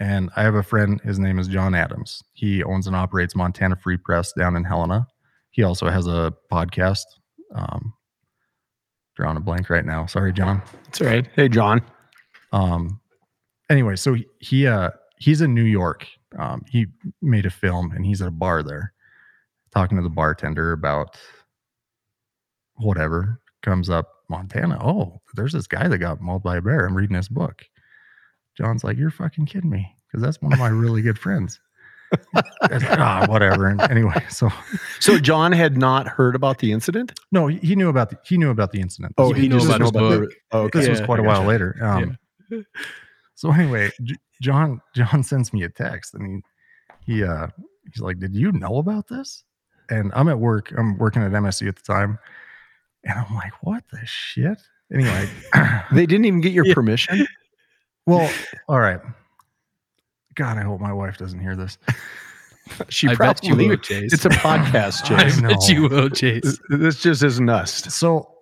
and 0.00 0.30
I 0.36 0.42
have 0.42 0.54
a 0.54 0.62
friend. 0.62 1.02
His 1.02 1.18
name 1.18 1.38
is 1.38 1.48
John 1.48 1.74
Adams. 1.74 2.22
He 2.32 2.64
owns 2.64 2.86
and 2.86 2.96
operates 2.96 3.36
Montana 3.36 3.76
Free 3.76 3.98
Press 3.98 4.32
down 4.32 4.56
in 4.56 4.64
Helena. 4.64 5.06
He 5.50 5.64
also 5.64 5.90
has 5.90 6.06
a 6.06 6.32
podcast. 6.50 7.02
Um, 7.54 7.92
drawing 9.16 9.36
a 9.36 9.40
blank 9.40 9.68
right 9.68 9.84
now. 9.84 10.06
Sorry, 10.06 10.32
John. 10.32 10.62
That's 10.84 11.00
all 11.02 11.08
right. 11.08 11.28
Hey, 11.36 11.48
John. 11.50 11.82
Um, 12.52 13.00
anyway, 13.68 13.96
so 13.96 14.14
he, 14.14 14.26
he 14.40 14.66
uh 14.66 14.90
he's 15.24 15.40
in 15.40 15.54
New 15.54 15.64
York. 15.64 16.06
Um, 16.38 16.64
he 16.68 16.86
made 17.22 17.46
a 17.46 17.50
film 17.50 17.92
and 17.92 18.04
he's 18.04 18.20
at 18.22 18.28
a 18.28 18.32
bar 18.32 18.62
there, 18.62 18.92
talking 19.72 19.96
to 19.96 20.02
the 20.02 20.10
bartender 20.10 20.72
about 20.72 21.18
whatever 22.76 23.40
comes 23.62 23.90
up. 23.90 24.08
Montana. 24.30 24.78
Oh, 24.82 25.20
there's 25.34 25.52
this 25.52 25.66
guy 25.66 25.86
that 25.86 25.98
got 25.98 26.18
mauled 26.20 26.42
by 26.42 26.56
a 26.56 26.62
bear. 26.62 26.86
I'm 26.86 26.96
reading 26.96 27.14
his 27.16 27.28
book. 27.28 27.62
John's 28.56 28.82
like, 28.82 28.96
"You're 28.96 29.10
fucking 29.10 29.44
kidding 29.44 29.68
me," 29.68 29.94
because 30.08 30.22
that's 30.22 30.40
one 30.40 30.50
of 30.54 30.58
my 30.58 30.68
really 30.68 31.02
good 31.02 31.18
friends. 31.18 31.60
Like, 32.32 32.82
ah, 32.98 33.26
whatever. 33.28 33.66
And 33.68 33.80
anyway, 33.82 34.24
so 34.30 34.48
So 35.00 35.18
John 35.18 35.50
had 35.52 35.76
not 35.76 36.06
heard 36.06 36.34
about 36.36 36.58
the 36.60 36.70
incident. 36.72 37.12
no, 37.32 37.48
he, 37.48 37.58
he 37.58 37.74
knew 37.76 37.88
about 37.90 38.10
the 38.10 38.18
he 38.24 38.38
knew 38.38 38.50
about 38.50 38.70
the 38.72 38.80
incident. 38.80 39.14
Oh, 39.18 39.32
This 39.32 39.42
he 39.42 39.48
knew 39.48 39.56
was- 39.56 39.66
about 39.66 39.78
the, 39.78 39.84
his 39.84 39.92
was- 39.92 40.20
book. 40.28 40.30
Oh, 40.52 40.60
okay. 40.62 40.78
this 40.80 40.88
was 40.88 41.00
quite 41.02 41.18
a 41.20 41.22
while 41.24 41.42
later. 41.44 41.76
Um, 41.82 42.16
So 43.34 43.50
anyway, 43.52 43.90
John 44.42 44.80
John 44.94 45.22
sends 45.22 45.52
me 45.52 45.62
a 45.62 45.68
text 45.68 46.14
and 46.14 46.42
he 47.06 47.12
he 47.14 47.24
uh 47.24 47.48
he's 47.92 48.00
like, 48.02 48.18
"Did 48.18 48.34
you 48.34 48.52
know 48.52 48.76
about 48.78 49.08
this?" 49.08 49.44
And 49.90 50.10
I'm 50.14 50.28
at 50.28 50.38
work. 50.38 50.72
I'm 50.76 50.96
working 50.98 51.22
at 51.22 51.30
MSC 51.32 51.68
at 51.68 51.76
the 51.76 51.82
time, 51.82 52.18
and 53.04 53.18
I'm 53.18 53.34
like, 53.34 53.52
"What 53.62 53.84
the 53.90 54.00
shit?" 54.04 54.60
Anyway, 54.92 55.28
They 55.92 56.06
didn't 56.06 56.24
even 56.26 56.40
get 56.40 56.52
your 56.52 56.66
Yeah. 56.66 56.74
permission. 56.74 57.26
well, 58.06 58.30
all 58.68 58.80
right. 58.80 59.00
God, 60.34 60.58
I 60.58 60.62
hope 60.62 60.80
my 60.80 60.92
wife 60.92 61.16
doesn't 61.18 61.40
hear 61.40 61.56
this. 61.56 61.78
She 62.88 63.08
I 63.08 63.14
bet 63.14 63.42
you 63.44 63.50
probably. 63.50 63.68
will, 63.68 63.76
Chase. 63.76 64.14
It's 64.14 64.24
a 64.24 64.30
podcast, 64.30 65.10
I 65.14 65.24
Chase. 65.24 65.38
know. 65.38 65.48
bet 65.50 65.68
you 65.68 65.86
will, 65.86 66.08
Chase. 66.08 66.58
this 66.70 66.98
just 67.02 67.22
isn't 67.22 67.50
us. 67.50 67.94
So 67.94 68.32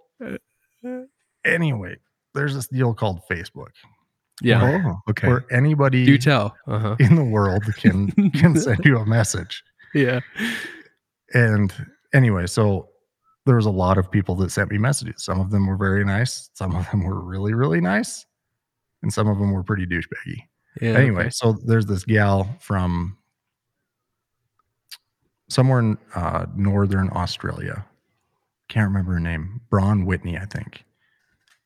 anyway, 1.44 1.96
there's 2.35 2.55
this 2.55 2.68
deal 2.68 2.94
called 2.94 3.20
Facebook, 3.31 3.70
Yeah. 4.42 4.83
Oh, 4.85 5.11
okay. 5.11 5.28
where 5.28 5.44
anybody 5.50 6.05
Do 6.05 6.18
tell. 6.18 6.55
Uh 6.66 6.78
huh. 6.78 6.96
in 6.98 7.14
the 7.16 7.24
world 7.24 7.62
can 7.76 8.11
can 8.33 8.57
send 8.61 8.85
you 8.85 8.98
a 8.98 9.07
message. 9.07 9.62
Yeah. 9.94 10.20
And 11.35 11.72
anyway, 12.12 12.46
so 12.46 12.88
there 13.46 13.57
was 13.57 13.66
a 13.66 13.70
lot 13.70 13.98
of 13.98 14.11
people 14.11 14.35
that 14.37 14.50
sent 14.50 14.70
me 14.70 14.78
messages. 14.78 15.24
Some 15.24 15.40
of 15.40 15.50
them 15.50 15.66
were 15.66 15.76
very 15.76 16.05
nice. 16.05 16.50
Some 16.55 16.74
of 16.74 16.88
them 16.90 17.05
were 17.05 17.20
really, 17.20 17.55
really 17.55 17.81
nice. 17.81 18.24
And 19.02 19.12
some 19.12 19.26
of 19.28 19.38
them 19.38 19.52
were 19.52 19.64
pretty 19.64 19.87
douchebaggy. 19.87 20.42
Yeah. 20.81 20.92
anyway, 20.92 21.22
okay. 21.22 21.31
so 21.31 21.59
there's 21.66 21.87
this 21.87 22.05
gal 22.05 22.57
from 22.61 23.18
somewhere 25.48 25.81
in 25.81 25.98
uh, 26.14 26.46
northern 26.57 27.11
Australia. 27.12 27.85
Can't 28.68 28.88
remember 28.88 29.12
her 29.12 29.20
name. 29.20 29.61
Braun 29.68 30.07
Whitney, 30.07 30.38
I 30.38 30.46
think. 30.46 30.85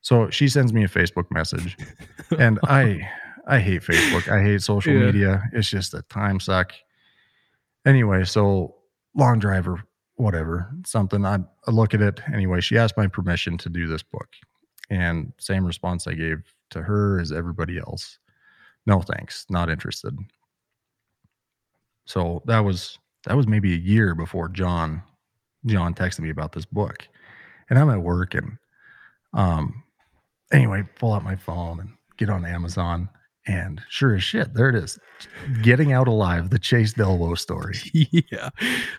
So 0.07 0.31
she 0.31 0.47
sends 0.49 0.73
me 0.73 0.85
a 0.85 0.89
Facebook 0.89 1.29
message, 1.33 1.77
and 2.39 2.61
I 2.63 3.11
I 3.49 3.59
hate 3.59 3.83
Facebook. 3.83 4.29
I 4.33 4.41
hate 4.41 4.63
social 4.63 4.93
Yeah. 4.93 5.07
media. 5.07 5.43
It's 5.53 5.69
just 5.69 5.95
a 5.95 6.03
time 6.03 6.39
suck. 6.39 6.73
Anyway, 7.85 8.23
so 8.25 8.77
long 9.17 9.41
driver, 9.41 9.83
whatever, 10.15 10.71
something. 10.85 11.25
I, 11.25 11.39
I 11.67 11.71
look 11.73 11.93
at 11.93 12.03
it 12.03 12.21
anyway. 12.33 12.61
She 12.61 12.79
asked 12.79 12.97
my 12.97 13.09
permission 13.09 13.59
to 13.59 13.69
do 13.69 13.89
this 13.89 14.05
book, 14.05 14.29
and 14.91 15.33
same 15.39 15.65
response 15.67 16.07
I 16.07 16.15
gave 16.15 16.39
to 16.71 16.83
her 16.83 17.19
as 17.19 17.33
everybody 17.33 17.77
else. 17.77 18.21
No 18.87 19.01
thanks, 19.01 19.45
not 19.51 19.69
interested. 19.71 20.17
So 22.05 22.45
that 22.47 22.61
was 22.61 22.97
that 23.25 23.37
was 23.37 23.49
maybe 23.49 23.73
a 23.75 23.77
year 23.77 24.15
before 24.15 24.49
John 24.51 25.03
John 25.65 25.95
texted 25.95 26.21
me 26.21 26.31
about 26.31 26.53
this 26.53 26.65
book, 26.65 27.09
and 27.69 27.77
I'm 27.77 27.91
at 27.91 28.03
work 28.03 28.35
and 28.35 28.59
um 29.33 29.83
anyway 30.53 30.83
pull 30.99 31.13
out 31.13 31.25
my 31.25 31.37
phone 31.37 31.81
and 31.81 31.91
get 32.19 32.31
on 32.31 32.45
Amazon 32.45 33.09
and 33.49 33.81
sure 33.89 34.15
as 34.17 34.25
shit 34.25 34.53
there 34.55 34.69
it 34.69 34.75
is, 34.75 34.99
getting 35.63 35.93
out 35.93 36.09
alive 36.09 36.51
the 36.51 36.59
Chase 36.59 36.95
Dellwo 36.95 37.39
story. 37.39 37.77
yeah. 38.33 38.51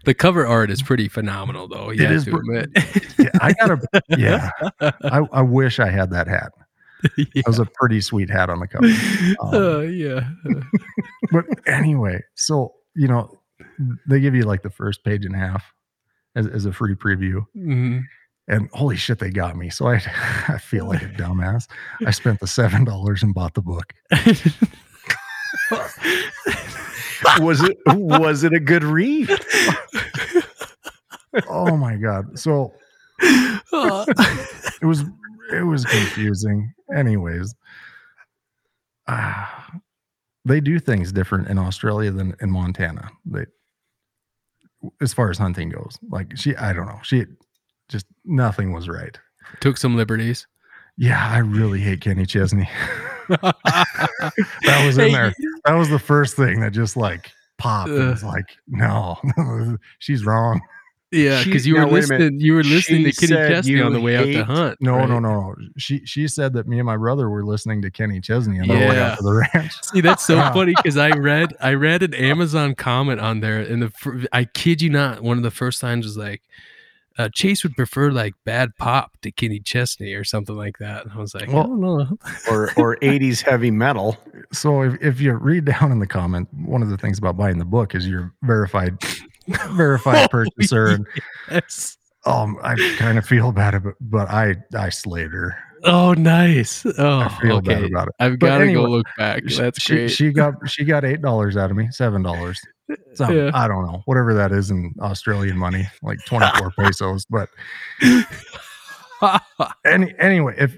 The 0.06 0.14
cover 0.14 0.48
art 0.48 0.72
is 0.72 0.82
pretty 0.82 1.10
phenomenal, 1.10 1.68
though. 1.68 1.89
It 1.89 2.00
Yeah, 2.00 2.12
is 2.12 2.24
to 2.26 2.32
pr- 2.32 2.38
admit. 2.38 2.70
Yeah, 3.20 3.30
I 3.41 3.52
gotta 3.54 3.82
yeah. 4.10 4.50
I, 4.80 5.22
I 5.34 5.41
wish 5.41 5.80
I 5.80 5.89
had 5.89 6.12
that 6.12 6.28
hat. 6.28 6.52
yeah. 7.18 7.26
That 7.36 7.48
was 7.48 7.60
a 7.60 7.66
pretty 7.66 8.00
sweet 8.02 8.30
hat 8.30 8.50
on 8.50 8.60
the 8.60 8.68
cover. 8.68 8.88
Um, 9.41 9.54
Uh, 9.54 9.80
yeah. 9.82 10.30
but 11.32 11.45
anyway, 11.68 12.24
so 12.36 12.74
you 12.95 13.08
know, 13.10 13.38
they 14.08 14.20
give 14.22 14.34
you 14.34 14.43
like 14.43 14.64
the 14.64 14.70
first 14.72 15.04
page 15.04 15.26
and 15.26 15.36
a 15.36 15.39
half 15.39 15.64
as, 16.36 16.48
as 16.48 16.66
a 16.66 16.72
free 16.74 16.95
preview, 16.95 17.45
Mhm. 17.56 18.04
And 18.48 18.70
holy 18.74 18.95
shit, 18.95 19.20
they 19.20 19.30
got 19.30 19.56
me. 19.58 19.70
So 19.70 19.88
I, 19.88 19.95
I 20.48 20.58
feel 20.58 20.88
like 20.88 21.02
a 21.04 21.08
dumbass. 21.08 21.68
I 22.06 22.12
spent 22.12 22.39
the 22.39 22.48
seven 22.48 22.84
dollars 22.86 23.24
and 23.24 23.34
bought 23.34 23.54
the 23.54 23.62
book. 23.62 23.93
was 27.39 27.62
it 27.64 27.78
was 27.88 28.43
it 28.43 28.54
a 28.54 28.60
good 28.60 28.84
read? 28.84 29.30
Oh 31.50 31.78
my 31.78 31.98
god! 31.98 32.39
So 32.39 32.74
Uh, 33.74 34.06
it 34.82 34.86
was 34.86 35.04
it 35.54 35.62
was 35.64 35.86
confusing. 35.86 36.74
Anyways, 36.95 37.54
ah, 39.08 39.70
they 40.45 40.60
do 40.60 40.80
things 40.80 41.12
different 41.12 41.48
in 41.48 41.60
Australia 41.60 42.10
than 42.12 42.36
in 42.41 42.50
Montana. 42.50 43.12
They, 43.26 43.45
as 45.02 45.14
far 45.14 45.30
as 45.30 45.38
hunting 45.38 45.70
goes, 45.70 46.00
like 46.10 46.36
she, 46.38 46.56
I 46.56 46.74
don't 46.74 46.88
know, 46.88 47.00
she 47.04 47.26
just 47.90 48.06
nothing 48.26 48.74
was 48.74 48.90
right. 48.90 49.18
Took 49.60 49.78
some 49.78 49.96
liberties. 49.96 50.48
Yeah, 50.98 51.30
I 51.30 51.38
really 51.40 51.80
hate 51.80 52.02
Kenny 52.02 52.26
Chesney. 52.26 52.68
that 53.30 54.84
was 54.86 54.98
in 54.98 55.12
there. 55.12 55.34
That 55.66 55.74
was 55.76 55.90
the 55.90 56.00
first 56.00 56.36
thing 56.36 56.60
that 56.62 56.72
just 56.72 56.98
like 56.98 57.32
popped. 57.58 57.90
and 57.90 58.10
was 58.10 58.24
like, 58.24 58.46
no, 58.68 59.18
she's 60.00 60.26
wrong. 60.26 60.62
Yeah, 61.12 61.42
because 61.42 61.66
you 61.66 61.76
now, 61.76 61.86
were 61.86 61.94
wait 61.94 62.04
a 62.04 62.08
minute. 62.08 62.20
listening. 62.24 62.40
You 62.42 62.54
were 62.56 62.64
listening 62.64 63.04
to 63.06 63.14
Kenny 63.14 63.50
Chesney 63.50 63.82
on 63.82 63.94
the 63.94 64.02
way 64.02 64.18
out 64.18 64.24
to 64.24 64.34
hate- 64.34 64.46
hunt. 64.46 64.78
No, 64.82 64.98
right? 64.98 65.08
no, 65.08 65.20
no, 65.20 65.52
no. 65.52 65.56
She 65.78 66.06
she 66.06 66.28
said 66.28 66.52
that 66.54 66.68
me 66.68 66.80
and 66.80 66.86
my 66.86 66.98
brother 66.98 67.30
were 67.30 67.46
listening 67.46 67.82
to 67.84 67.92
Kenny 67.92 68.20
Chesney 68.20 68.60
on 68.60 68.68
the 68.68 68.74
way 68.74 69.00
out 69.00 69.18
to 69.18 69.24
the 69.24 69.48
ranch. 69.54 69.72
See, 69.84 70.02
that's 70.02 70.26
so 70.26 70.36
funny 70.52 70.74
because 70.76 70.98
I 70.98 71.12
read 71.12 71.54
I 71.62 71.76
read 71.76 72.04
an 72.04 72.14
Amazon 72.14 72.76
comment 72.76 73.22
on 73.22 73.40
there, 73.40 73.60
and 73.60 73.82
the 73.84 74.28
I 74.34 74.44
kid 74.46 74.82
you 74.82 74.90
not, 74.90 75.22
one 75.22 75.38
of 75.38 75.44
the 75.44 75.52
first 75.52 75.80
signs 75.80 76.06
was 76.06 76.18
like, 76.18 76.42
uh, 77.18 77.30
Chase 77.34 77.63
would 77.63 77.76
prefer 77.76 78.11
like 78.11 78.34
bad 78.45 78.76
pop 78.78 79.11
to 79.22 79.32
Kenny 79.32 79.59
Chesney 79.59 80.13
or 80.13 80.24
something 80.24 80.55
like 80.55 80.78
that. 80.80 81.03
And 81.03 81.11
I 81.13 81.18
was 81.18 81.34
like, 81.34 81.47
Well- 81.51 81.63
I 81.63 81.68
don't 81.68 81.82
know. 81.82 82.18
or 82.49 82.72
or 82.78 82.97
80s 82.97 83.41
heavy 83.41 83.72
metal. 83.72 84.18
So 84.53 84.84
if, 84.84 85.01
if 85.01 85.22
you 85.22 85.34
read 85.34 85.65
down 85.65 85.91
in 85.91 85.99
the 85.99 86.07
comment, 86.07 86.47
one 86.53 86.82
of 86.84 86.89
the 86.89 86.97
things 86.97 87.18
about 87.18 87.38
buying 87.38 87.57
the 87.57 87.65
book 87.65 87.95
is 87.95 88.07
you're 88.07 88.34
verified 88.43 88.97
verified 89.72 90.30
purchaser. 90.32 90.99
Yes. 91.49 91.97
Um, 92.28 92.57
I 92.61 92.75
kind 92.97 93.17
of 93.17 93.25
feel 93.25 93.51
bad 93.51 93.73
about, 93.73 93.95
but 94.01 94.30
I 94.30 94.55
I 94.75 94.89
slayed 94.89 95.32
her. 95.32 95.57
Oh, 95.84 96.13
nice. 96.13 96.86
Oh, 96.97 97.19
I 97.19 97.30
feel 97.41 97.61
bad 97.61 97.78
okay. 97.78 97.88
about 97.88 98.07
it. 98.09 98.15
I've 98.19 98.39
got 98.39 98.57
to 98.57 98.63
anyway, 98.65 98.84
go 98.84 98.89
look 98.89 99.05
back. 99.17 99.43
She- 99.47 99.57
That's 99.57 99.82
she, 99.82 99.93
great. 99.93 100.11
She 100.11 100.32
got 100.32 100.53
she 100.69 100.84
got 100.84 101.05
eight 101.05 101.21
dollars 101.21 101.55
out 101.55 101.71
of 101.71 101.78
me, 101.78 101.88
seven 101.91 102.23
dollars. 102.23 102.59
Some 103.13 103.34
Yeah. 103.36 103.51
I 103.53 103.67
don't 103.67 103.86
know, 103.86 104.01
whatever 104.05 104.34
that 104.34 104.51
is 104.51 104.71
in 104.71 104.93
Australian 105.01 105.57
money, 105.57 105.88
like 106.01 106.19
twenty 106.25 106.47
four 106.57 106.71
pesos. 106.78 107.25
But 107.30 107.49
any 109.86 110.13
anyway, 110.19 110.55
if 110.57 110.78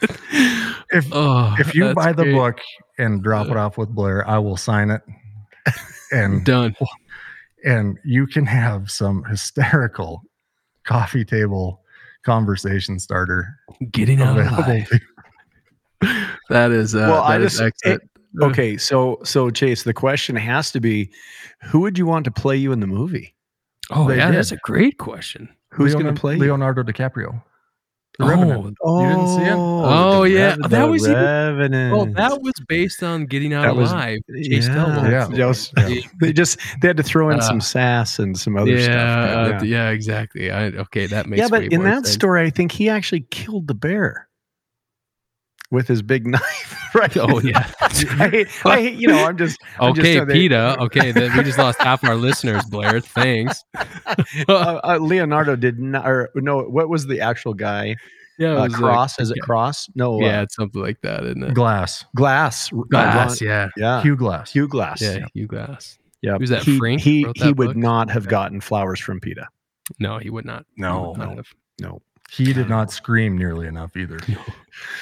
if 0.00 1.08
oh, 1.12 1.54
if 1.58 1.74
you 1.74 1.94
buy 1.94 2.12
the 2.12 2.24
great. 2.24 2.34
book 2.34 2.58
and 2.98 3.22
drop 3.22 3.48
it 3.48 3.56
off 3.56 3.78
with 3.78 3.90
Blair, 3.90 4.28
I 4.28 4.38
will 4.38 4.56
sign 4.56 4.90
it. 4.90 5.02
And 6.12 6.44
done. 6.44 6.76
and 7.64 7.98
you 8.04 8.26
can 8.26 8.46
have 8.46 8.90
some 8.90 9.24
hysterical 9.24 10.22
coffee 10.84 11.24
table 11.24 11.80
conversation 12.24 12.98
starter 12.98 13.58
Getting 13.90 14.22
out 14.22 14.38
available. 14.38 14.64
alive. 14.64 14.90
That 16.50 16.70
is, 16.72 16.94
uh, 16.94 16.98
Well, 17.10 17.22
I 17.22 17.38
that 17.38 17.44
is 17.46 17.52
just- 17.58 17.62
excellent. 17.62 18.02
Okay, 18.42 18.76
so 18.76 19.20
so 19.22 19.48
Chase, 19.48 19.84
the 19.84 19.94
question 19.94 20.34
has 20.34 20.72
to 20.72 20.80
be, 20.80 21.08
who 21.62 21.78
would 21.80 21.96
you 21.96 22.04
want 22.04 22.24
to 22.24 22.30
play 22.32 22.56
you 22.56 22.72
in 22.72 22.80
the 22.80 22.86
movie? 22.86 23.32
oh, 23.90 24.08
they 24.08 24.16
yeah, 24.16 24.30
that's 24.32 24.50
a 24.50 24.56
great 24.58 24.98
question. 24.98 25.48
Who's 25.70 25.94
going 25.94 26.06
to 26.12 26.20
play? 26.20 26.34
Leonardo 26.36 26.82
DiCaprio? 26.82 27.42
The 28.18 28.24
Oh, 28.26 28.28
Revenant. 28.28 28.76
You 28.84 29.08
didn't 29.08 29.28
see 29.28 29.42
it? 29.42 29.54
Oh, 29.56 30.22
the 30.22 30.30
yeah. 30.30 30.40
Rev- 30.50 30.58
That 30.62 30.68
the 30.70 30.86
was 30.86 31.02
even- 31.08 31.14
Revenant. 31.22 31.96
Well, 31.96 32.06
that 32.06 32.40
was 32.42 32.52
based 32.68 33.02
on 33.02 33.26
Getting 33.26 33.52
Out 33.52 33.62
That 33.62 33.74
was- 33.76 33.90
Alive. 33.90 34.20
Chase 34.42 34.68
yeah, 34.68 34.76
Elwell. 34.84 35.10
Yeah. 35.36 35.46
was- 35.46 35.72
Yeah. 35.88 36.00
they 36.20 36.32
just 36.32 36.58
they 36.80 36.88
had 36.88 36.96
to 36.96 37.02
throw 37.02 37.30
in 37.30 37.38
Uh, 37.40 37.42
some 37.42 37.60
sass 37.60 38.18
and 38.20 38.38
some 38.38 38.56
other 38.56 38.70
yeah, 38.70 38.82
stuff. 38.84 39.62
uh, 39.62 39.64
yeah. 39.64 39.86
yeah, 39.86 39.90
exactly. 39.90 40.50
I, 40.52 40.66
okay, 40.66 41.06
that 41.06 41.26
makes 41.26 41.40
yeah, 41.40 41.48
but 41.50 41.62
way 41.62 41.68
in 41.72 41.82
that 41.82 42.04
sense. 42.06 42.10
story, 42.12 42.42
I 42.46 42.50
think 42.50 42.70
he 42.72 42.88
actually 42.88 43.26
killed 43.30 43.66
the 43.66 43.74
bear 43.74 44.28
with 45.74 45.86
his 45.88 46.00
big 46.02 46.26
knife. 46.34 46.78
Right? 46.94 47.16
Oh 47.16 47.40
yeah. 47.40 47.70
I 47.80 48.46
I 48.64 48.78
you 48.78 49.08
know, 49.08 49.24
I'm 49.26 49.36
just 49.36 49.58
I'm 49.80 49.90
Okay, 49.90 50.02
saying 50.02 50.26
that- 50.26 50.32
PETA. 50.32 50.76
Okay, 50.80 51.12
then 51.12 51.36
we 51.36 51.42
just 51.42 51.58
lost 51.58 51.80
half 51.82 52.04
our 52.04 52.14
listeners, 52.16 52.64
Blair. 52.66 53.00
Thanks. 53.00 53.62
uh, 54.48 54.52
uh, 54.52 54.98
Leonardo 55.00 55.56
did 55.56 55.78
not, 55.80 56.08
or 56.08 56.30
no, 56.36 56.62
what 56.62 56.88
was 56.88 57.06
the 57.06 57.20
actual 57.20 57.52
guy? 57.54 57.96
Yeah, 58.38 58.52
it 58.52 58.56
Uh, 58.56 58.62
was 58.64 58.72
like- 58.72 58.80
Cross? 58.80 59.20
Is 59.20 59.30
it 59.30 59.36
yeah. 59.38 59.44
Cross? 59.44 59.88
No, 59.94 60.20
yeah, 60.20 60.38
uh, 60.40 60.42
it's 60.44 60.54
something 60.56 60.80
like 60.82 61.00
that, 61.02 61.24
isn't 61.24 61.42
it? 61.42 61.54
Glass. 61.54 62.04
Glass. 62.16 62.72
uh, 62.72 62.76
Glass, 62.90 63.40
yeah, 63.40 63.68
yeah. 63.76 64.02
Hugh 64.02 64.16
Glass. 64.16 64.52
Hugh 64.52 64.68
Glass. 64.68 65.00
yeah, 65.02 65.26
Hugh 65.34 65.46
Glass. 65.46 65.98
Yeah. 66.22 66.38
Who's 66.38 66.48
that, 66.50 66.62
He, 66.62 66.78
Frink 66.78 67.00
he, 67.02 67.24
wrote 67.26 67.36
he 67.36 67.52
would 67.52 67.68
book? 67.68 67.76
not 67.76 68.10
have 68.10 68.22
Okay. 68.24 68.30
gotten 68.30 68.60
flowers 68.60 68.98
from 68.98 69.20
PETA. 69.20 69.46
No, 70.00 70.18
he 70.18 70.30
would 70.30 70.46
not. 70.46 70.64
He 70.74 70.82
No, 70.82 71.10
would 71.10 71.18
not 71.18 71.44
no. 71.80 72.00
Have. 72.30 72.38
No. 72.40 72.44
He 72.46 72.52
did 72.52 72.68
not 72.68 72.90
scream 72.92 73.36
nearly 73.38 73.66
enough 73.66 73.96
either. 73.96 74.18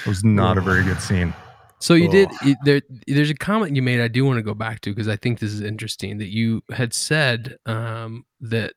It 0.05 0.09
was 0.09 0.23
not 0.23 0.59
a 0.59 0.61
very 0.61 0.85
good 0.85 1.01
scene. 1.01 1.33
So 1.79 1.95
you 1.95 2.09
did. 2.11 2.29
You- 2.45 2.57
There, 2.63 2.83
there's 3.07 3.31
a 3.31 3.35
comment 3.35 3.75
you 3.75 3.81
made. 3.81 4.01
I 4.03 4.09
do 4.09 4.23
want 4.25 4.37
to 4.37 4.43
go 4.43 4.53
back 4.55 4.81
to 4.83 4.91
because 4.91 5.09
I 5.09 5.17
think 5.17 5.39
this 5.39 5.51
is 5.51 5.63
interesting. 5.63 6.19
That 6.19 6.29
you 6.29 6.63
had 6.71 6.93
said 6.93 7.57
um, 7.65 8.27
that 8.43 8.75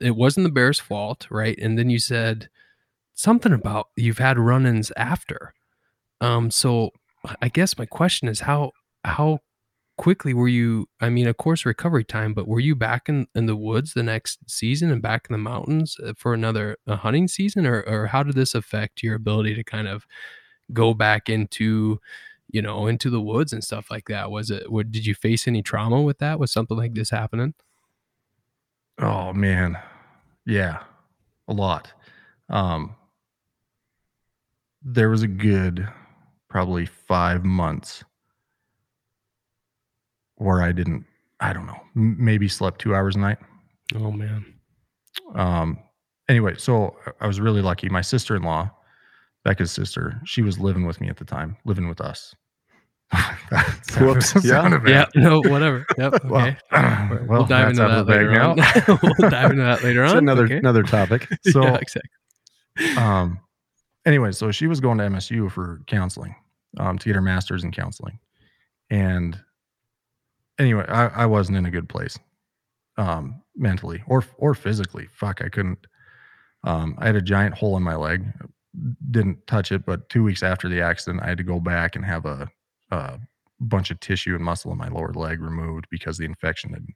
it 0.00 0.16
wasn't 0.16 0.44
the 0.44 0.50
Bears' 0.52 0.80
fault, 0.80 1.26
right? 1.30 1.58
And 1.58 1.78
then 1.78 1.90
you 1.90 1.98
said 1.98 2.48
something 3.12 3.52
about 3.52 3.88
you've 3.96 4.18
had 4.18 4.38
run-ins 4.38 4.90
after. 4.96 5.52
Um, 6.22 6.50
so 6.50 6.90
I 7.42 7.48
guess 7.48 7.76
my 7.78 7.86
question 7.86 8.28
is 8.28 8.40
how 8.40 8.72
how 9.04 9.40
quickly 9.96 10.34
were 10.34 10.48
you? 10.48 10.88
I 11.00 11.08
mean, 11.08 11.26
of 11.26 11.36
course, 11.36 11.64
recovery 11.66 12.04
time, 12.04 12.34
but 12.34 12.48
were 12.48 12.60
you 12.60 12.74
back 12.74 13.08
in, 13.08 13.26
in 13.34 13.46
the 13.46 13.56
woods 13.56 13.94
the 13.94 14.02
next 14.02 14.38
season 14.50 14.90
and 14.90 15.02
back 15.02 15.26
in 15.28 15.32
the 15.34 15.38
mountains 15.38 15.96
uh, 16.04 16.14
for 16.16 16.34
another 16.34 16.76
uh, 16.86 16.96
hunting 16.96 17.28
season, 17.28 17.66
or 17.66 17.82
or 17.82 18.06
how 18.06 18.22
did 18.22 18.34
this 18.34 18.54
affect 18.54 19.02
your 19.02 19.14
ability 19.14 19.54
to 19.54 19.64
kind 19.64 19.88
of 19.88 20.06
go 20.72 20.94
back 20.94 21.28
into 21.28 22.00
you 22.50 22.62
know 22.62 22.86
into 22.86 23.10
the 23.10 23.20
woods 23.20 23.52
and 23.52 23.64
stuff 23.64 23.90
like 23.90 24.06
that 24.08 24.30
was 24.30 24.50
it 24.50 24.70
what 24.70 24.90
did 24.92 25.06
you 25.06 25.14
face 25.14 25.46
any 25.48 25.62
trauma 25.62 26.00
with 26.02 26.18
that 26.18 26.38
was 26.38 26.52
something 26.52 26.76
like 26.76 26.94
this 26.94 27.10
happening 27.10 27.54
Oh 28.98 29.32
man. 29.32 29.78
Yeah. 30.46 30.82
A 31.48 31.52
lot. 31.52 31.92
Um 32.48 32.96
there 34.82 35.08
was 35.08 35.22
a 35.22 35.28
good 35.28 35.88
probably 36.48 36.86
5 36.86 37.44
months 37.44 38.04
where 40.44 40.62
I 40.62 40.72
didn't 40.72 41.04
I 41.40 41.52
don't 41.52 41.66
know, 41.66 41.80
maybe 41.94 42.48
slept 42.48 42.80
2 42.80 42.94
hours 42.94 43.16
a 43.16 43.18
night. 43.18 43.38
oh 43.96 44.10
man 44.12 44.44
Um 45.34 45.78
anyway, 46.28 46.54
so 46.56 46.96
I 47.20 47.26
was 47.26 47.40
really 47.40 47.60
lucky. 47.62 47.88
My 47.88 48.00
sister-in-law, 48.00 48.70
Becca's 49.44 49.72
sister, 49.72 50.20
she 50.24 50.42
was 50.42 50.58
living 50.58 50.86
with 50.86 51.00
me 51.00 51.08
at 51.08 51.16
the 51.18 51.24
time, 51.24 51.56
living 51.64 51.88
with 51.88 52.00
us. 52.00 52.34
That 53.50 54.00
Whoops. 54.00 54.44
Yeah. 54.44 54.78
yeah 54.86 55.04
no 55.14 55.40
whatever 55.42 55.84
yep 55.98 56.14
Well, 56.24 56.46
okay 56.46 56.56
well, 56.72 57.20
we'll 57.28 57.44
dive 57.46 57.68
into 57.70 57.82
that 57.82 58.06
later 58.06 58.30
bag 58.32 58.40
on 58.88 58.98
we'll 59.18 59.30
dive 59.30 59.50
into 59.50 59.62
that 59.62 59.84
later 59.84 60.02
It's 60.04 60.12
on 60.12 60.18
another 60.18 60.44
okay. 60.44 60.56
another 60.56 60.82
topic. 60.82 61.28
So 61.42 61.62
yeah, 61.62 61.76
exactly 61.76 62.10
um 62.96 63.38
anyway 64.06 64.32
so 64.32 64.50
she 64.50 64.66
was 64.66 64.80
going 64.80 64.98
to 64.98 65.04
msu 65.04 65.50
for 65.52 65.80
counseling 65.86 66.34
um 66.78 66.98
to 66.98 67.04
get 67.08 67.14
her 67.14 67.20
master's 67.22 67.62
in 67.62 67.70
counseling 67.70 68.18
and 68.90 69.38
anyway 70.58 70.84
i, 70.88 71.06
I 71.06 71.26
wasn't 71.26 71.58
in 71.58 71.66
a 71.66 71.70
good 71.70 71.88
place 71.88 72.18
um 72.96 73.42
mentally 73.56 74.02
or 74.06 74.24
or 74.38 74.54
physically 74.54 75.08
fuck 75.12 75.42
i 75.42 75.48
couldn't 75.48 75.86
um 76.64 76.94
i 76.98 77.06
had 77.06 77.16
a 77.16 77.22
giant 77.22 77.54
hole 77.56 77.76
in 77.76 77.82
my 77.82 77.96
leg 77.96 78.24
didn't 79.10 79.46
touch 79.46 79.70
it 79.72 79.84
but 79.86 80.08
two 80.08 80.22
weeks 80.24 80.42
after 80.42 80.68
the 80.68 80.80
accident 80.80 81.22
i 81.22 81.28
had 81.28 81.38
to 81.38 81.44
go 81.44 81.60
back 81.60 81.96
and 81.96 82.04
have 82.04 82.26
a, 82.26 82.48
a 82.90 83.18
bunch 83.60 83.90
of 83.90 84.00
tissue 84.00 84.34
and 84.34 84.44
muscle 84.44 84.72
in 84.72 84.78
my 84.78 84.88
lower 84.88 85.12
leg 85.12 85.40
removed 85.40 85.86
because 85.90 86.18
the 86.18 86.24
infection 86.24 86.72
had 86.72 86.86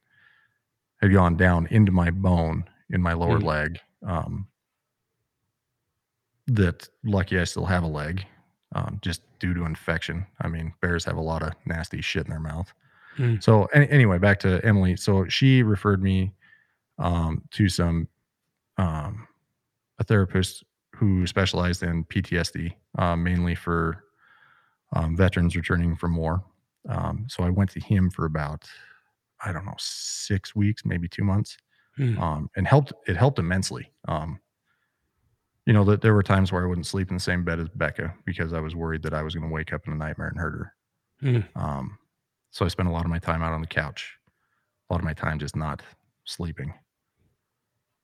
had 1.00 1.12
gone 1.12 1.36
down 1.36 1.66
into 1.70 1.92
my 1.92 2.10
bone 2.10 2.64
in 2.90 3.00
my 3.00 3.12
lower 3.12 3.38
Mm. 3.38 3.44
leg 3.44 3.78
um 4.06 4.46
that 6.46 6.88
lucky 7.04 7.38
I 7.38 7.44
still 7.44 7.66
have 7.66 7.82
a 7.82 7.88
leg, 7.88 8.24
um, 8.74 8.98
just 9.02 9.20
due 9.38 9.54
to 9.54 9.64
infection. 9.64 10.26
I 10.40 10.48
mean, 10.48 10.72
bears 10.80 11.04
have 11.04 11.16
a 11.16 11.20
lot 11.22 11.42
of 11.42 11.52
nasty 11.66 12.00
shit 12.00 12.24
in 12.24 12.30
their 12.30 12.40
mouth. 12.40 12.72
Mm. 13.18 13.42
So 13.42 13.64
any, 13.66 13.88
anyway, 13.90 14.18
back 14.18 14.38
to 14.40 14.60
Emily. 14.64 14.96
So 14.96 15.26
she 15.28 15.62
referred 15.62 16.02
me 16.02 16.32
um, 16.98 17.42
to 17.52 17.68
some 17.68 18.08
um, 18.76 19.26
a 19.98 20.04
therapist 20.04 20.64
who 20.94 21.26
specialized 21.26 21.82
in 21.82 22.04
PTSD, 22.04 22.72
um, 22.98 23.22
mainly 23.22 23.54
for 23.54 24.04
um, 24.94 25.16
veterans 25.16 25.56
returning 25.56 25.96
from 25.96 26.16
war. 26.16 26.42
Um, 26.88 27.26
so 27.28 27.44
I 27.44 27.50
went 27.50 27.70
to 27.70 27.80
him 27.80 28.10
for 28.10 28.24
about 28.24 28.64
I 29.44 29.52
don't 29.52 29.66
know 29.66 29.76
six 29.78 30.54
weeks, 30.56 30.84
maybe 30.84 31.08
two 31.08 31.22
months 31.22 31.58
um, 31.98 32.50
and 32.56 32.66
helped 32.66 32.92
it 33.06 33.16
helped 33.16 33.38
immensely. 33.38 33.90
Um, 34.06 34.40
you 35.66 35.72
know 35.72 35.84
that 35.84 36.00
there 36.00 36.14
were 36.14 36.22
times 36.22 36.50
where 36.50 36.62
I 36.62 36.66
wouldn't 36.66 36.86
sleep 36.86 37.10
in 37.10 37.16
the 37.16 37.22
same 37.22 37.44
bed 37.44 37.60
as 37.60 37.68
Becca 37.68 38.14
because 38.24 38.52
I 38.52 38.60
was 38.60 38.74
worried 38.74 39.02
that 39.02 39.14
I 39.14 39.22
was 39.22 39.34
going 39.34 39.48
to 39.48 39.52
wake 39.52 39.72
up 39.72 39.86
in 39.86 39.92
a 39.92 39.96
nightmare 39.96 40.28
and 40.28 40.38
hurt 40.38 40.52
her. 40.52 40.74
Hmm. 41.20 41.40
Um, 41.60 41.98
so 42.50 42.64
I 42.64 42.68
spent 42.68 42.88
a 42.88 42.92
lot 42.92 43.04
of 43.04 43.10
my 43.10 43.18
time 43.18 43.42
out 43.42 43.52
on 43.52 43.60
the 43.60 43.66
couch, 43.66 44.16
a 44.88 44.94
lot 44.94 45.00
of 45.00 45.04
my 45.04 45.14
time 45.14 45.38
just 45.38 45.56
not 45.56 45.82
sleeping. 46.24 46.72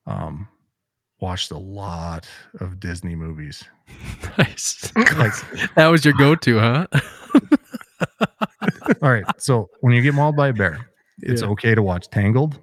Um, 0.07 0.47
watched 1.19 1.51
a 1.51 1.57
lot 1.57 2.27
of 2.59 2.79
Disney 2.79 3.15
movies. 3.15 3.63
nice 4.37 4.91
Like, 4.95 5.33
that 5.75 5.87
was 5.87 6.03
your 6.05 6.13
go-to 6.15 6.59
huh 6.59 6.87
all 9.01 9.11
right, 9.11 9.23
so 9.37 9.69
when 9.81 9.93
you 9.93 10.01
get 10.01 10.13
mauled 10.13 10.35
by 10.35 10.49
a 10.49 10.53
bear, 10.53 10.89
it's 11.21 11.41
Yeah. 11.41 11.47
okay 11.49 11.75
to 11.75 11.81
watch 11.83 12.09
Tangled. 12.09 12.59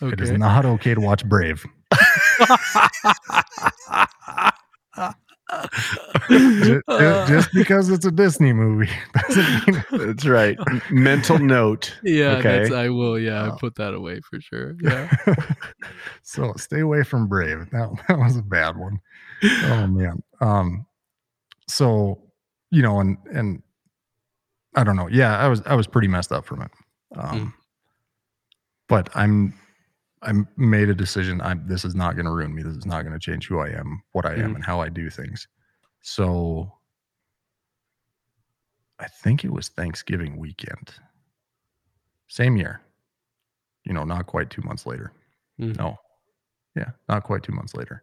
It 0.00 0.20
is 0.20 0.30
not 0.32 0.64
okay 0.66 0.94
to 0.94 1.00
watch 1.00 1.24
Brave. 1.26 1.64
Ju- 6.30 6.80
ju- 6.88 7.24
just 7.28 7.52
because 7.52 7.90
it's 7.90 8.04
a 8.06 8.10
Disney 8.10 8.52
movie 8.52 8.90
doesn't 9.28 9.66
mean 9.68 9.84
That's 10.06 10.24
right. 10.26 10.56
Mental 10.90 11.38
note. 11.38 11.94
yeah, 12.02 12.36
Okay. 12.38 12.58
that's 12.62 12.72
I 12.72 12.88
will. 12.88 13.18
Yeah, 13.18 13.42
Oh. 13.50 13.52
I 13.54 13.58
put 13.58 13.74
that 13.76 13.94
away 13.94 14.20
for 14.20 14.40
sure. 14.40 14.74
Yeah. 14.80 15.14
so 16.22 16.52
stay 16.56 16.80
away 16.80 17.02
from 17.02 17.28
Brave. 17.28 17.68
That, 17.72 17.90
that 18.08 18.18
was 18.18 18.36
a 18.36 18.42
bad 18.42 18.76
one. 18.76 19.00
Oh 19.44 19.86
man. 19.86 20.22
Um 20.40 20.86
so 21.68 22.20
you 22.70 22.82
know 22.82 23.00
and 23.00 23.18
and 23.32 23.62
I 24.74 24.82
don't 24.84 24.96
know. 24.96 25.08
Yeah, 25.08 25.38
I 25.38 25.48
was 25.48 25.62
I 25.66 25.74
was 25.74 25.86
pretty 25.86 26.08
messed 26.08 26.32
up 26.32 26.44
from 26.46 26.62
it. 26.62 26.70
Um 27.16 27.38
Mm. 27.38 27.52
but 28.88 29.10
I'm 29.14 29.54
I 30.24 30.32
made 30.56 30.88
a 30.88 30.94
decision. 30.94 31.40
I'm 31.42 31.66
this 31.66 31.84
is 31.84 31.94
not 31.94 32.14
going 32.16 32.24
to 32.26 32.32
ruin 32.32 32.54
me. 32.54 32.62
This 32.62 32.76
is 32.76 32.86
not 32.86 33.02
going 33.02 33.12
to 33.12 33.18
change 33.18 33.46
who 33.46 33.58
I 33.60 33.68
am, 33.68 34.02
what 34.12 34.24
I 34.26 34.34
am, 34.34 34.52
Mhm. 34.52 34.54
and 34.56 34.64
how 34.64 34.80
I 34.80 34.88
do 34.88 35.10
things. 35.10 35.46
So 36.00 36.72
I 38.98 39.06
think 39.08 39.44
it 39.44 39.52
was 39.52 39.68
Thanksgiving 39.68 40.36
weekend. 40.38 40.94
Same 42.28 42.56
year. 42.56 42.80
You 43.84 43.92
know, 43.92 44.04
not 44.04 44.26
quite 44.26 44.50
two 44.50 44.62
months 44.62 44.86
later. 44.86 45.12
Mhm. 45.60 45.76
No. 45.76 45.98
Yeah, 46.74 46.90
not 47.08 47.22
quite 47.24 47.42
two 47.42 47.52
months 47.52 47.74
later. 47.74 48.02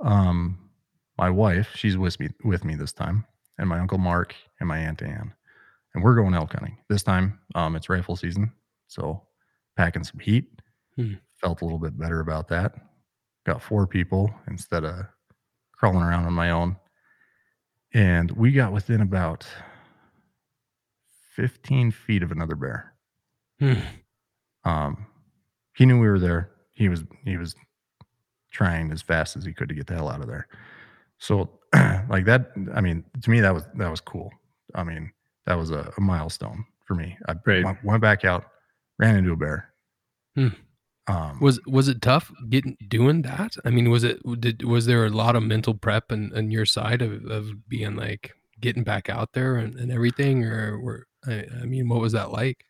Um, 0.00 0.70
my 1.18 1.30
wife, 1.30 1.74
she's 1.76 1.96
with 1.96 2.18
me 2.18 2.30
with 2.42 2.64
me 2.64 2.74
this 2.74 2.92
time, 2.92 3.26
and 3.58 3.68
my 3.68 3.78
uncle 3.78 3.98
Mark 3.98 4.34
and 4.58 4.68
my 4.68 4.78
aunt 4.78 5.02
Ann, 5.02 5.34
and 5.94 6.02
we're 6.02 6.14
going 6.16 6.34
elk 6.34 6.52
hunting. 6.54 6.78
This 6.88 7.02
time, 7.02 7.38
um, 7.54 7.76
it's 7.76 7.88
rifle 7.88 8.16
season, 8.16 8.52
so 8.88 9.26
packing 9.76 10.02
some 10.02 10.18
heat. 10.18 10.59
Hmm. 11.00 11.14
Felt 11.40 11.62
a 11.62 11.64
little 11.64 11.78
bit 11.78 11.98
better 11.98 12.20
about 12.20 12.48
that. 12.48 12.74
Got 13.46 13.62
four 13.62 13.86
people 13.86 14.32
instead 14.48 14.84
of 14.84 15.06
crawling 15.72 16.02
around 16.02 16.26
on 16.26 16.32
my 16.34 16.50
own, 16.50 16.76
and 17.94 18.30
we 18.32 18.52
got 18.52 18.72
within 18.72 19.00
about 19.00 19.46
fifteen 21.34 21.90
feet 21.90 22.22
of 22.22 22.32
another 22.32 22.54
bear 22.54 22.94
Hmm. 23.58 23.80
um 24.64 25.06
he 25.76 25.86
knew 25.86 26.00
we 26.00 26.08
were 26.08 26.18
there 26.18 26.50
he 26.72 26.88
was 26.88 27.04
he 27.24 27.36
was 27.36 27.54
trying 28.50 28.90
as 28.90 29.00
fast 29.02 29.36
as 29.36 29.44
he 29.44 29.52
could 29.52 29.68
to 29.68 29.74
get 29.74 29.86
the 29.86 29.94
hell 29.94 30.08
out 30.08 30.20
of 30.20 30.26
there 30.26 30.48
so 31.18 31.50
like 32.08 32.24
that 32.24 32.50
i 32.74 32.80
mean 32.80 33.04
to 33.22 33.30
me 33.30 33.40
that 33.40 33.54
was 33.54 33.64
that 33.76 33.90
was 33.90 34.00
cool 34.00 34.30
i 34.74 34.82
mean 34.82 35.10
that 35.46 35.54
was 35.56 35.70
a, 35.70 35.92
a 35.96 36.00
milestone 36.00 36.64
for 36.84 36.94
me 36.94 37.16
i 37.28 37.34
Right. 37.46 37.64
went, 37.64 37.84
went 37.84 38.02
back 38.02 38.24
out 38.24 38.44
ran 38.98 39.16
into 39.16 39.32
a 39.32 39.36
bear 39.36 39.68
Hmm. 40.36 40.48
Um 41.06 41.38
Was 41.40 41.60
was 41.66 41.88
it 41.88 42.02
tough 42.02 42.30
getting 42.48 42.76
doing 42.88 43.22
that? 43.22 43.56
I 43.64 43.70
mean, 43.70 43.90
was 43.90 44.04
it 44.04 44.20
did 44.40 44.64
was 44.64 44.86
there 44.86 45.06
a 45.06 45.10
lot 45.10 45.36
of 45.36 45.42
mental 45.42 45.74
prep 45.74 46.12
on, 46.12 46.32
on 46.36 46.50
your 46.50 46.66
side 46.66 47.02
of, 47.02 47.24
of 47.26 47.68
being 47.68 47.96
like 47.96 48.32
getting 48.60 48.84
back 48.84 49.08
out 49.08 49.32
there 49.32 49.56
and, 49.56 49.74
and 49.76 49.90
everything, 49.90 50.44
or 50.44 50.78
were 50.80 51.06
I, 51.26 51.46
I 51.62 51.64
mean, 51.64 51.88
what 51.88 52.00
was 52.00 52.12
that 52.12 52.30
like? 52.30 52.64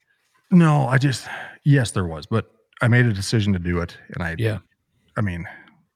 no 0.51 0.87
i 0.89 0.99
just 0.99 1.29
yes 1.65 1.93
there 1.93 2.07
was 2.07 2.27
but 2.27 2.51
i 2.83 2.89
made 2.89 3.07
a 3.07 3.13
decision 3.13 3.53
to 3.53 3.59
do 3.59 3.79
it 3.81 3.97
and 4.15 4.23
i 4.23 4.35
Yeah, 4.39 4.59
i 5.17 5.21
mean 5.21 5.47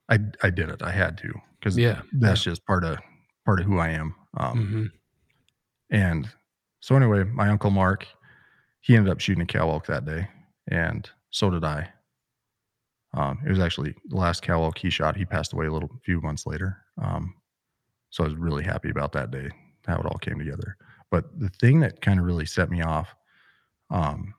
i 0.08 0.18
i 0.42 0.50
did 0.50 0.68
it 0.68 0.82
i 0.82 0.90
had 0.92 1.18
to 1.18 1.32
because 1.58 1.76
yeah, 1.76 2.02
that's 2.12 2.42
just 2.44 2.64
part 2.66 2.84
of 2.84 2.98
part 3.44 3.58
of 3.60 3.66
who 3.66 3.78
i 3.78 3.88
am 3.88 4.14
um 4.38 4.66
hmm 4.66 4.86
And 5.90 6.28
so 6.80 6.96
anyway, 6.96 7.24
my 7.24 7.48
uncle 7.48 7.70
Mark, 7.70 8.06
he 8.80 8.96
ended 8.96 9.10
up 9.10 9.20
shooting 9.20 9.42
a 9.42 9.46
cow 9.46 9.70
elk 9.70 9.86
that 9.86 10.04
day, 10.04 10.28
and 10.68 11.08
so 11.30 11.50
did 11.50 11.64
I. 11.64 11.88
Um, 13.14 13.38
it 13.46 13.48
was 13.48 13.60
actually 13.60 13.94
the 14.06 14.16
last 14.16 14.42
cow 14.42 14.62
elk 14.62 14.78
he 14.78 14.90
shot. 14.90 15.16
He 15.16 15.24
passed 15.24 15.52
away 15.52 15.66
a 15.66 15.72
little 15.72 15.90
few 16.04 16.20
months 16.20 16.46
later. 16.46 16.78
Um, 17.00 17.34
so 18.10 18.24
I 18.24 18.28
was 18.28 18.36
really 18.36 18.64
happy 18.64 18.90
about 18.90 19.12
that 19.12 19.30
day, 19.30 19.50
how 19.86 19.98
it 19.98 20.06
all 20.06 20.18
came 20.18 20.38
together. 20.38 20.76
But 21.10 21.38
the 21.38 21.48
thing 21.48 21.80
that 21.80 22.00
kind 22.00 22.18
of 22.18 22.26
really 22.26 22.46
set 22.46 22.70
me 22.70 22.82
off 22.82 23.14
um, 23.90 24.34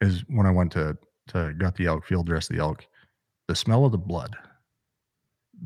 is 0.00 0.24
when 0.28 0.46
I 0.46 0.50
went 0.50 0.72
to 0.72 0.96
to 1.28 1.54
gut 1.56 1.76
the 1.76 1.86
elk, 1.86 2.04
field 2.04 2.26
dress 2.26 2.48
the 2.48 2.58
elk, 2.58 2.86
the 3.46 3.54
smell 3.54 3.84
of 3.84 3.92
the 3.92 3.98
blood. 3.98 4.36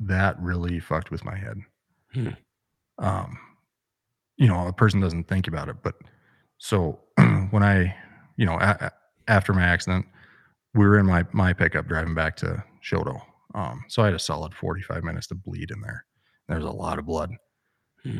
That 0.02 0.38
really 0.40 0.80
fucked 0.80 1.10
with 1.10 1.24
my 1.24 1.36
head. 1.36 1.56
Hmm. 2.12 2.28
Um, 2.98 3.38
you 4.36 4.48
know, 4.48 4.66
a 4.66 4.72
person 4.72 5.00
doesn't 5.00 5.28
think 5.28 5.48
about 5.48 5.68
it, 5.68 5.76
but 5.82 5.94
so 6.58 7.00
when 7.50 7.62
I, 7.62 7.94
you 8.36 8.44
know, 8.44 8.58
a- 8.60 8.92
after 9.28 9.52
my 9.52 9.62
accident, 9.62 10.06
we 10.74 10.86
were 10.86 10.98
in 10.98 11.06
my 11.06 11.24
my 11.32 11.52
pickup 11.52 11.86
driving 11.86 12.14
back 12.14 12.36
to 12.36 12.62
Choteau. 12.82 13.20
Um, 13.54 13.84
so 13.88 14.02
I 14.02 14.06
had 14.06 14.14
a 14.14 14.18
solid 14.18 14.52
45 14.54 15.04
minutes 15.04 15.28
to 15.28 15.34
bleed 15.34 15.70
in 15.70 15.80
there. 15.80 16.04
There 16.48 16.56
was 16.56 16.66
a 16.66 16.70
lot 16.70 16.98
of 16.98 17.06
blood. 17.06 17.30
Hmm. 18.02 18.18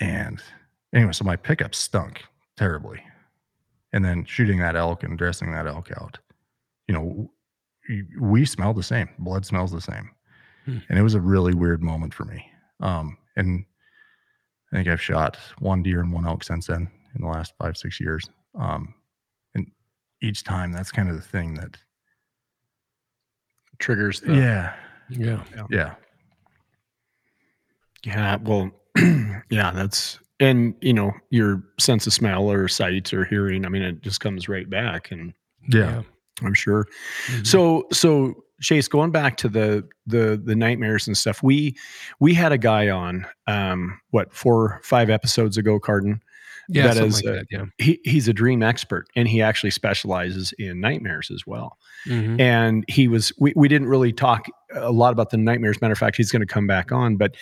And 0.00 0.42
anyway, 0.94 1.12
so 1.12 1.24
my 1.24 1.36
pickup 1.36 1.74
stunk 1.74 2.24
terribly. 2.56 3.02
And 3.92 4.04
then 4.04 4.24
shooting 4.24 4.58
that 4.58 4.76
elk 4.76 5.02
and 5.02 5.18
dressing 5.18 5.52
that 5.52 5.66
elk 5.66 5.90
out, 5.96 6.18
you 6.86 6.94
know, 6.94 7.30
we, 8.20 8.44
smell 8.44 8.74
the 8.74 8.82
same. 8.82 9.08
Blood 9.18 9.46
smells 9.46 9.72
the 9.72 9.80
same. 9.80 10.10
Hmm. 10.64 10.78
And 10.88 10.98
it 10.98 11.02
was 11.02 11.14
a 11.14 11.20
really 11.20 11.54
weird 11.54 11.82
moment 11.82 12.12
for 12.12 12.24
me. 12.24 12.50
Um, 12.80 13.16
and 13.36 13.64
I 14.72 14.76
think 14.76 14.88
I've 14.88 15.00
shot 15.00 15.38
one 15.58 15.82
deer 15.82 16.00
and 16.00 16.12
one 16.12 16.26
elk 16.26 16.44
since 16.44 16.66
then 16.66 16.90
in 17.14 17.22
the 17.22 17.28
last 17.28 17.54
five, 17.58 17.76
six 17.76 18.00
years. 18.00 18.28
Um, 18.58 18.94
each 20.22 20.44
time 20.44 20.72
that's 20.72 20.90
kind 20.90 21.08
of 21.08 21.16
the 21.16 21.22
thing 21.22 21.54
that, 21.54 21.76
Triggers 23.78 24.20
the 24.20 24.34
yeah, 24.34 24.74
yeah, 25.08 25.44
yeah, 25.70 25.94
Yeah, 28.04 28.36
well, 28.42 28.70
yeah, 29.50 29.70
that's 29.72 30.18
and 30.40 30.74
you 30.80 30.92
know 30.92 31.12
your 31.30 31.62
sense 31.78 32.06
of 32.06 32.12
smell 32.12 32.50
or 32.50 32.66
sight 32.68 33.12
or 33.12 33.24
hearing. 33.24 33.64
I 33.64 33.68
mean, 33.68 33.82
it 33.82 34.02
just 34.02 34.20
comes 34.20 34.48
right 34.48 34.68
back, 34.68 35.10
and 35.10 35.32
yeah. 35.68 36.02
I'm 36.42 36.54
sure. 36.54 36.86
Mhm. 37.26 37.46
So, 37.46 37.86
so 37.92 38.44
Chase, 38.60 38.88
going 38.88 39.10
back 39.10 39.36
to 39.38 39.48
the 39.48 39.86
the 40.06 40.40
the 40.42 40.54
nightmares 40.54 41.06
and 41.06 41.16
stuff, 41.16 41.42
we 41.42 41.76
we 42.20 42.34
had 42.34 42.52
a 42.52 42.58
guy 42.58 42.88
on, 42.88 43.26
um, 43.46 44.00
what 44.10 44.32
four 44.32 44.80
five 44.82 45.10
episodes 45.10 45.56
ago, 45.56 45.78
Carden. 45.78 46.22
Yeah, 46.68 46.88
that 46.88 46.96
something 46.96 47.12
like 47.12 47.24
that. 47.24 47.46
Yeah, 47.50 47.64
He 47.78 48.00
he's 48.04 48.28
a 48.28 48.32
dream 48.32 48.62
expert, 48.62 49.06
and 49.16 49.26
he 49.26 49.40
actually 49.42 49.70
specializes 49.70 50.52
in 50.58 50.80
nightmares 50.80 51.30
as 51.32 51.46
well. 51.46 51.78
Mhm. 52.06 52.40
and 52.40 52.84
he 52.88 53.08
was 53.08 53.32
we, 53.38 53.52
we 53.56 53.66
didn't 53.68 53.88
really 53.88 54.12
talk 54.12 54.46
a 54.74 54.92
lot 54.92 55.12
about 55.12 55.30
the 55.30 55.36
nightmares 55.36 55.80
matter 55.80 55.92
of 55.92 55.98
fact 55.98 56.16
he's 56.16 56.30
going 56.30 56.46
to 56.46 56.46
come 56.46 56.66
back 56.68 56.92
on 56.92 57.16
but 57.16 57.34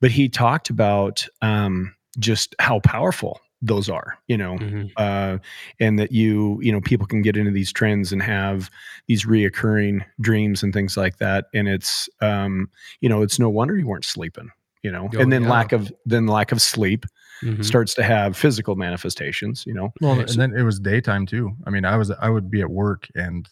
but 0.00 0.12
he 0.12 0.28
talked 0.28 0.70
about 0.70 1.26
um 1.42 1.92
just 2.18 2.54
how 2.60 2.78
powerful 2.80 3.40
those 3.62 3.88
are 3.90 4.16
you 4.28 4.36
know 4.36 4.56
Mhm. 4.58 4.92
uh 4.96 5.38
and 5.80 5.98
that 5.98 6.12
you 6.12 6.60
you 6.62 6.70
know 6.70 6.80
people 6.80 7.04
can 7.06 7.20
get 7.20 7.36
into 7.36 7.50
these 7.50 7.72
trends 7.72 8.12
and 8.12 8.22
have 8.22 8.70
these 9.08 9.24
reoccurring 9.26 10.04
dreams 10.20 10.62
and 10.62 10.72
things 10.72 10.96
like 10.96 11.16
that 11.18 11.46
and 11.52 11.66
it's 11.66 12.08
um 12.20 12.70
you 13.00 13.08
know 13.08 13.22
it's 13.22 13.38
no 13.40 13.48
wonder 13.50 13.76
you 13.76 13.88
weren't 13.88 14.04
sleeping 14.04 14.50
you 14.82 14.92
know 14.92 15.08
Oh, 15.14 15.18
and 15.18 15.32
then 15.32 15.42
yeah. 15.42 15.50
lack 15.50 15.72
of 15.72 15.92
then 16.04 16.26
lack 16.28 16.52
of 16.52 16.62
sleep 16.62 17.06
Mhm. 17.42 17.64
starts 17.64 17.94
to 17.94 18.02
have 18.02 18.36
physical 18.36 18.76
manifestations 18.76 19.64
you 19.66 19.74
know 19.74 19.92
Well, 20.00 20.18
and 20.20 20.28
so- 20.30 20.36
then 20.38 20.54
it 20.56 20.62
was 20.62 20.78
daytime 20.80 21.26
too. 21.26 21.54
I 21.66 21.70
mean, 21.70 21.84
I 21.84 21.96
was 21.96 22.10
I 22.10 22.28
would 22.30 22.50
be 22.50 22.60
at 22.62 22.70
work 22.70 23.06
and 23.14 23.48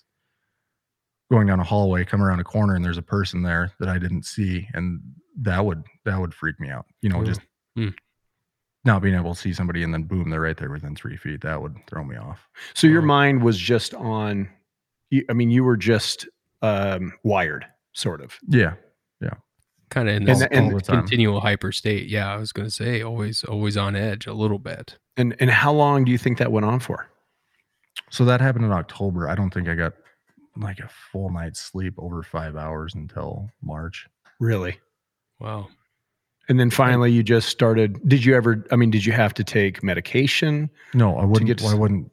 going 1.30 1.46
down 1.46 1.58
a 1.60 1.64
hallway, 1.64 2.04
come 2.04 2.22
around 2.22 2.40
a 2.40 2.44
corner, 2.44 2.74
and 2.74 2.84
there's 2.84 2.98
a 2.98 3.02
person 3.02 3.42
there 3.42 3.72
that 3.80 3.88
I 3.88 3.98
didn't 3.98 4.24
see, 4.24 4.68
and 4.74 5.00
that 5.40 5.64
would 5.64 5.82
that 6.04 6.20
would 6.20 6.34
freak 6.34 6.60
me 6.60 6.68
out. 6.70 6.86
You 7.02 7.08
know, 7.10 7.18
Yeah. 7.20 7.24
just 7.24 7.40
Hmm. 7.76 7.88
not 8.84 9.00
being 9.02 9.14
able 9.14 9.34
to 9.34 9.40
see 9.40 9.52
somebody 9.54 9.82
and 9.82 9.92
then 9.92 10.02
boom, 10.04 10.28
they're 10.30 10.40
right 10.42 10.56
there 10.56 10.70
within 10.70 10.94
three 10.94 11.16
feet. 11.16 11.40
That 11.40 11.60
would 11.62 11.76
throw 11.86 12.04
me 12.04 12.16
off. 12.16 12.46
So 12.74 12.86
your 12.86 13.02
mind 13.02 13.42
was 13.42 13.58
just 13.58 13.94
on. 13.94 14.48
You, 15.10 15.24
I 15.30 15.32
mean, 15.32 15.50
you 15.50 15.64
were 15.64 15.76
just 15.76 16.28
um, 16.62 17.12
wired, 17.22 17.66
sort 17.92 18.20
of. 18.22 18.38
Yeah, 18.48 18.74
yeah, 19.20 19.34
kind 19.90 20.08
of 20.08 20.16
in 20.16 20.24
this 20.24 20.40
the- 20.40 20.52
and 20.52 20.72
all 20.72 20.78
the 20.78 20.84
continual 20.84 21.40
hyper 21.40 21.72
state. 21.72 22.08
Yeah, 22.08 22.32
I 22.32 22.36
was 22.36 22.52
going 22.52 22.66
to 22.66 22.74
say 22.74 23.02
always 23.02 23.44
always 23.44 23.76
on 23.76 23.94
edge 23.96 24.26
a 24.26 24.32
little 24.34 24.58
bit. 24.58 24.98
And 25.16 25.36
and 25.40 25.50
how 25.50 25.72
long 25.72 26.04
do 26.04 26.10
you 26.12 26.18
think 26.18 26.38
that 26.38 26.50
went 26.52 26.66
on 26.66 26.80
for? 26.80 27.08
So 28.10 28.24
that 28.24 28.40
happened 28.40 28.64
in 28.64 28.72
October. 28.72 29.28
I 29.28 29.34
don't 29.34 29.52
think 29.52 29.68
I 29.68 29.74
got 29.74 29.94
like 30.56 30.78
a 30.78 30.88
full 31.12 31.30
night's 31.30 31.60
sleep 31.60 31.94
over 31.98 32.22
five 32.22 32.56
hours 32.56 32.94
until 32.94 33.50
March. 33.62 34.06
Really? 34.40 34.78
Wow. 35.40 35.68
And 36.48 36.60
then 36.60 36.70
finally, 36.70 37.10
you 37.10 37.22
just 37.22 37.48
started. 37.48 37.98
Did 38.08 38.24
you 38.24 38.34
ever? 38.36 38.64
I 38.70 38.76
mean, 38.76 38.90
did 38.90 39.04
you 39.06 39.12
have 39.12 39.32
to 39.34 39.44
take 39.44 39.82
medication? 39.82 40.68
No, 40.92 41.16
I 41.16 41.24
wouldn't. 41.24 41.46
get 41.46 41.58
to 41.58 41.64
I 41.66 41.68
s- 41.68 41.74
wouldn't. 41.74 42.10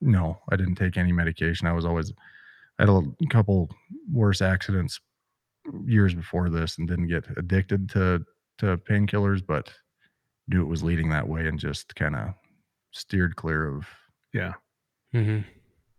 No, 0.00 0.38
I 0.50 0.56
didn't 0.56 0.74
take 0.74 0.96
any 0.96 1.12
medication. 1.12 1.66
I 1.68 1.72
was 1.72 1.84
always. 1.84 2.12
I 2.78 2.82
had 2.82 2.88
a 2.88 3.02
couple 3.30 3.70
worse 4.12 4.42
accidents 4.42 4.98
years 5.86 6.14
before 6.14 6.50
this, 6.50 6.78
and 6.78 6.88
didn't 6.88 7.08
get 7.08 7.24
addicted 7.36 7.88
to 7.90 8.24
to 8.58 8.76
painkillers, 8.78 9.44
but 9.46 9.72
knew 10.48 10.62
it 10.62 10.68
was 10.68 10.82
leading 10.82 11.08
that 11.10 11.26
way, 11.28 11.46
and 11.48 11.58
just 11.58 11.94
kind 11.96 12.16
of 12.16 12.34
steered 12.92 13.36
clear 13.36 13.68
of. 13.68 13.86
Yeah. 14.34 14.54
Mm-hmm. 15.14 15.40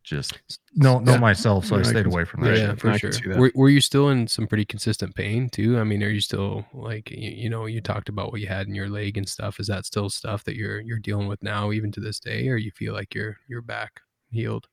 just 0.04 0.40
no, 0.76 1.00
no 1.00 1.14
Yeah. 1.14 1.20
myself, 1.20 1.66
so 1.66 1.76
I 1.76 1.80
Yeah, 1.80 1.86
I 1.86 1.90
stayed 1.92 2.04
can- 2.04 2.12
away 2.12 2.26
from 2.26 2.42
that. 2.44 2.58
yeah, 2.58 2.70
shit. 2.72 2.80
for 2.82 2.90
I 2.90 2.98
sure. 2.98 3.12
that. 3.12 3.38
Were, 3.38 3.52
were 3.56 3.70
you 3.70 3.80
still 3.80 4.10
in 4.10 4.28
some 4.28 4.48
pretty 4.48 4.66
consistent 4.66 5.16
pain 5.16 5.50
too? 5.50 5.78
I 5.80 5.84
mean, 5.86 6.04
are 6.04 6.10
you 6.10 6.20
still 6.20 6.66
like 6.74 7.10
you, 7.12 7.30
you 7.32 7.50
know 7.50 7.68
you 7.68 7.80
talked 7.80 8.10
about 8.10 8.32
what 8.32 8.42
you 8.42 8.48
had 8.48 8.68
in 8.68 8.76
your 8.76 8.90
leg 8.90 9.18
and 9.18 9.30
stuff? 9.30 9.60
Is 9.62 9.68
that 9.68 9.86
still 9.86 10.10
stuff 10.10 10.44
that 10.46 10.56
you're 10.58 10.82
you're 10.82 11.00
dealing 11.00 11.28
with 11.28 11.42
now, 11.44 11.72
even 11.72 11.90
to 11.94 12.00
this 12.02 12.20
day, 12.20 12.50
or 12.50 12.58
you 12.58 12.72
feel 12.72 12.94
like 12.94 13.14
you're 13.16 13.38
you're 13.48 13.62
back 13.62 14.02
healed? 14.32 14.68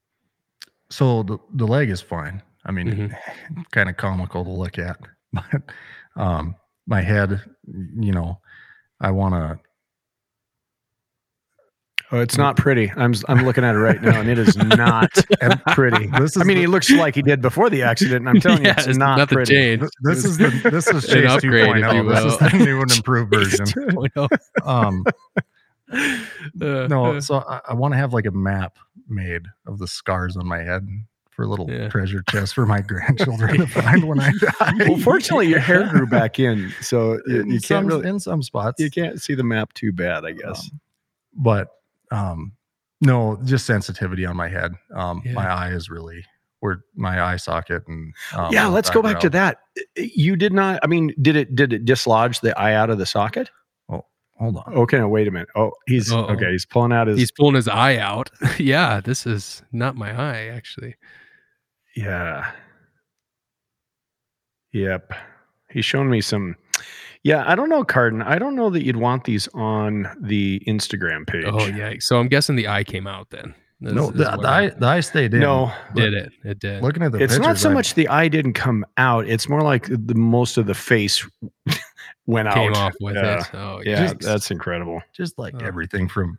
So 0.91 1.23
the 1.23 1.39
the 1.55 1.67
leg 1.67 1.91
is 1.91 2.01
fine. 2.01 2.43
I 2.65 2.73
mean, 2.73 2.89
Mm-hmm. 2.89 3.61
kind 3.73 3.89
of 3.89 3.97
comical 3.97 4.45
to 4.45 4.51
look 4.51 4.79
at, 4.79 4.99
but 5.33 5.63
um, 6.17 6.55
my 6.87 7.01
head, 7.01 7.43
you 7.67 8.13
know, 8.13 8.41
I 9.01 9.11
want 9.13 9.35
to. 9.35 9.59
Oh, 12.13 12.19
it's 12.19 12.37
not 12.37 12.57
pretty. 12.57 12.91
I'm 12.97 13.15
I'm 13.29 13.45
looking 13.45 13.63
at 13.63 13.77
it 13.77 13.79
right 13.79 14.03
now, 14.03 14.19
and 14.21 14.29
it 14.29 14.37
is 14.37 14.57
not 14.57 15.11
pretty. 15.69 16.09
This 16.09 16.35
is 16.35 16.43
I 16.43 16.45
mean, 16.45 16.57
the- 16.57 16.63
he 16.63 16.67
looks 16.67 16.91
like 16.91 17.15
he 17.15 17.23
did 17.23 17.41
before 17.41 17.71
the 17.71 17.83
accident, 17.85 18.17
and 18.27 18.29
I'm 18.29 18.41
telling 18.41 18.63
you, 18.65 18.67
Yeah, 18.69 18.75
it's 18.79 18.99
not 18.99 19.29
pretty. 19.29 19.55
changed. 19.55 19.85
This 20.03 20.25
is 20.25 20.37
the 20.37 20.49
this 20.73 20.89
is 20.89 21.05
An 21.05 21.23
Chase 21.23 21.31
upgrade, 21.31 21.69
2.0. 21.85 21.95
you 21.95 22.09
This 22.13 22.25
is 22.33 22.39
the 22.39 22.65
new 22.65 22.81
and 22.81 22.91
improved 22.91 23.33
version. 23.33 23.67
Um, 24.65 25.05
Uh, 25.93 26.87
no, 26.89 27.17
uh, 27.17 27.21
so 27.21 27.45
I, 27.49 27.61
I 27.71 27.75
want 27.75 27.95
to 27.95 27.99
have 27.99 28.13
like 28.13 28.27
a 28.27 28.31
map 28.31 28.77
made 29.09 29.43
of 29.67 29.79
the 29.79 29.89
scars 29.89 30.37
on 30.37 30.47
my 30.47 30.59
head 30.63 30.87
for 31.41 31.45
a 31.45 31.49
little 31.49 31.71
Yeah. 31.71 31.89
treasure 31.89 32.23
chest 32.29 32.55
for 32.55 32.67
my 32.67 32.81
grandchildren 32.87 33.57
to 33.57 33.67
find 33.67 34.05
when 34.05 34.21
I 34.21 34.31
die. 34.61 34.75
Well, 34.89 34.99
fortunately, 34.99 35.49
your 35.49 35.59
hair 35.61 35.89
grew 35.89 36.07
back 36.07 36.39
in, 36.39 36.71
so 36.83 37.19
you, 37.27 37.41
in, 37.41 37.51
you 37.53 37.59
some, 37.61 37.85
can't 37.85 37.87
really 37.87 38.09
in 38.09 38.21
some 38.21 38.43
spots, 38.43 38.79
you 38.79 38.91
can't 38.91 39.21
see 39.23 39.35
the 39.35 39.43
map 39.43 39.73
too 39.73 39.91
bad, 39.91 40.27
I 40.27 40.33
guess. 40.33 40.69
Um, 40.71 40.81
but 41.35 41.69
um, 42.13 42.53
no, 43.01 43.39
just 43.45 43.65
sensitivity 43.65 44.27
on 44.27 44.37
my 44.37 44.49
head. 44.49 44.75
Um, 44.95 45.23
Yeah. 45.25 45.33
My 45.33 45.49
eye 45.49 45.71
is 45.71 45.89
really 45.89 46.25
where 46.59 46.85
my 46.95 47.23
eye 47.23 47.37
socket 47.37 47.85
and 47.89 48.13
um, 48.35 48.53
yeah, 48.53 48.67
let's 48.67 48.91
go 48.91 49.01
back 49.01 49.19
to 49.21 49.31
that. 49.31 49.61
You 49.97 50.37
did 50.37 50.53
not. 50.53 50.81
I 50.83 50.89
mean, 50.89 51.15
did 51.23 51.37
it 51.37 51.55
did 51.57 51.73
it 51.73 51.87
dislodge 51.87 52.41
the 52.41 52.59
eye 52.59 52.75
out 52.75 52.91
of 52.91 52.99
the 52.99 53.07
socket? 53.07 53.49
Oh 53.89 54.05
hold 54.39 54.59
on. 54.59 54.75
Okay, 54.75 54.99
no, 54.99 55.09
wait 55.09 55.27
a 55.27 55.31
minute. 55.31 55.49
Oh, 55.57 55.71
he's 55.87 56.13
Uh-oh. 56.13 56.35
okay. 56.35 56.51
He's 56.51 56.67
pulling 56.67 56.93
out 56.93 57.07
his. 57.07 57.19
he's 57.19 57.31
pulling 57.33 57.55
his 57.55 57.67
eye 57.69 57.97
out. 57.97 58.29
yeah, 58.59 59.01
this 59.01 59.27
is 59.27 59.63
not 59.73 59.97
my 59.97 60.11
eye 60.11 60.49
actually. 60.49 60.97
Yeah. 61.97 62.53
Yep. 64.73 65.13
He's 65.71 65.85
shown 65.85 66.11
me 66.11 66.21
some. 66.21 66.57
Yeah, 67.23 67.45
I 67.47 67.55
don't 67.55 67.69
know, 67.69 67.85
Carden. 67.85 68.23
I 68.23 68.39
don't 68.39 68.57
know 68.57 68.71
that 68.71 68.85
you'd 68.85 68.97
want 68.97 69.25
these 69.25 69.49
on 69.55 70.09
the 70.21 70.61
Instagram 70.67 71.23
oh, 71.23 71.33
page. 71.33 71.45
Oh 71.47 71.67
yeah. 71.67 71.95
So 72.01 72.19
I'm 72.19 72.29
guessing 72.29 72.57
the 72.57 72.69
eye 72.69 72.85
came 72.85 73.07
out 73.07 73.31
then. 73.31 73.55
This 73.83 73.95
No, 73.95 74.11
is 74.11 74.13
the, 74.13 74.25
the, 74.25 74.49
eye, 74.49 74.69
the 74.69 74.87
eye 74.87 75.01
stayed 75.01 75.33
in. 75.35 75.41
No, 75.41 75.73
did 75.95 76.13
it. 76.15 76.33
It 76.45 76.59
did. 76.59 76.83
Looking 76.83 77.03
at 77.03 77.13
the 77.13 77.19
it's 77.19 77.39
not 77.39 77.57
so 77.59 77.71
I- 77.71 77.75
much 77.75 77.95
the 77.95 78.09
eye 78.09 78.29
didn't 78.29 78.53
come 78.55 78.85
out. 78.97 79.27
It's 79.27 79.49
more 79.49 79.63
like 79.63 79.87
the 79.89 80.15
most 80.15 80.59
of 80.59 80.67
the 80.67 80.75
face 80.75 81.27
went 82.27 82.51
came 82.53 82.73
out. 82.73 82.77
off 82.77 82.95
with 83.01 83.17
yeah. 83.17 83.41
it. 83.41 83.51
Oh 83.55 83.83
Yeah, 83.85 84.07
Just- 84.07 84.21
that's 84.21 84.51
incredible. 84.51 85.01
just 85.15 85.39
like 85.39 85.55
Oh. 85.57 85.65
everything 85.65 86.09
from 86.09 86.39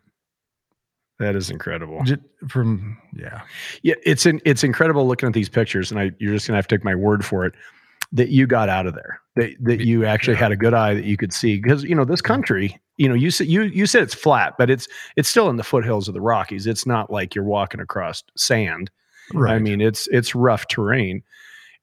That 1.22 1.36
is 1.36 1.50
incredible. 1.50 2.02
ju- 2.02 2.18
from 2.48 2.98
yeah. 3.16 3.42
Yeah, 3.82 3.94
it's 4.04 4.26
in, 4.26 4.40
it's 4.44 4.64
incredible 4.64 5.06
looking 5.06 5.28
at 5.28 5.32
these 5.32 5.48
pictures, 5.48 5.90
and 5.92 6.00
I 6.00 6.10
you're 6.18 6.34
just 6.34 6.48
gonna 6.48 6.56
have 6.56 6.66
to 6.66 6.76
take 6.76 6.84
my 6.84 6.96
word 6.96 7.24
for 7.24 7.44
it 7.46 7.54
that 8.10 8.28
you 8.28 8.46
got 8.46 8.68
out 8.68 8.86
of 8.86 8.94
there. 8.94 9.20
That 9.36 9.54
that 9.60 9.80
you 9.86 10.04
actually 10.04 10.36
had 10.36 10.50
a 10.50 10.56
good 10.56 10.74
eye 10.74 10.94
that 10.94 11.04
you 11.04 11.16
could 11.16 11.32
see 11.32 11.60
because 11.60 11.84
you 11.84 11.94
know 11.94 12.04
this 12.04 12.20
country. 12.20 12.80
You 12.96 13.08
know, 13.08 13.14
you 13.14 13.30
said 13.30 13.46
you 13.46 13.62
you 13.62 13.86
said 13.86 14.02
it's 14.02 14.14
flat, 14.14 14.54
but 14.58 14.68
it's 14.68 14.88
it's 15.16 15.28
still 15.28 15.48
in 15.48 15.56
the 15.56 15.64
foothills 15.64 16.08
of 16.08 16.14
the 16.14 16.20
Rockies. 16.20 16.66
It's 16.66 16.86
not 16.86 17.10
like 17.10 17.34
you're 17.34 17.44
walking 17.44 17.80
across 17.80 18.24
sand. 18.36 18.90
Right. 19.32 19.54
I 19.54 19.58
mean, 19.60 19.80
it's 19.80 20.08
it's 20.08 20.34
rough 20.34 20.66
terrain. 20.66 21.22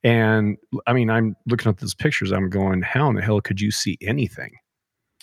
And 0.03 0.57
I 0.85 0.93
mean, 0.93 1.09
I'm 1.09 1.35
looking 1.45 1.69
at 1.69 1.77
these 1.77 1.95
pictures. 1.95 2.31
I'm 2.31 2.49
going, 2.49 2.81
how 2.81 3.09
in 3.09 3.15
the 3.15 3.21
hell 3.21 3.41
could 3.41 3.59
you 3.59 3.71
see 3.71 3.97
anything? 4.01 4.51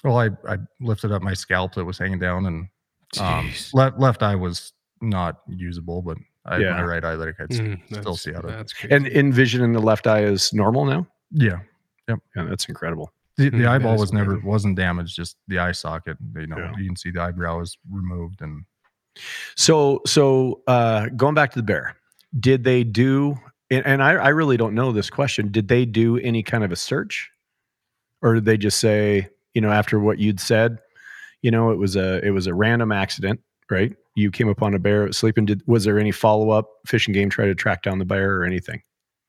well, 0.04 0.18
I 0.18 0.30
I 0.48 0.58
lifted 0.80 1.12
up 1.12 1.22
my 1.22 1.34
scalp 1.34 1.74
that 1.74 1.84
was 1.84 1.98
hanging 1.98 2.18
down, 2.18 2.46
and 2.46 2.68
um, 3.20 3.50
Jeez. 3.50 3.70
left 3.74 3.98
left 3.98 4.22
eye 4.22 4.34
was 4.34 4.72
not 5.00 5.40
usable, 5.48 6.02
but 6.02 6.18
I, 6.44 6.59
Yeah. 6.61 6.74
my 6.74 6.82
right 6.82 7.04
eye 7.04 7.16
that 7.16 7.28
I 7.28 7.32
could 7.32 7.50
Mm, 7.50 8.00
still 8.00 8.16
see 8.16 8.34
out 8.34 8.44
of. 8.44 8.50
That's 8.52 8.72
crazy. 8.72 8.94
And 8.94 9.07
in 9.07 9.32
vision 9.32 9.62
in 9.62 9.72
the 9.72 9.80
left 9.80 10.07
eye 10.07 10.22
is 10.24 10.52
normal 10.52 10.84
now. 10.84 11.07
Yeah, 11.32 11.59
Yep. 12.09 12.18
Yeah, 12.36 12.44
that's 12.44 12.66
incredible. 12.68 13.12
the, 13.36 13.50
the 13.50 13.57
Mm, 13.64 13.68
eyeball 13.68 13.98
was 13.98 14.12
never 14.12 14.32
amazing. 14.32 14.48
wasn't 14.48 14.76
damaged, 14.76 15.14
just 15.16 15.36
the 15.48 15.59
eye 15.59 15.72
socket. 15.72 16.16
You 16.36 16.46
know, 16.46 16.59
Yeah. 16.59 16.72
you 16.78 16.86
can 16.86 16.96
see 16.96 17.11
the 17.11 17.20
eyebrow 17.22 17.61
is 17.61 17.76
removed, 17.90 18.40
and 18.42 18.64
So, 19.57 20.00
so 20.07 20.62
uh, 20.66 21.09
going 21.16 21.34
back 21.34 21.50
to 21.52 21.59
the 21.59 21.62
bear, 21.62 21.96
did 22.38 22.64
they 22.64 22.84
do? 22.84 23.36
And, 23.70 23.84
and 23.86 24.02
I, 24.02 24.12
I 24.12 24.28
really 24.28 24.57
don't 24.57 24.74
know 24.74 24.92
this 24.92 25.11
question. 25.11 25.50
Did 25.50 25.68
they 25.68 25.84
do 25.84 26.18
any 26.18 26.42
kind 26.42 26.62
of 26.64 26.70
a 26.72 26.76
search, 26.76 27.30
or 28.22 28.34
did 28.34 28.44
they 28.44 28.57
just 28.57 28.78
say, 28.78 29.28
you 29.54 29.61
know, 29.61 29.70
after 29.70 29.98
what 29.98 30.18
you'd 30.18 30.38
said, 30.40 30.78
you 31.43 31.51
know, 31.51 31.70
it 31.70 31.78
was 31.78 31.97
a 31.97 32.24
it 32.24 32.30
was 32.30 32.47
a 32.47 32.55
random 32.55 32.93
accident, 32.93 33.41
right? 33.70 33.95
You 34.14 34.30
came 34.30 34.49
upon 34.49 34.74
a 34.74 34.78
bear 34.78 35.11
sleeping. 35.12 35.47
Did 35.47 35.62
was 35.66 35.84
there 35.84 35.99
any 35.99 36.12
follow 36.12 36.51
up 36.51 36.68
fish 36.87 37.07
and 37.07 37.14
game 37.14 37.30
try 37.30 37.47
to 37.47 37.55
track 37.55 37.82
down 37.82 37.99
the 37.99 38.05
bear 38.05 38.37
or 38.37 38.45
anything? 38.45 38.82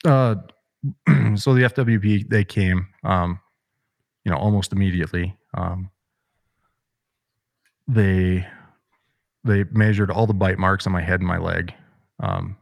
uh, 0.06 0.36
so 1.36 1.54
the 1.54 1.64
FWP 1.64 2.30
they 2.30 2.44
came, 2.44 2.88
um, 3.04 3.40
you 4.24 4.32
know, 4.32 4.38
almost 4.38 4.72
immediately. 4.72 5.36
Um, 5.54 5.90
they 7.88 8.46
they 9.44 9.64
measured 9.72 10.12
all 10.12 10.28
the 10.28 10.34
bite 10.34 10.60
marks 10.60 10.86
on 10.86 10.94
my 10.94 11.02
head 11.02 11.20
and 11.20 11.28
my 11.28 11.38
leg. 11.38 11.74
Um, 12.20 12.58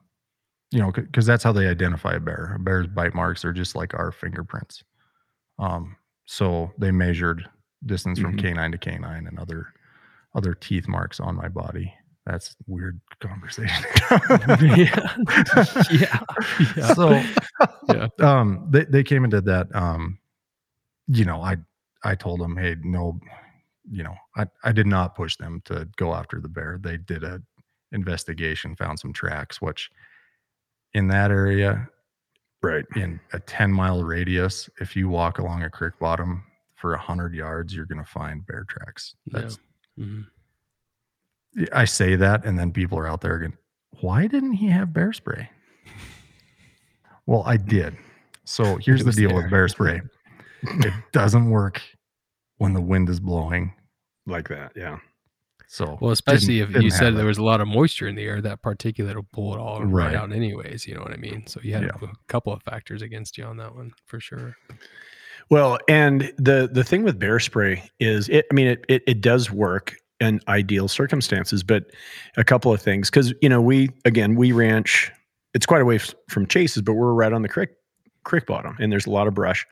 you 0.72 0.80
know, 0.80 0.92
because 0.92 1.26
that's 1.26 1.44
how 1.44 1.52
they 1.52 1.68
identify 1.68 2.14
a 2.14 2.20
bear. 2.20 2.56
A 2.56 2.60
bear's 2.60 2.88
bite 2.88 3.16
marks 3.16 3.46
are 3.46 3.54
just 3.54 3.76
like 3.76 3.94
our 3.94 4.12
fingerprints. 4.12 4.84
Um, 5.58 5.96
so 6.26 6.72
they 6.78 6.92
measured 6.92 7.48
distance 7.86 8.20
from 8.20 8.34
Mhm. 8.36 8.40
canine 8.42 8.72
to 8.72 8.78
canine 8.78 9.28
and 9.28 9.40
other 9.40 9.68
other 10.34 10.54
teeth 10.54 10.88
marks 10.88 11.20
on 11.20 11.36
my 11.36 11.48
body. 11.48 11.94
That's 12.26 12.56
weird 12.68 13.00
conversation. 13.20 13.86
yeah. 14.62 15.16
yeah. 15.92 16.20
Yeah. 16.76 16.94
So 16.94 17.22
Yeah. 17.94 18.08
um 18.20 18.68
they, 18.70 18.86
they 18.86 19.04
came 19.04 19.24
and 19.24 19.32
did 19.32 19.46
that. 19.46 19.74
Um, 19.76 20.18
you 21.08 21.24
know, 21.26 21.42
I 21.42 21.58
I 22.04 22.16
told 22.16 22.40
them, 22.42 22.58
hey, 22.58 22.76
no, 22.84 23.20
you 23.90 24.04
know, 24.04 24.16
I, 24.36 24.46
I 24.64 24.72
did 24.72 24.88
not 24.88 25.16
push 25.16 25.38
them 25.38 25.62
to 25.66 25.88
go 25.96 26.14
after 26.14 26.40
the 26.42 26.50
bear. 26.50 26.80
They 26.82 26.98
did 26.98 27.24
a 27.24 27.42
investigation, 27.92 28.76
found 28.76 29.00
some 29.00 29.14
tracks, 29.14 29.62
which 29.62 29.90
in 30.94 31.08
that 31.10 31.32
area, 31.32 31.88
Right. 32.62 32.86
in 32.96 33.20
a 33.34 33.40
10 33.40 33.72
mile 33.72 34.04
radius, 34.04 34.70
if 34.82 34.96
you 34.96 35.08
walk 35.10 35.38
along 35.40 35.62
a 35.64 35.70
creek 35.70 35.94
bottom 36.00 36.44
for 36.86 36.94
a 36.94 37.00
hundred 37.00 37.34
yards, 37.34 37.76
you're 37.76 37.88
gonna 37.88 38.06
find 38.06 38.46
bear 38.46 38.64
tracks. 38.70 39.16
Yeah. 39.26 39.40
That's 39.40 39.60
Mhm. 40.00 40.28
I 41.74 41.86
say 41.86 42.16
that, 42.16 42.46
and 42.46 42.60
then 42.60 42.72
people 42.72 43.00
are 43.00 43.08
out 43.08 43.22
there 43.22 43.38
again. 43.38 43.58
"Why 44.02 44.28
didn't 44.28 44.54
he 44.54 44.68
have 44.68 44.94
bear 44.94 45.12
spray?" 45.14 45.50
Well, 47.26 47.42
I 47.44 47.58
did. 47.58 47.98
So 48.44 48.76
here's 48.86 49.04
the 49.04 49.12
deal 49.12 49.30
there. 49.30 49.38
with 49.42 49.50
bear 49.50 49.68
spray: 49.68 50.00
it 50.62 50.94
doesn't 51.12 51.50
work 51.50 51.82
when 52.58 52.74
the 52.74 52.82
wind 52.82 53.10
is 53.10 53.20
blowing. 53.20 53.74
Like 54.28 54.48
that. 54.50 54.74
Yeah. 54.76 55.00
So 55.68 55.98
Well, 56.00 56.12
especially 56.12 56.60
didn't- 56.60 56.70
if 56.70 56.84
you 56.84 56.90
didn't 56.90 57.00
said 57.00 57.06
have 57.06 57.16
there 57.16 57.26
was 57.26 57.40
a 57.40 57.44
lot 57.44 57.62
of 57.62 57.68
moisture 57.68 58.08
in 58.08 58.14
the 58.14 58.26
air, 58.26 58.42
that 58.42 58.62
particulate 58.62 59.16
will 59.16 59.24
pull 59.32 59.56
it 59.56 59.60
all 59.60 59.84
right, 59.84 60.14
Right. 60.14 60.16
out, 60.16 60.32
anyways. 60.32 60.86
You 60.86 60.94
know 60.94 61.02
what 61.02 61.14
I 61.14 61.18
mean? 61.18 61.48
So 61.48 61.60
you 61.64 61.74
had 61.74 61.84
Yeah. 61.84 61.98
a 62.04 62.08
couple 62.28 62.54
of 62.54 62.62
factors 62.62 63.02
against 63.02 63.40
you 63.40 63.44
on 63.46 63.58
that 63.58 63.74
one 63.74 63.92
for 64.06 64.20
sure. 64.20 64.56
Well, 65.50 65.78
and 65.88 66.34
the 66.38 66.70
the 66.72 66.84
thing 66.84 67.04
with 67.04 67.20
bear 67.20 67.40
spray 67.40 67.84
is 68.00 68.30
it 68.30 68.46
I 68.52 68.54
mean 68.54 68.68
it 68.68 68.86
it, 68.90 69.04
it 69.08 69.22
does 69.22 69.52
work 69.52 69.96
in 70.20 70.40
ideal 70.48 70.88
circumstances, 70.88 71.62
but 71.64 71.86
a 72.38 72.44
couple 72.44 72.74
of 72.74 72.82
things 72.82 73.10
cuz 73.10 73.34
you 73.42 73.50
know, 73.50 73.62
we 73.62 73.90
again, 74.06 74.36
we 74.36 74.52
ranch 74.52 75.12
it's 75.54 75.66
quite 75.66 75.82
away 75.82 75.96
f- 75.96 76.14
from 76.30 76.48
chases, 76.48 76.82
but 76.82 76.94
we're 76.94 77.14
right 77.14 77.32
on 77.32 77.42
the 77.42 77.50
creek 77.50 77.70
creek 78.24 78.46
bottom 78.46 78.76
and 78.80 78.92
there's 78.92 79.06
a 79.06 79.12
lot 79.12 79.28
of 79.28 79.34
brush. 79.34 79.66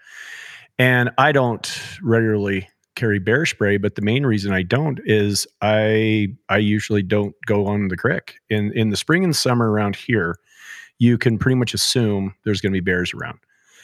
And 0.78 1.10
I 1.18 1.32
don't 1.32 1.68
regularly 2.02 2.70
carry 2.96 3.20
bear 3.20 3.46
spray, 3.46 3.78
but 3.78 3.96
the 3.96 4.02
main 4.02 4.26
reason 4.26 4.54
I 4.54 4.62
don't 4.64 5.00
is 5.06 5.48
I 5.62 6.28
I 6.50 6.58
usually 6.58 7.02
don't 7.04 7.36
go 7.48 7.66
on 7.66 7.88
the 7.88 7.98
creek. 7.98 8.36
In 8.50 8.72
in 8.74 8.92
the 8.92 8.98
spring 8.98 9.24
and 9.24 9.36
summer 9.36 9.72
around 9.72 9.96
here, 9.96 10.36
you 11.00 11.18
can 11.18 11.40
pretty 11.40 11.56
much 11.56 11.74
assume 11.74 12.36
there's 12.46 12.62
going 12.62 12.74
to 12.74 12.78
be 12.78 12.84
bears 12.86 13.14
around 13.14 13.40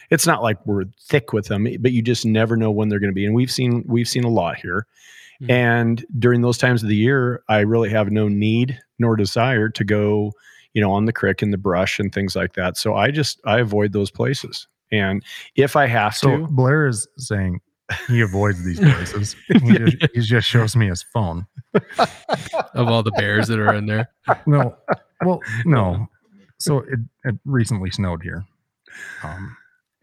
it's 0.10 0.26
not 0.28 0.42
like 0.42 0.58
we're 0.66 0.86
thick 1.02 1.34
with 1.34 1.48
them, 1.48 1.68
but 1.82 1.92
you 1.92 2.02
just 2.02 2.26
never 2.26 2.58
know 2.58 2.72
when 2.72 2.90
they're 2.90 3.00
going 3.00 3.12
to 3.12 3.16
be. 3.16 3.26
And 3.26 3.36
we've 3.36 3.52
seen 3.52 3.84
we've 3.88 4.08
seen 4.10 4.24
a 4.24 4.30
lot 4.30 4.58
here. 4.58 4.88
Mhm. 5.42 5.52
And 5.52 6.06
during 6.18 6.42
those 6.42 6.58
times 6.58 6.84
of 6.84 6.90
the 6.90 6.96
year, 6.96 7.44
I 7.48 7.60
really 7.60 7.90
have 7.90 8.12
no 8.12 8.28
need 8.28 8.80
nor 8.98 9.16
desire 9.16 9.70
to 9.70 9.84
go, 9.84 10.34
you 10.74 10.82
know, 10.82 10.92
on 10.92 11.06
the 11.06 11.14
creek 11.14 11.42
and 11.42 11.54
the 11.54 11.58
brush 11.58 12.00
and 12.00 12.14
things 12.14 12.36
like 12.36 12.54
that. 12.54 12.78
So 12.78 12.96
I 12.96 13.12
just 13.12 13.40
I 13.46 13.60
avoid 13.60 13.94
those 13.94 14.12
places. 14.12 14.68
And 14.92 15.24
if 15.56 15.76
I 15.76 15.86
have 15.86 16.16
so 16.16 16.38
to, 16.38 16.48
Blair 16.48 16.88
is 16.88 17.08
saying 17.18 17.62
he 18.08 18.22
avoids 18.22 18.64
these 18.64 18.80
places. 18.94 19.36
he, 19.48 19.60
just, 19.78 19.98
he 20.16 20.22
just 20.22 20.48
shows 20.48 20.76
me 20.76 20.88
his 20.88 21.04
phone. 21.04 21.46
Of 22.74 22.88
all 22.88 23.04
the 23.04 23.12
bears 23.12 23.48
that 23.48 23.60
are 23.60 23.74
in 23.76 23.86
there. 23.86 24.10
No, 24.48 24.76
well, 25.24 25.42
no. 25.66 26.08
so 26.58 26.80
it, 26.80 27.00
it 27.24 27.36
recently 27.46 27.92
snowed 27.92 28.24
here. 28.24 28.44
Um, 29.24 29.56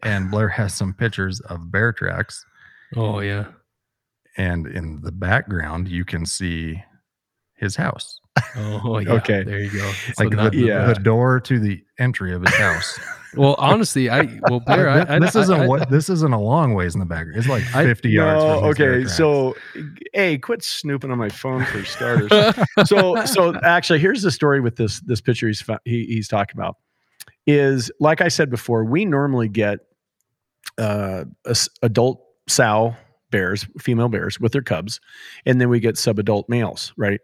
and 0.03 0.31
Blair 0.31 0.49
has 0.49 0.73
some 0.73 0.93
pictures 0.93 1.39
of 1.41 1.71
bear 1.71 1.91
tracks. 1.93 2.45
Oh 2.95 3.19
yeah. 3.19 3.47
And 4.37 4.67
in 4.67 5.01
the 5.01 5.11
background, 5.11 5.87
you 5.87 6.05
can 6.05 6.25
see 6.25 6.81
his 7.55 7.75
house. 7.75 8.19
Oh 8.55 8.99
yeah. 8.99 9.13
Okay. 9.13 9.43
There 9.43 9.59
you 9.59 9.71
go. 9.71 9.91
So 10.13 10.23
like 10.23 10.51
the, 10.51 10.57
yeah. 10.57 10.85
the 10.85 10.95
door 10.95 11.39
to 11.41 11.59
the 11.59 11.83
entry 11.99 12.33
of 12.33 12.43
his 12.43 12.53
house. 12.53 12.99
well, 13.35 13.55
honestly, 13.57 14.09
I 14.09 14.23
well, 14.43 14.57
uh, 14.57 14.59
Blair, 14.59 14.89
I, 14.89 15.15
I, 15.15 15.19
this 15.19 15.35
I- 15.35 15.41
isn't 15.41 15.67
what 15.67 15.89
this 15.89 16.09
isn't 16.09 16.33
a 16.33 16.39
long 16.39 16.75
ways 16.75 16.93
in 16.93 16.99
the 16.99 17.05
background. 17.05 17.37
It's 17.39 17.47
like 17.47 17.63
50 17.63 18.09
yards. 18.09 18.43
No, 18.43 18.59
from 18.59 18.67
his 18.67 18.77
bear 18.77 18.93
okay. 18.93 19.07
So, 19.07 19.55
hey, 20.13 20.37
quit 20.37 20.63
snooping 20.63 21.11
on 21.11 21.17
my 21.17 21.29
phone 21.29 21.65
for 21.65 21.83
starters. 21.83 22.31
so, 22.85 23.25
so 23.25 23.55
actually, 23.63 23.99
here's 23.99 24.21
the 24.21 24.31
story 24.31 24.61
with 24.61 24.75
this 24.75 24.99
this 25.01 25.21
picture 25.21 25.47
he's 25.47 25.63
he, 25.85 26.05
he's 26.05 26.27
talking 26.27 26.55
about. 26.57 26.75
Is 27.47 27.89
like 27.99 28.21
I 28.21 28.27
said 28.27 28.49
before, 28.49 28.83
we 28.83 29.05
normally 29.05 29.47
get 29.47 29.79
uh, 30.77 31.23
adult 31.81 32.21
sow 32.47 32.95
bears, 33.31 33.67
female 33.79 34.09
bears 34.09 34.39
with 34.39 34.51
their 34.51 34.61
cubs, 34.61 34.99
and 35.45 35.59
then 35.59 35.69
we 35.69 35.79
get 35.79 35.95
subadult 35.95 36.47
males, 36.47 36.93
right? 36.97 37.19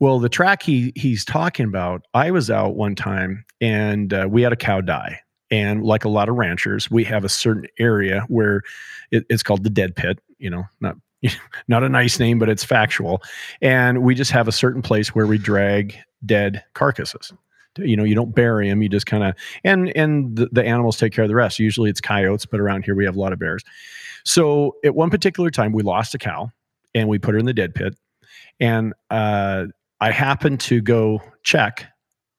Well, 0.00 0.18
the 0.18 0.28
track 0.28 0.62
he 0.62 0.92
he's 0.96 1.24
talking 1.24 1.66
about, 1.66 2.02
I 2.14 2.30
was 2.30 2.50
out 2.50 2.76
one 2.76 2.94
time 2.94 3.44
and 3.60 4.12
uh, 4.12 4.28
we 4.30 4.42
had 4.42 4.52
a 4.52 4.56
cow 4.56 4.80
die. 4.80 5.20
And 5.50 5.82
like 5.82 6.04
a 6.04 6.10
lot 6.10 6.28
of 6.28 6.36
ranchers, 6.36 6.90
we 6.90 7.04
have 7.04 7.24
a 7.24 7.28
certain 7.28 7.66
area 7.78 8.24
where 8.28 8.62
it, 9.10 9.24
it's 9.30 9.42
called 9.42 9.64
the 9.64 9.70
dead 9.70 9.96
pit. 9.96 10.20
You 10.38 10.50
know, 10.50 10.64
not 10.80 10.96
not 11.68 11.82
a 11.82 11.88
nice 11.88 12.18
name, 12.18 12.38
but 12.38 12.48
it's 12.48 12.64
factual. 12.64 13.22
And 13.62 14.02
we 14.02 14.14
just 14.14 14.30
have 14.30 14.48
a 14.48 14.52
certain 14.52 14.82
place 14.82 15.14
where 15.14 15.26
we 15.26 15.38
drag 15.38 15.96
dead 16.26 16.62
carcasses. 16.74 17.32
You 17.78 17.96
know, 17.96 18.04
you 18.04 18.14
don't 18.14 18.34
bury 18.34 18.68
them. 18.68 18.82
You 18.82 18.88
just 18.88 19.06
kind 19.06 19.24
of 19.24 19.34
and 19.64 19.94
and 19.96 20.36
the, 20.36 20.48
the 20.52 20.64
animals 20.64 20.96
take 20.96 21.12
care 21.12 21.24
of 21.24 21.28
the 21.28 21.34
rest. 21.34 21.58
Usually 21.58 21.90
it's 21.90 22.00
coyotes, 22.00 22.46
but 22.46 22.60
around 22.60 22.84
here 22.84 22.94
we 22.94 23.04
have 23.04 23.16
a 23.16 23.20
lot 23.20 23.32
of 23.32 23.38
bears. 23.38 23.62
So 24.24 24.76
at 24.84 24.94
one 24.94 25.10
particular 25.10 25.50
time, 25.50 25.72
we 25.72 25.82
lost 25.82 26.14
a 26.14 26.18
cow, 26.18 26.50
and 26.94 27.08
we 27.08 27.18
put 27.18 27.34
her 27.34 27.38
in 27.38 27.46
the 27.46 27.54
dead 27.54 27.74
pit. 27.74 27.96
And 28.60 28.92
uh, 29.10 29.66
I 30.00 30.10
happened 30.10 30.60
to 30.60 30.80
go 30.80 31.20
check, 31.42 31.86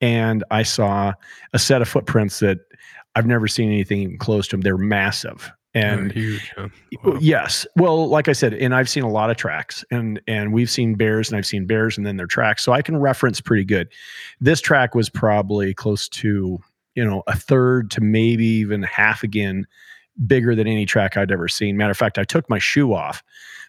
and 0.02 0.44
I 0.52 0.64
saw 0.64 1.14
a 1.54 1.60
set 1.60 1.82
of 1.82 1.88
footprints 1.88 2.40
that 2.40 2.60
I've 3.16 3.26
never 3.26 3.48
seen 3.48 3.70
anything 3.70 4.18
close 4.18 4.48
to 4.50 4.56
them. 4.56 4.62
They're 4.62 4.78
massive, 4.78 5.52
and 5.74 6.12
huge. 6.12 6.52
huh? 6.56 6.68
Wow. 7.04 7.18
Yes. 7.22 7.66
Well, 7.76 8.08
like 8.08 8.28
I 8.28 8.34
said, 8.34 8.54
and 8.54 8.74
I've 8.74 8.90
seen 8.90 9.04
a 9.04 9.10
lot 9.10 9.30
of 9.30 9.38
tracks 9.38 9.86
and 9.92 10.20
and 10.28 10.54
we've 10.54 10.70
seen 10.70 10.96
bears 10.96 11.30
and 11.30 11.38
I've 11.38 11.46
seen 11.46 11.66
bears 11.66 11.98
and 11.98 12.06
then 12.06 12.18
their 12.18 12.28
tracks. 12.28 12.64
So 12.64 12.72
I 12.72 12.82
can 12.82 12.98
reference 12.98 13.40
pretty 13.42 13.66
good. 13.66 13.88
This 14.42 14.62
track 14.62 14.96
was 14.96 15.10
probably 15.10 15.74
close 15.74 16.10
to, 16.10 16.60
you 16.96 17.06
know, 17.06 17.24
a 17.28 17.36
third 17.36 17.92
to 17.92 18.02
maybe 18.02 18.46
even 18.46 18.84
half 18.84 19.24
again 19.24 19.68
bigger 20.26 20.56
than 20.56 20.68
any 20.68 20.86
track 20.86 21.16
I'd 21.18 21.32
ever 21.32 21.48
seen. 21.48 21.78
Matter 21.78 21.92
of 21.92 21.98
fact, 21.98 22.18
I 22.18 22.24
took 22.24 22.50
my 22.50 22.60
shoe 22.60 22.94
off, 22.94 23.24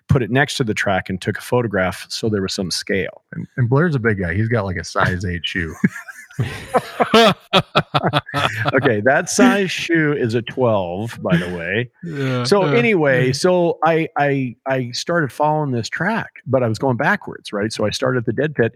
put 0.09 0.23
it 0.23 0.31
next 0.31 0.57
to 0.57 0.65
the 0.65 0.75
track 0.75 1.09
and 1.09 1.21
took 1.21 1.39
a 1.39 1.43
photograph 1.43 2.07
so 2.09 2.29
there 2.29 2.43
was 2.43 2.55
some 2.55 2.71
scale. 2.71 3.23
and, 3.33 3.47
and 3.57 3.69
Blair's 3.69 3.95
a 3.95 4.01
big 4.01 4.19
guy. 4.19 4.35
He's 4.35 4.49
got 4.49 4.65
like 4.65 4.77
a 4.77 4.85
size 4.85 5.25
eight 5.25 5.47
shoe. 5.47 5.75
Okay, 8.73 9.01
that 9.05 9.29
size 9.29 9.71
shoe 9.71 10.13
is 10.13 10.35
a 10.35 10.43
12, 10.43 11.21
by 11.23 11.37
the 11.37 11.57
way. 11.57 11.91
Yeah, 12.05 12.45
so 12.45 12.63
uh, 12.63 12.73
anyway 12.73 13.33
so 13.33 13.79
I, 13.85 14.09
I 14.19 14.57
i 14.67 14.91
started 14.93 15.33
following 15.33 15.73
this 15.73 15.89
track 15.89 16.35
but 16.47 16.63
i 16.63 16.69
was 16.69 16.79
going 16.79 16.97
backwards 16.97 17.53
right 17.53 17.73
so 17.73 17.85
i 17.85 17.91
started 17.91 18.25
the 18.25 18.33
dead 18.33 18.55
pit 18.55 18.75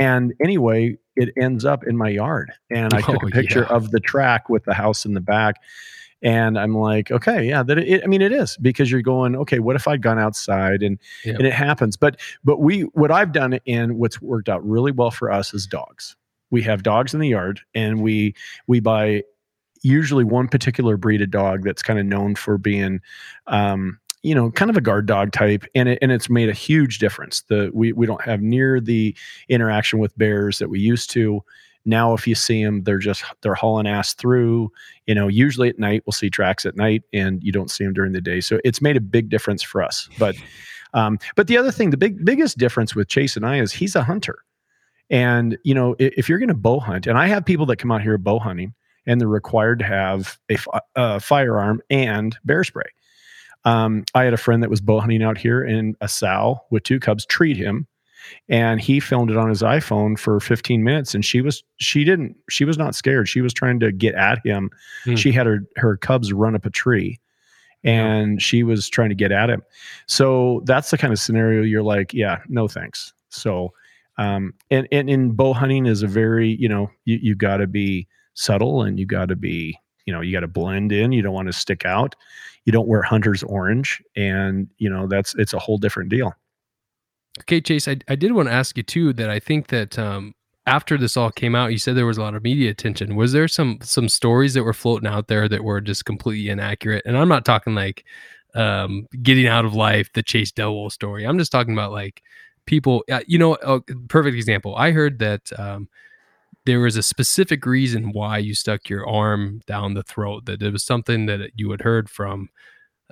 and 0.00 0.32
anyway 0.42 0.96
it 1.16 1.30
ends 1.40 1.64
up 1.64 1.84
in 1.84 1.96
my 1.96 2.08
yard 2.08 2.52
and 2.70 2.92
i 2.94 3.00
took 3.00 3.22
Oh, 3.22 3.26
a 3.26 3.30
picture 3.30 3.66
yeah. 3.68 3.76
of 3.76 3.90
the 3.90 4.00
track 4.00 4.48
with 4.48 4.64
the 4.64 4.74
house 4.74 5.04
in 5.04 5.14
the 5.14 5.20
back 5.20 5.56
and 6.22 6.58
i'm 6.58 6.74
like 6.76 7.10
okay 7.10 7.46
yeah 7.46 7.62
that 7.62 7.78
it, 7.78 8.02
i 8.02 8.06
mean 8.06 8.22
it 8.22 8.32
is 8.32 8.56
because 8.58 8.90
you're 8.90 9.02
going 9.02 9.36
okay 9.36 9.58
what 9.58 9.76
if 9.76 9.86
i'd 9.88 10.02
gone 10.02 10.18
outside 10.18 10.82
and 10.82 10.98
Yeah. 11.24 11.34
and 11.34 11.46
it 11.46 11.52
happens 11.52 11.96
but 11.96 12.18
but 12.44 12.60
we 12.60 12.82
what 12.94 13.10
i've 13.10 13.32
done 13.32 13.58
and 13.66 13.96
what's 13.98 14.20
worked 14.22 14.48
out 14.48 14.66
really 14.66 14.92
well 14.92 15.10
for 15.10 15.30
us 15.30 15.52
is 15.54 15.66
dogs 15.66 16.16
we 16.52 16.62
have 16.62 16.84
dogs 16.84 17.12
in 17.12 17.18
the 17.18 17.28
yard 17.28 17.60
and 17.74 18.00
we 18.00 18.36
we 18.68 18.78
buy 18.78 19.24
usually 19.82 20.22
one 20.22 20.46
particular 20.46 20.96
breed 20.96 21.20
of 21.20 21.30
dog 21.32 21.64
that's 21.64 21.82
kind 21.82 21.98
of 21.98 22.06
known 22.06 22.36
for 22.36 22.56
being 22.56 23.00
um 23.48 23.98
you 24.22 24.34
know 24.34 24.52
kind 24.52 24.70
of 24.70 24.76
a 24.76 24.80
guard 24.80 25.06
dog 25.06 25.32
type 25.32 25.64
and 25.74 25.88
it, 25.88 25.98
and 26.00 26.12
it's 26.12 26.30
made 26.30 26.48
a 26.48 26.54
huge 26.54 27.00
difference. 27.00 27.42
The 27.48 27.70
we 27.74 27.92
we 27.92 28.06
don't 28.06 28.22
have 28.22 28.40
near 28.40 28.80
the 28.80 29.16
interaction 29.48 29.98
with 29.98 30.16
bears 30.16 30.58
that 30.58 30.68
we 30.68 30.78
used 30.78 31.10
to. 31.12 31.42
Now 31.84 32.14
if 32.14 32.28
you 32.28 32.36
see 32.36 32.62
them 32.62 32.84
they're 32.84 32.98
just 32.98 33.24
they're 33.40 33.54
hauling 33.54 33.88
ass 33.88 34.14
through 34.14 34.70
you 35.06 35.14
know 35.16 35.26
usually 35.26 35.68
at 35.68 35.80
night 35.80 36.04
we'll 36.06 36.12
see 36.12 36.30
tracks 36.30 36.64
at 36.64 36.76
night 36.76 37.02
and 37.12 37.42
you 37.42 37.50
don't 37.50 37.70
see 37.70 37.82
them 37.82 37.94
during 37.94 38.12
the 38.12 38.20
day. 38.20 38.40
So 38.40 38.60
it's 38.62 38.80
made 38.80 38.96
a 38.96 39.00
big 39.00 39.28
difference 39.28 39.62
for 39.62 39.82
us. 39.82 40.08
But 40.18 40.36
um 40.94 41.18
but 41.34 41.48
the 41.48 41.56
other 41.56 41.72
thing 41.72 41.90
the 41.90 41.96
big 41.96 42.24
biggest 42.24 42.58
difference 42.58 42.94
with 42.94 43.08
chase 43.08 43.34
and 43.34 43.46
i 43.46 43.58
is 43.58 43.72
he's 43.72 43.96
a 43.96 44.04
hunter 44.04 44.44
and 45.12 45.56
you 45.62 45.74
know 45.74 45.92
i- 46.00 46.10
if 46.16 46.28
you're 46.28 46.38
going 46.40 46.48
to 46.48 46.54
bow 46.54 46.80
hunt 46.80 47.06
and 47.06 47.16
i 47.16 47.26
have 47.28 47.44
people 47.44 47.66
that 47.66 47.76
come 47.76 47.92
out 47.92 48.02
here 48.02 48.18
bow 48.18 48.38
hunting 48.40 48.74
and 49.06 49.20
they're 49.20 49.28
required 49.28 49.78
to 49.80 49.84
have 49.84 50.38
a 50.48 50.56
fi- 50.56 50.80
uh, 50.96 51.18
firearm 51.18 51.80
and 51.90 52.36
bear 52.44 52.62
spray. 52.64 52.84
Um, 53.64 54.04
I 54.14 54.22
had 54.24 54.32
a 54.32 54.36
friend 54.36 54.62
that 54.62 54.70
was 54.70 54.80
bow 54.80 55.00
hunting 55.00 55.22
out 55.24 55.36
here, 55.38 55.60
and 55.62 55.96
a 56.00 56.06
sow 56.08 56.60
with 56.70 56.84
two 56.84 57.00
cubs 57.00 57.26
treat 57.26 57.56
him, 57.56 57.88
and 58.48 58.80
he 58.80 59.00
filmed 59.00 59.30
it 59.32 59.36
on 59.36 59.48
his 59.48 59.60
iPhone 59.62 60.16
for 60.18 60.38
15 60.38 60.84
minutes. 60.84 61.14
And 61.16 61.24
she 61.24 61.40
was 61.40 61.64
she 61.78 62.04
didn't 62.04 62.36
she 62.48 62.64
was 62.64 62.78
not 62.78 62.94
scared. 62.94 63.28
She 63.28 63.40
was 63.40 63.52
trying 63.52 63.80
to 63.80 63.90
get 63.90 64.14
at 64.14 64.38
him. 64.44 64.70
Hmm. 65.04 65.16
She 65.16 65.32
had 65.32 65.46
her 65.46 65.64
her 65.76 65.96
cubs 65.96 66.32
run 66.32 66.54
up 66.54 66.64
a 66.64 66.70
tree, 66.70 67.18
and 67.84 68.40
she 68.40 68.62
was 68.62 68.88
trying 68.88 69.08
to 69.08 69.14
get 69.16 69.32
at 69.32 69.50
him. 69.50 69.62
So 70.06 70.62
that's 70.64 70.90
the 70.92 70.98
kind 70.98 71.12
of 71.12 71.18
scenario 71.18 71.62
you're 71.62 71.82
like, 71.82 72.14
yeah, 72.14 72.38
no 72.48 72.68
thanks. 72.68 73.12
So 73.30 73.72
um, 74.18 74.54
and, 74.70 74.86
and 74.92 75.08
in 75.08 75.32
bow 75.32 75.52
hunting 75.52 75.86
is 75.86 76.02
a 76.02 76.06
very 76.06 76.56
you 76.58 76.68
know 76.68 76.90
you 77.04 77.18
you 77.22 77.34
got 77.34 77.58
to 77.58 77.66
be 77.66 78.06
subtle 78.34 78.82
and 78.82 78.98
you 78.98 79.06
got 79.06 79.28
to 79.28 79.36
be 79.36 79.78
you 80.06 80.12
know 80.12 80.20
you 80.20 80.32
got 80.32 80.40
to 80.40 80.48
blend 80.48 80.92
in 80.92 81.12
you 81.12 81.22
don't 81.22 81.34
want 81.34 81.48
to 81.48 81.52
stick 81.52 81.84
out 81.84 82.14
you 82.64 82.72
don't 82.72 82.88
wear 82.88 83.02
hunter's 83.02 83.42
orange 83.42 84.02
and 84.16 84.68
you 84.78 84.88
know 84.88 85.06
that's 85.06 85.34
it's 85.36 85.52
a 85.52 85.58
whole 85.58 85.78
different 85.78 86.10
deal 86.10 86.34
Okay, 87.40 87.60
Chase, 87.60 87.88
I, 87.88 87.96
I 88.08 88.14
did 88.14 88.32
want 88.32 88.48
to 88.48 88.54
ask 88.54 88.76
you 88.76 88.82
too 88.82 89.12
that 89.14 89.30
I 89.30 89.38
think 89.38 89.68
that 89.68 89.98
um, 89.98 90.34
after 90.66 90.98
this 90.98 91.16
all 91.16 91.30
came 91.30 91.54
out, 91.54 91.72
you 91.72 91.78
said 91.78 91.96
there 91.96 92.06
was 92.06 92.18
a 92.18 92.22
lot 92.22 92.34
of 92.34 92.42
media 92.42 92.70
attention. 92.70 93.16
Was 93.16 93.32
there 93.32 93.48
some 93.48 93.78
some 93.82 94.08
stories 94.08 94.54
that 94.54 94.64
were 94.64 94.74
floating 94.74 95.08
out 95.08 95.28
there 95.28 95.48
that 95.48 95.64
were 95.64 95.80
just 95.80 96.04
completely 96.04 96.50
inaccurate? 96.50 97.02
And 97.06 97.16
I'm 97.16 97.28
not 97.28 97.44
talking 97.44 97.74
like 97.74 98.04
um, 98.54 99.08
getting 99.22 99.46
out 99.46 99.64
of 99.64 99.74
life, 99.74 100.12
the 100.12 100.22
Chase 100.22 100.52
Dellwo 100.52 100.92
story. 100.92 101.24
I'm 101.26 101.38
just 101.38 101.52
talking 101.52 101.72
about 101.72 101.90
like 101.90 102.22
people. 102.66 103.04
Uh, 103.10 103.20
you 103.26 103.38
know, 103.38 103.54
a 103.54 103.80
perfect 104.08 104.36
example. 104.36 104.74
I 104.76 104.92
heard 104.92 105.18
that 105.20 105.50
um, 105.58 105.88
there 106.64 106.80
was 106.80 106.96
a 106.96 107.02
specific 107.02 107.66
reason 107.66 108.12
why 108.12 108.38
you 108.38 108.54
stuck 108.54 108.88
your 108.88 109.08
arm 109.08 109.60
down 109.66 109.94
the 109.94 110.02
throat. 110.02 110.46
That 110.46 110.62
it 110.62 110.72
was 110.72 110.84
something 110.84 111.26
that 111.26 111.50
you 111.56 111.70
had 111.70 111.82
heard 111.82 112.08
from 112.08 112.48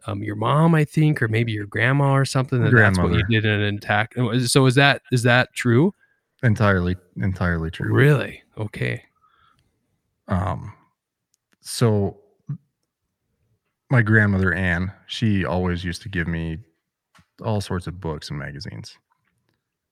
um, 0.07 0.23
your 0.23 0.37
mom, 0.37 0.75
I 0.75 0.85
think, 0.85 1.23
or 1.23 1.29
maybe 1.29 1.53
your 1.53 1.67
grandma 1.67 2.13
or 2.13 2.25
something. 2.25 2.63
That 2.63 2.73
that's 2.73 2.99
what 2.99 3.13
you 3.13 3.25
did 3.25 3.45
in 3.45 3.61
an 3.61 3.77
attack. 3.77 4.15
So 4.47 4.67
is 4.67 4.75
that 4.75 5.03
is 5.13 5.23
that 5.25 5.53
true? 5.55 5.93
entirely, 6.43 6.97
entirely 7.17 7.71
true. 7.71 7.93
Really? 7.93 8.43
Okay. 8.57 9.03
Um, 10.29 10.73
so 11.61 12.19
my 13.91 14.03
grandmother 14.03 14.53
Anne, 14.53 14.93
she 15.07 15.45
always 15.45 15.85
used 15.85 16.03
to 16.03 16.09
give 16.09 16.29
me 16.29 16.59
all 17.43 17.61
sorts 17.61 17.87
of 17.87 18.01
books 18.01 18.31
and 18.31 18.39
magazines. 18.39 18.97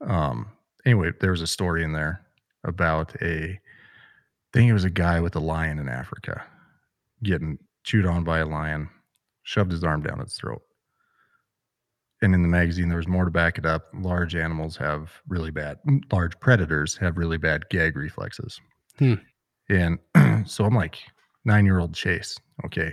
Um, 0.07 0.51
anyway, 0.85 1.13
there 1.21 1.31
was 1.31 1.43
a 1.43 1.47
story 1.47 1.85
in 1.85 1.93
there 1.93 2.25
about 2.65 3.15
a, 3.23 3.53
I 3.53 3.59
think 4.53 4.71
it 4.71 4.75
was 4.75 4.85
a 4.85 4.91
guy 4.91 5.21
with 5.21 5.37
a 5.37 5.41
lion 5.41 5.79
in 5.79 5.89
Africa 5.89 6.43
getting 7.23 7.59
chewed 7.85 8.07
on 8.07 8.25
by 8.25 8.39
a 8.39 8.47
lion, 8.47 8.89
shoved 9.43 9.73
his 9.73 9.85
arm 9.85 10.03
down 10.03 10.21
its 10.21 10.37
throat. 10.37 10.63
And 12.21 12.35
in 12.35 12.43
the 12.43 12.49
magazine, 12.49 12.89
there 12.89 12.99
was 12.99 13.07
more 13.07 13.25
to 13.25 13.31
back 13.31 13.59
it 13.59 13.67
up. 13.67 13.87
Large 13.95 14.35
animals 14.35 14.77
have 14.77 15.13
really 15.29 15.51
bad, 15.51 15.79
large 16.11 16.39
predators 16.41 16.97
have 16.97 17.17
really 17.17 17.39
bad 17.39 17.69
gag 17.71 17.97
reflexes. 17.97 18.61
And 19.69 19.99
so 20.47 20.65
I'm 20.65 20.75
like, 20.75 20.99
nine 21.45 21.65
year 21.65 21.79
old 21.79 21.95
Chase. 21.95 22.37
Okay. 22.65 22.93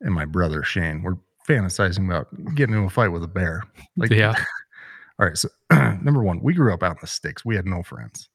And 0.00 0.14
my 0.14 0.24
brother 0.24 0.62
Shane, 0.62 1.02
we're 1.02 1.16
fantasizing 1.48 2.06
about 2.06 2.28
getting 2.54 2.74
into 2.74 2.86
a 2.86 2.90
fight 2.90 3.08
with 3.08 3.24
a 3.24 3.28
bear. 3.28 3.62
Like, 3.96 4.10
yeah. 4.10 4.34
all 5.18 5.26
right. 5.26 5.36
So, 5.36 5.48
number 6.02 6.22
one, 6.22 6.40
we 6.40 6.54
grew 6.54 6.72
up 6.72 6.82
out 6.82 6.92
in 6.92 6.98
the 7.00 7.06
sticks. 7.06 7.44
We 7.44 7.56
had 7.56 7.66
no 7.66 7.82
friends. 7.82 8.28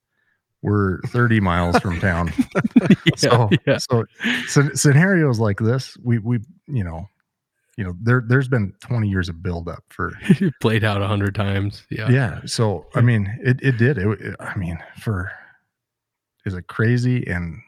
We're 0.62 1.02
30 1.08 1.40
miles 1.42 1.78
from 1.80 2.00
town. 2.00 2.32
So, 3.16 3.50
yeah. 3.68 3.78
so, 3.78 4.06
so 4.48 4.70
scenarios 4.74 5.40
like 5.40 5.60
this, 5.60 5.96
we, 6.04 6.18
we, 6.20 6.40
you 6.68 6.84
know, 6.84 7.08
you 7.78 7.84
know, 7.84 7.94
there, 8.02 8.24
there's 8.28 8.48
been 8.48 8.74
20 8.82 9.08
years 9.08 9.30
of 9.30 9.42
buildup 9.44 9.84
for, 9.90 10.14
played 10.62 10.84
out 10.84 11.02
a 11.02 11.08
hundred 11.08 11.36
times. 11.36 11.86
Yeah. 11.90 12.10
yeah. 12.10 12.40
So, 12.46 12.86
I 12.96 13.02
mean, 13.02 13.38
it, 13.42 13.60
it 13.62 13.78
did. 13.78 13.98
It, 13.98 14.08
it- 14.22 14.36
I 14.40 14.56
mean, 14.58 14.78
for, 15.00 15.32
is 16.46 16.54
it 16.56 16.68
crazy 16.68 17.26
and 17.28 17.60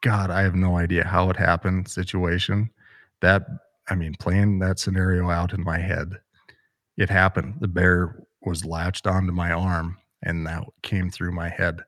God, 0.00 0.30
I 0.30 0.42
have 0.42 0.54
no 0.54 0.76
idea 0.78 1.04
how 1.04 1.28
it 1.30 1.36
happened 1.36 1.88
situation. 1.88 2.70
That, 3.20 3.42
I 3.88 3.94
mean, 3.94 4.14
playing 4.18 4.58
that 4.60 4.78
scenario 4.78 5.30
out 5.30 5.52
in 5.52 5.64
my 5.64 5.78
head, 5.78 6.10
it 6.96 7.10
happened. 7.10 7.56
The 7.60 7.68
bear 7.68 8.16
was 8.46 8.64
latched 8.64 9.06
onto 9.06 9.32
my 9.32 9.50
arm 9.52 9.98
and 10.22 10.46
that 10.46 10.64
came 10.82 11.10
through 11.10 11.32
my 11.32 11.48
head. 11.48 11.80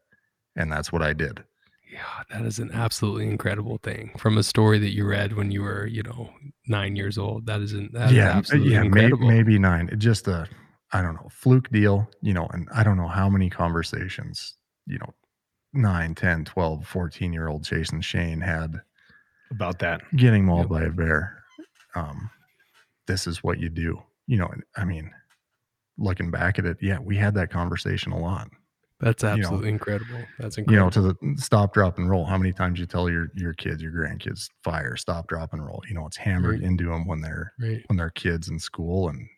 And 0.57 0.71
that's 0.71 0.93
what 0.93 1.03
I 1.03 1.13
did. 1.13 1.43
Yeah, 1.91 2.01
that 2.31 2.45
is 2.45 2.59
an 2.59 2.71
absolutely 2.73 3.27
incredible 3.29 3.79
thing 3.83 4.11
from 4.19 4.37
a 4.37 4.43
story 4.43 4.79
that 4.81 4.91
you 4.91 5.07
read 5.07 5.33
when 5.33 5.51
you 5.51 5.63
were, 5.63 5.87
you 5.87 6.03
know, 6.03 6.29
nine 6.67 6.97
years 6.97 7.17
old. 7.17 7.47
That 7.47 7.63
isn't, 7.63 7.93
that 7.95 8.11
yeah, 8.13 8.31
is 8.31 8.37
absolutely 8.37 8.73
yeah, 8.73 8.81
may, 8.81 8.87
incredible. 9.05 9.27
maybe 9.29 9.59
nine. 9.59 9.89
It 9.91 9.99
just 9.99 10.29
a, 10.29 10.47
I 10.93 11.01
don't 11.01 11.15
know, 11.15 11.29
fluke 11.31 11.71
deal, 11.71 12.11
you 12.21 12.35
know, 12.35 12.47
and 12.53 12.69
I 12.75 12.83
don't 12.83 12.99
know 12.99 13.09
how 13.09 13.31
many 13.31 13.49
conversations, 13.49 14.57
you 14.87 14.99
know, 14.99 15.15
9, 15.73 16.15
10, 16.15 16.45
12, 16.45 16.87
14 16.87 17.33
year 17.33 17.49
old 17.49 17.63
Jason 17.65 18.01
Shane 18.03 18.41
had 18.41 18.81
About 19.51 19.79
that. 19.79 20.03
getting 20.17 20.45
mauled 20.45 20.71
Yep. 20.71 20.81
by 20.81 20.83
a 20.85 20.91
bear. 20.91 21.43
Um, 21.95 22.31
this 23.07 23.27
is 23.27 23.43
what 23.43 23.59
you 23.61 23.69
do. 23.71 24.03
You 24.27 24.39
know, 24.39 24.51
I 24.77 24.85
mean, 24.85 25.11
looking 25.99 26.31
back 26.31 26.59
at 26.59 26.65
it, 26.65 26.79
yeah, 26.81 26.99
we 26.99 27.17
had 27.17 27.35
that 27.35 27.51
conversation 27.51 28.13
a 28.13 28.19
lot. 28.19 28.49
That's 29.01 29.23
you 29.23 29.29
know, 29.29 29.35
absolutely 29.35 29.69
incredible. 29.71 30.29
That's 30.39 30.59
incredible. 30.59 30.73
You 30.73 31.03
know, 31.03 31.15
to 31.15 31.35
the 31.35 31.41
stop, 31.43 31.73
drop, 31.73 31.99
and 31.99 32.11
roll. 32.11 32.25
How 32.25 32.37
many 32.37 32.53
times 32.53 32.81
you 32.81 32.87
tell 32.87 33.09
your 33.09 33.29
your 33.37 33.53
kids, 33.55 33.81
your 33.83 33.93
grandkids, 33.93 34.49
fire, 34.65 34.97
stop, 34.97 35.29
drop, 35.29 35.53
and 35.53 35.65
roll? 35.65 35.83
You 35.89 35.95
know, 35.95 36.07
it's 36.07 36.17
hammered 36.17 36.61
Right. 36.61 36.63
into 36.63 36.87
them 36.87 37.07
when 37.07 37.21
they're 37.21 37.53
right. 37.61 37.85
when 37.87 37.97
they're 37.97 38.11
kids 38.11 38.49
in 38.49 38.59
school. 38.59 39.09
And 39.09 39.29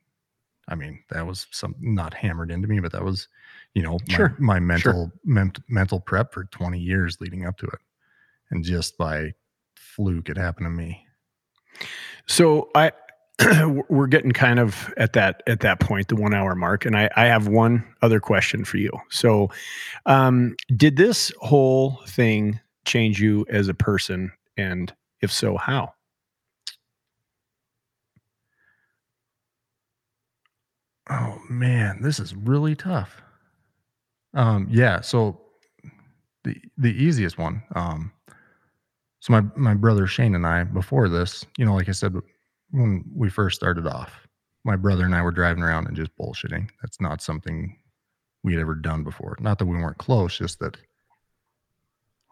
I 0.68 0.76
mean, 0.76 1.02
that 1.10 1.26
was 1.26 1.46
some 1.50 1.74
not 1.78 2.14
hammered 2.14 2.50
into 2.50 2.68
me, 2.68 2.80
but 2.80 2.92
that 2.92 3.04
was, 3.04 3.28
you 3.74 3.82
know, 3.82 3.98
my, 4.08 4.16
Sure. 4.16 4.36
my 4.38 4.60
mental 4.60 5.12
ment, 5.24 5.58
mental 5.68 6.00
prep 6.00 6.32
for 6.32 6.44
20 6.44 6.78
years 6.78 7.20
leading 7.20 7.44
up 7.44 7.58
to 7.58 7.66
it. 7.66 7.80
And 8.50 8.64
just 8.64 8.96
by 8.96 9.34
fluke, 9.74 10.28
it 10.30 10.38
happened 10.38 10.66
to 10.66 10.70
me. 10.70 11.06
So 12.26 12.70
I 12.74 12.92
we're 13.88 14.06
getting 14.06 14.32
kind 14.32 14.58
of 14.58 14.92
at 14.96 15.12
that 15.14 15.42
at 15.46 15.60
that 15.60 15.80
point, 15.80 16.08
the 16.08 16.16
one 16.16 16.34
hour 16.34 16.54
mark, 16.54 16.84
and 16.84 16.96
I, 16.96 17.08
I 17.16 17.26
have 17.26 17.48
one 17.48 17.84
other 18.02 18.20
question 18.20 18.64
for 18.64 18.76
you. 18.76 18.90
So, 19.10 19.50
um, 20.06 20.56
did 20.76 20.96
this 20.96 21.32
whole 21.40 22.00
thing 22.06 22.60
change 22.84 23.20
you 23.20 23.46
as 23.48 23.68
a 23.68 23.74
person, 23.74 24.32
and 24.56 24.92
if 25.20 25.32
so, 25.32 25.56
how? 25.56 25.94
Oh 31.08 31.38
man, 31.48 32.02
this 32.02 32.20
is 32.20 32.34
really 32.34 32.76
tough. 32.76 33.22
Um, 34.34 34.68
yeah, 34.70 35.00
so 35.00 35.40
the 36.44 36.56
the 36.76 36.92
easiest 36.92 37.38
one. 37.38 37.62
Um, 37.74 38.12
so 39.20 39.32
my 39.32 39.42
my 39.56 39.74
brother 39.74 40.06
Shane 40.06 40.34
and 40.34 40.46
I 40.46 40.64
before 40.64 41.08
this, 41.08 41.44
you 41.58 41.64
know, 41.64 41.74
like 41.74 41.88
I 41.88 41.92
said, 41.92 42.14
when 42.70 43.04
we 43.14 43.30
first 43.30 43.56
started 43.56 43.86
off, 43.86 44.26
my 44.64 44.76
brother 44.76 45.04
and 45.04 45.14
I 45.14 45.22
were 45.22 45.30
driving 45.30 45.62
around 45.62 45.86
and 45.86 45.96
just 45.96 46.16
bullshitting. 46.16 46.68
That's 46.82 47.00
not 47.00 47.22
something 47.22 47.76
we 48.42 48.52
had 48.54 48.60
ever 48.62 48.74
done 48.74 49.04
before. 49.04 49.36
Not 49.40 49.58
that 49.58 49.66
we 49.66 49.76
weren't 49.76 49.98
close, 49.98 50.36
just 50.36 50.58
that 50.60 50.76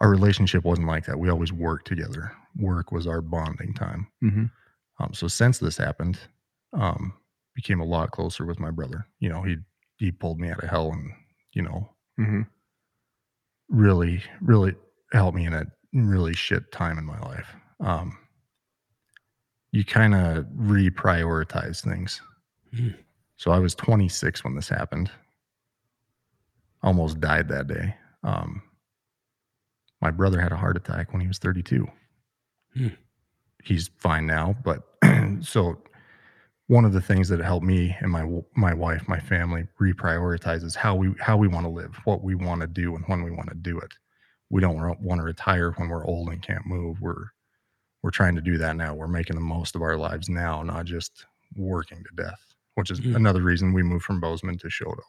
our 0.00 0.08
relationship 0.10 0.64
wasn't 0.64 0.86
like 0.86 1.06
that. 1.06 1.18
We 1.18 1.28
always 1.28 1.52
worked 1.52 1.86
together. 1.86 2.32
Work 2.56 2.92
was 2.92 3.06
our 3.06 3.20
bonding 3.20 3.74
time. 3.74 4.08
Mm-hmm. 4.22 4.44
Um, 5.00 5.14
so 5.14 5.28
since 5.28 5.58
this 5.58 5.76
happened, 5.76 6.18
um, 6.72 7.14
became 7.54 7.80
a 7.80 7.84
lot 7.84 8.10
closer 8.10 8.44
with 8.46 8.60
my 8.60 8.70
brother. 8.70 9.06
You 9.20 9.28
know, 9.30 9.42
he 9.42 9.56
he 9.96 10.12
pulled 10.12 10.38
me 10.38 10.50
out 10.50 10.62
of 10.62 10.68
hell 10.70 10.92
and 10.92 11.12
you 11.52 11.62
know 11.62 11.90
Mm-hmm. 12.20 12.42
really 13.68 14.22
really 14.40 14.74
helped 15.12 15.36
me 15.36 15.46
in 15.46 15.54
a 15.54 15.66
really 15.92 16.34
shit 16.34 16.72
time 16.72 16.98
in 16.98 17.04
my 17.04 17.18
life. 17.20 17.46
Um, 17.80 18.18
you 19.72 19.84
kind 19.84 20.14
of 20.14 20.44
reprioritize 20.56 21.82
things. 21.82 22.20
Mhm. 22.72 22.96
So 23.36 23.50
I 23.50 23.58
was 23.58 23.74
26 23.74 24.42
when 24.44 24.54
this 24.54 24.68
happened. 24.68 25.10
Almost 26.82 27.20
died 27.20 27.48
that 27.48 27.66
day. 27.66 27.94
Um, 28.22 28.62
my 30.00 30.10
brother 30.10 30.40
had 30.40 30.52
a 30.52 30.56
heart 30.56 30.76
attack 30.76 31.12
when 31.12 31.20
he 31.20 31.28
was 31.28 31.38
32. 31.38 31.86
Hmm. 32.74 32.88
He's 33.64 33.88
fine 33.98 34.26
now, 34.26 34.54
but 34.64 34.82
so 35.40 35.82
one 36.68 36.84
of 36.84 36.92
the 36.92 37.00
things 37.00 37.28
that 37.28 37.40
helped 37.40 37.66
me 37.66 37.96
and 38.00 38.10
my 38.12 38.24
my 38.54 38.74
wife, 38.74 39.08
my 39.08 39.18
family 39.18 39.66
reprioritize 39.80 40.62
is 40.62 40.74
how 40.74 40.94
we 40.94 41.14
how 41.20 41.36
we 41.36 41.48
want 41.48 41.64
to 41.64 41.70
live, 41.70 41.96
what 42.04 42.22
we 42.22 42.34
want 42.34 42.60
to 42.60 42.66
do, 42.66 42.94
and 42.94 43.04
when 43.06 43.22
we 43.22 43.30
want 43.30 43.48
to 43.48 43.54
do 43.54 43.78
it. 43.78 43.92
We 44.50 44.60
don't 44.60 44.78
want 45.00 45.18
to 45.20 45.24
retire 45.24 45.72
when 45.72 45.88
we're 45.88 46.06
old 46.06 46.28
and 46.28 46.40
can't 46.42 46.66
move. 46.66 47.00
We're 47.00 47.26
we're 48.02 48.10
trying 48.10 48.34
to 48.36 48.40
do 48.40 48.58
that 48.58 48.76
now. 48.76 48.94
We're 48.94 49.08
making 49.08 49.36
the 49.36 49.42
most 49.42 49.74
of 49.74 49.82
our 49.82 49.96
lives 49.96 50.28
now, 50.28 50.62
not 50.62 50.86
just 50.86 51.26
working 51.56 52.04
to 52.04 52.22
death. 52.22 52.40
Which 52.74 52.90
is 52.92 53.00
Hmm. 53.00 53.16
another 53.16 53.42
reason 53.42 53.72
we 53.72 53.82
moved 53.82 54.04
from 54.04 54.20
Bozeman 54.20 54.56
to 54.58 54.68
Choteau, 54.68 55.02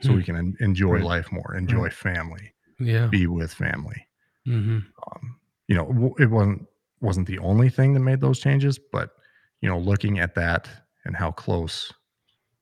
so 0.00 0.08
Hmm. 0.10 0.16
we 0.16 0.24
can 0.24 0.36
en- 0.36 0.56
enjoy 0.60 0.94
Right. 0.96 1.04
life 1.04 1.30
more, 1.30 1.54
enjoy 1.56 1.88
family, 1.90 2.52
Yeah. 2.80 3.06
be 3.08 3.26
with 3.28 3.52
family 3.54 4.06
hmm 4.44 4.80
um, 5.06 5.38
you 5.68 5.76
know 5.76 5.86
w- 5.86 6.14
it 6.18 6.28
wasn't 6.30 6.66
wasn't 7.00 7.26
the 7.28 7.38
only 7.38 7.70
thing 7.70 7.94
that 7.94 8.00
made 8.00 8.20
those 8.20 8.40
changes 8.40 8.76
but 8.90 9.14
you 9.60 9.68
know 9.68 9.78
looking 9.78 10.18
at 10.18 10.34
that 10.34 10.68
and 11.04 11.14
how 11.14 11.30
close 11.30 11.92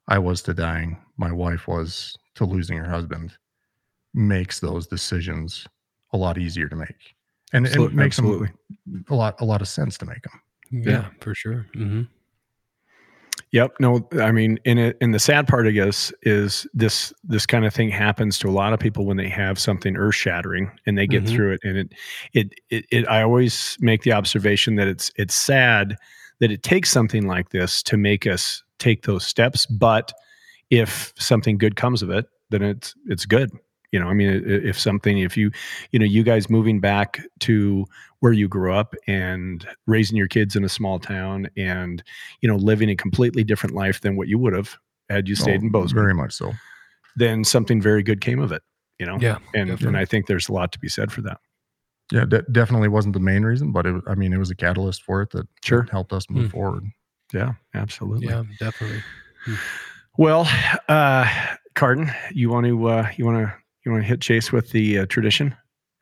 i 0.09 0.19
was 0.19 0.43
to 0.43 0.53
dying 0.53 1.03
my 1.17 1.33
wife 1.33 1.67
was 1.67 2.15
to 2.35 2.45
losing 2.45 2.77
her 2.77 2.91
husband 2.91 3.39
makes 4.15 4.61
those 4.61 4.87
decisions 4.87 5.67
a 6.13 6.19
lot 6.19 6.39
easier 6.39 6.69
to 6.69 6.77
make 6.77 7.15
and 7.53 7.67
it 7.67 7.71
Absolute- 7.71 7.95
makes 7.95 8.19
absolutely. 8.19 8.49
them 8.87 9.05
a 9.11 9.15
lot 9.15 9.41
a 9.41 9.45
lot 9.45 9.61
of 9.61 9.69
sense 9.69 9.97
to 9.99 10.07
make 10.07 10.23
them 10.23 10.41
Yeah, 10.71 11.09
for 11.21 11.35
sure. 11.35 11.67
hmm 11.75 12.03
Yep. 13.53 13.73
No, 13.81 14.07
I 14.21 14.31
mean, 14.31 14.61
in 14.65 14.79
it, 14.79 14.97
and 15.01 15.13
the 15.13 15.19
sad 15.19 15.49
part, 15.49 15.67
I 15.67 15.73
guess, 15.73 16.13
is 16.23 16.69
this 16.73 17.13
this 17.25 17.47
kind 17.47 17.65
of 17.65 17.75
thing 17.75 17.89
happens 17.91 18.39
to 18.41 18.49
a 18.49 18.53
lot 18.53 18.73
of 18.73 18.79
people 18.79 19.07
when 19.07 19.17
they 19.17 19.29
have 19.29 19.59
something 19.59 19.97
earth 19.97 20.15
shattering 20.15 20.71
and 20.87 20.97
they 20.97 21.07
get 21.09 21.25
Mhm. 21.25 21.29
through 21.35 21.53
it. 21.55 21.61
And 21.65 21.77
it, 21.79 21.93
it, 22.33 22.55
it, 22.71 22.85
it, 22.93 23.09
I 23.09 23.23
always 23.23 23.77
make 23.81 24.03
the 24.03 24.13
observation 24.13 24.77
that 24.77 24.87
it's 24.87 25.11
it's 25.17 25.35
sad 25.35 25.97
that 26.39 26.53
it 26.53 26.63
takes 26.63 26.91
something 26.93 27.27
like 27.27 27.51
this 27.51 27.83
to 27.85 27.97
make 27.97 28.25
us 28.25 28.63
take 28.79 29.03
those 29.03 29.27
steps. 29.27 29.67
But 29.67 30.13
if 30.71 31.13
something 31.19 31.59
good 31.59 31.75
comes 31.75 32.03
of 32.03 32.11
it, 32.11 32.27
then 32.51 32.63
it's 32.63 32.95
it's 33.07 33.27
good. 33.27 33.51
You 33.93 33.99
know, 34.01 34.07
I 34.09 34.15
mean, 34.15 34.43
if 34.47 34.79
something, 34.79 35.19
if 35.19 35.37
you, 35.37 35.51
you 35.91 35.99
know, 35.99 36.05
you 36.05 36.23
guys 36.23 36.49
moving 36.49 36.79
back 36.81 37.21
to 37.41 37.85
where 38.21 38.33
you 38.33 38.47
grew 38.49 38.73
up 38.73 38.95
and 39.09 39.67
raising 39.87 40.17
your 40.17 40.29
kids 40.29 40.55
in 40.55 40.65
a 40.65 40.69
small 40.69 40.99
town 41.01 41.49
and 41.57 42.03
you 42.41 42.49
know, 42.49 42.57
living 42.57 42.89
a 42.91 42.95
completely 42.97 43.43
different 43.43 43.75
life 43.75 44.01
than 44.01 44.17
what 44.17 44.29
you 44.29 44.39
would 44.39 44.53
have 44.53 44.77
had 45.09 45.29
you 45.29 45.35
stayed 45.35 45.61
Oh, 45.61 45.65
in 45.65 45.71
Bozeman, 45.71 46.03
very 46.05 46.15
much 46.15 46.33
so 46.35 46.53
then 47.17 47.43
something 47.43 47.83
very 47.83 48.03
good 48.05 48.21
came 48.21 48.39
of 48.39 48.53
it, 48.53 48.63
you 49.01 49.07
know? 49.07 49.19
Yeah. 49.21 49.39
And, 49.55 49.69
definitely. 49.71 49.89
and 49.89 49.97
I 49.97 50.05
think 50.05 50.27
there's 50.27 50.49
a 50.49 50.53
lot 50.53 50.71
to 50.73 50.79
be 50.79 50.89
said 50.89 51.11
for 51.11 51.23
that. 51.23 51.39
yeah 52.13 52.25
de- 52.25 52.43
definitely 52.53 52.89
wasn't 52.89 53.15
the 53.15 53.21
main 53.21 53.43
reason 53.43 53.73
but 53.73 53.87
it, 53.87 54.01
i 54.07 54.15
mean 54.15 54.33
it 54.33 54.39
was 54.39 54.51
a 54.51 54.55
catalyst 54.55 55.03
for 55.03 55.21
it 55.23 55.31
that, 55.31 55.39
that 55.49 55.65
Sure. 55.65 55.89
helped 55.91 56.13
us 56.13 56.31
move 56.31 56.45
Hmm. 56.47 56.51
forward 56.51 56.85
Yeah, 57.33 57.55
absolutely. 57.75 58.29
Yeah, 58.29 58.45
definitely. 58.61 59.03
Well, 60.17 60.49
uh, 60.89 61.29
Carden, 61.75 62.11
you 62.33 62.51
want 62.51 62.67
to, 62.67 62.87
uh, 62.89 63.09
you 63.17 63.25
want 63.25 63.39
to, 63.47 63.55
you 63.85 63.93
want 63.93 64.05
to 64.05 64.09
hit 64.09 64.21
Chase 64.21 64.53
with 64.53 64.71
the 64.71 65.01
uh, 65.01 65.07
tradition? 65.07 65.55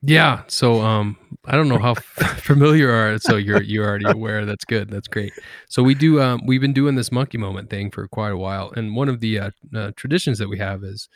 Yeah. 0.03 0.43
So 0.47 0.81
um 0.81 1.17
I 1.45 1.57
don't 1.57 1.69
know 1.69 1.79
how 1.79 1.95
familiar 2.37 2.87
you 2.87 2.91
are 2.91 3.19
so 3.19 3.37
you're 3.37 3.63
you're 3.63 3.87
already 3.87 4.07
aware. 4.11 4.45
That's 4.45 4.65
good. 4.65 4.91
That's 4.91 5.09
great. 5.09 5.33
So 5.69 5.83
we 5.83 5.95
do 5.95 6.21
um 6.21 6.43
we've 6.47 6.61
been 6.61 6.73
doing 6.73 6.95
this 6.95 7.11
monkey 7.11 7.39
moment 7.39 7.71
thing 7.71 7.91
for 7.91 8.07
quite 8.09 8.33
a 8.33 8.37
while 8.37 8.73
and 8.77 8.95
one 8.95 9.09
of 9.09 9.21
the 9.21 9.39
uh, 9.39 9.51
uh, 9.75 9.91
traditions 9.97 10.39
that 10.39 10.49
we 10.49 10.59
have 10.59 10.85
is 10.85 11.09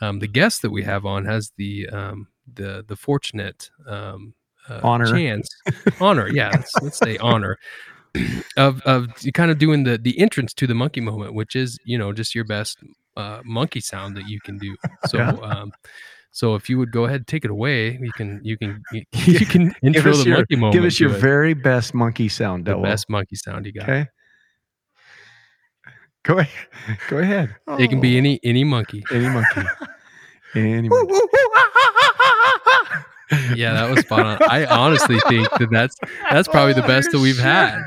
um 0.00 0.20
the 0.20 0.28
guest 0.28 0.62
that 0.62 0.70
we 0.70 0.84
have 0.84 1.04
on 1.04 1.24
has 1.24 1.52
the 1.56 1.88
um 1.88 2.28
the 2.54 2.84
the 2.86 2.96
fortunate 2.96 3.70
um 3.86 4.34
uh, 4.68 4.80
Honor. 4.82 5.06
chance 5.06 5.48
honor 5.98 6.28
yeah 6.28 6.50
let's, 6.50 6.74
let's 6.82 6.98
say 6.98 7.16
honor 7.18 7.56
of 8.56 8.80
of 8.82 9.08
kind 9.34 9.50
of 9.50 9.58
doing 9.58 9.84
the 9.84 9.98
the 9.98 10.18
entrance 10.18 10.54
to 10.54 10.66
the 10.66 10.74
monkey 10.74 11.00
moment 11.00 11.34
which 11.34 11.56
is 11.56 11.78
you 11.84 11.98
know 11.98 12.12
just 12.12 12.34
your 12.34 12.44
best 12.44 12.78
uh 13.18 13.40
monkey 13.44 13.80
sound 13.80 14.16
that 14.16 14.26
you 14.28 14.40
can 14.40 14.56
do 14.58 14.74
so 15.08 15.18
Yeah. 15.18 15.30
um 15.42 15.72
so 16.30 16.54
if 16.54 16.68
you 16.70 16.78
would 16.78 16.92
go 16.92 17.04
ahead 17.06 17.16
and 17.16 17.26
take 17.26 17.44
it 17.44 17.50
away, 17.50 17.98
you 18.00 18.12
can 18.12 18.40
you 18.44 18.56
can 18.56 18.80
you, 18.92 19.02
you 19.12 19.46
can 19.46 19.68
Give 19.68 19.96
intro 19.96 20.10
us 20.12 20.18
the 20.22 20.28
your, 20.28 20.36
monkey 20.38 20.56
moment. 20.56 20.72
give 20.74 20.84
us 20.84 20.96
to 20.98 21.04
your 21.04 21.14
it. 21.14 21.20
very 21.20 21.54
best 21.54 21.94
monkey 21.94 22.28
sound, 22.28 22.64
the 22.66 22.70
Devil. 22.72 22.82
best 22.84 23.08
monkey 23.10 23.34
sound 23.36 23.66
you 23.66 23.72
got. 23.72 23.82
Okay. 23.88 24.06
Go 26.24 26.38
ahead. 26.38 26.98
Go 27.08 27.18
ahead. 27.18 27.56
It 27.78 27.88
can 27.88 28.00
be 28.00 28.18
any 28.18 28.38
any 28.44 28.62
monkey. 28.62 29.02
Any 29.10 29.28
monkey. 29.30 29.62
Any 30.54 30.88
monkey. 30.88 31.14
Yeah, 33.54 33.72
that 33.74 33.90
was 33.90 34.00
spot 34.00 34.24
on. 34.26 34.38
I 34.48 34.64
honestly 34.66 35.18
think 35.28 35.48
that 35.58 35.68
that's 35.70 35.96
that's 36.30 36.48
probably 36.48 36.72
the 36.74 36.82
best 36.82 37.10
that 37.12 37.18
we've 37.20 37.38
had. 37.38 37.82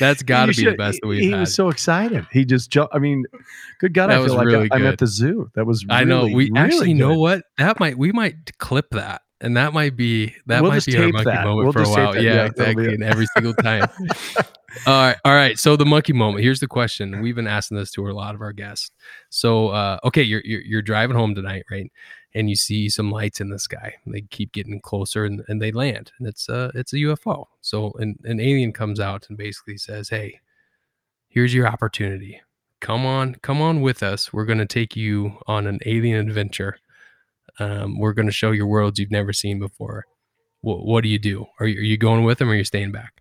That's 0.00 0.22
got 0.22 0.46
to 0.46 0.52
be 0.56 0.64
the 0.64 0.76
best 0.76 0.98
that 1.02 1.08
we've 1.08 1.20
He 1.20 1.30
had. 1.30 1.40
was 1.40 1.54
so 1.54 1.68
excited. 1.68 2.26
He 2.32 2.44
just 2.44 2.70
jumped. 2.70 2.94
I 2.94 2.98
mean, 2.98 3.24
good 3.80 3.94
God, 3.94 4.08
That 4.08 4.16
I 4.16 4.20
was 4.20 4.32
feel 4.32 4.36
like 4.38 4.46
really 4.46 4.68
I, 4.70 4.76
am 4.76 4.86
at 4.86 4.98
the 4.98 5.06
zoo. 5.06 5.50
That 5.54 5.66
was. 5.66 5.84
Really, 5.84 5.96
I 6.00 6.04
know. 6.04 6.24
We 6.24 6.50
really 6.50 6.58
actually 6.58 6.88
you 6.90 6.94
know 6.94 7.18
what 7.18 7.42
that 7.58 7.78
might 7.80 7.98
we 7.98 8.12
might 8.12 8.56
clip 8.58 8.90
that 8.90 9.22
and 9.40 9.56
that 9.56 9.72
might 9.72 9.96
be 9.96 10.34
that 10.46 10.62
We'll 10.62 10.72
might 10.72 10.84
be 10.84 10.96
our 10.96 11.08
monkey 11.08 11.24
that. 11.24 11.44
moment 11.44 11.64
We'll 11.64 11.72
for 11.72 11.82
a 11.82 11.88
while. 11.88 12.14
Yeah, 12.16 12.34
Yeah, 12.34 12.44
exactly. 12.46 12.94
And 12.94 13.02
every 13.02 13.26
single 13.34 13.54
time. 13.54 13.88
all 14.86 15.06
right, 15.06 15.16
all 15.24 15.34
right. 15.34 15.58
So 15.58 15.76
the 15.76 15.86
monkey 15.86 16.12
moment. 16.12 16.42
Here's 16.44 16.60
the 16.60 16.66
question. 16.66 17.20
We've 17.20 17.34
been 17.34 17.46
asking 17.46 17.76
this 17.78 17.90
to 17.92 18.08
a 18.08 18.12
lot 18.12 18.34
of 18.34 18.40
our 18.40 18.52
guests. 18.52 18.90
So, 19.30 19.68
uh, 19.68 19.98
okay, 20.04 20.22
you're, 20.22 20.42
you're 20.44 20.62
you're 20.62 20.82
driving 20.82 21.16
home 21.16 21.34
tonight, 21.34 21.64
right? 21.70 21.90
And 22.34 22.50
you 22.50 22.56
see 22.56 22.88
some 22.88 23.10
lights 23.10 23.40
in 23.40 23.50
the 23.50 23.58
sky. 23.58 23.94
They 24.06 24.22
keep 24.22 24.52
getting 24.52 24.80
closer, 24.80 25.24
and, 25.24 25.42
and 25.48 25.62
they 25.62 25.72
land, 25.72 26.12
and 26.18 26.28
it's 26.28 26.48
uh 26.48 26.70
it's 26.74 26.92
a 26.92 26.96
UFO. 26.96 27.46
So 27.60 27.92
an 27.98 28.16
an 28.24 28.40
alien 28.40 28.72
comes 28.72 29.00
out 29.00 29.26
and 29.28 29.38
basically 29.38 29.78
says, 29.78 30.08
"Hey, 30.08 30.40
here's 31.34 31.52
your 31.52 31.66
opportunity. 31.66 32.40
Come 32.80 33.04
on, 33.04 33.34
come 33.36 33.60
on 33.60 33.80
with 33.80 34.02
us. 34.02 34.32
We're 34.32 34.44
going 34.44 34.58
to 34.58 34.66
take 34.66 34.94
you 34.94 35.38
on 35.46 35.66
an 35.66 35.80
alien 35.84 36.28
adventure. 36.28 36.76
Um, 37.58 37.98
we're 37.98 38.12
going 38.12 38.26
to 38.26 38.32
show 38.32 38.52
you 38.52 38.66
worlds 38.66 38.98
you've 38.98 39.10
never 39.10 39.32
seen 39.32 39.58
before. 39.58 40.04
What, 40.60 40.86
what 40.86 41.02
do 41.02 41.08
you 41.08 41.18
do? 41.18 41.46
Are 41.58 41.66
you, 41.66 41.80
are 41.80 41.82
you 41.82 41.98
going 41.98 42.24
with 42.24 42.38
them 42.38 42.48
or 42.48 42.52
are 42.52 42.56
you 42.56 42.64
staying 42.64 42.92
back? 42.92 43.20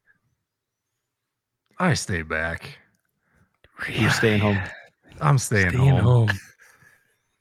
I 1.79 1.93
stay 1.95 2.21
back. 2.21 2.77
You're 3.89 4.11
staying 4.11 4.39
home. 4.39 4.59
I'm 5.21 5.37
staying, 5.37 5.69
Staying 5.69 5.97
home. 5.97 6.27
home. 6.27 6.29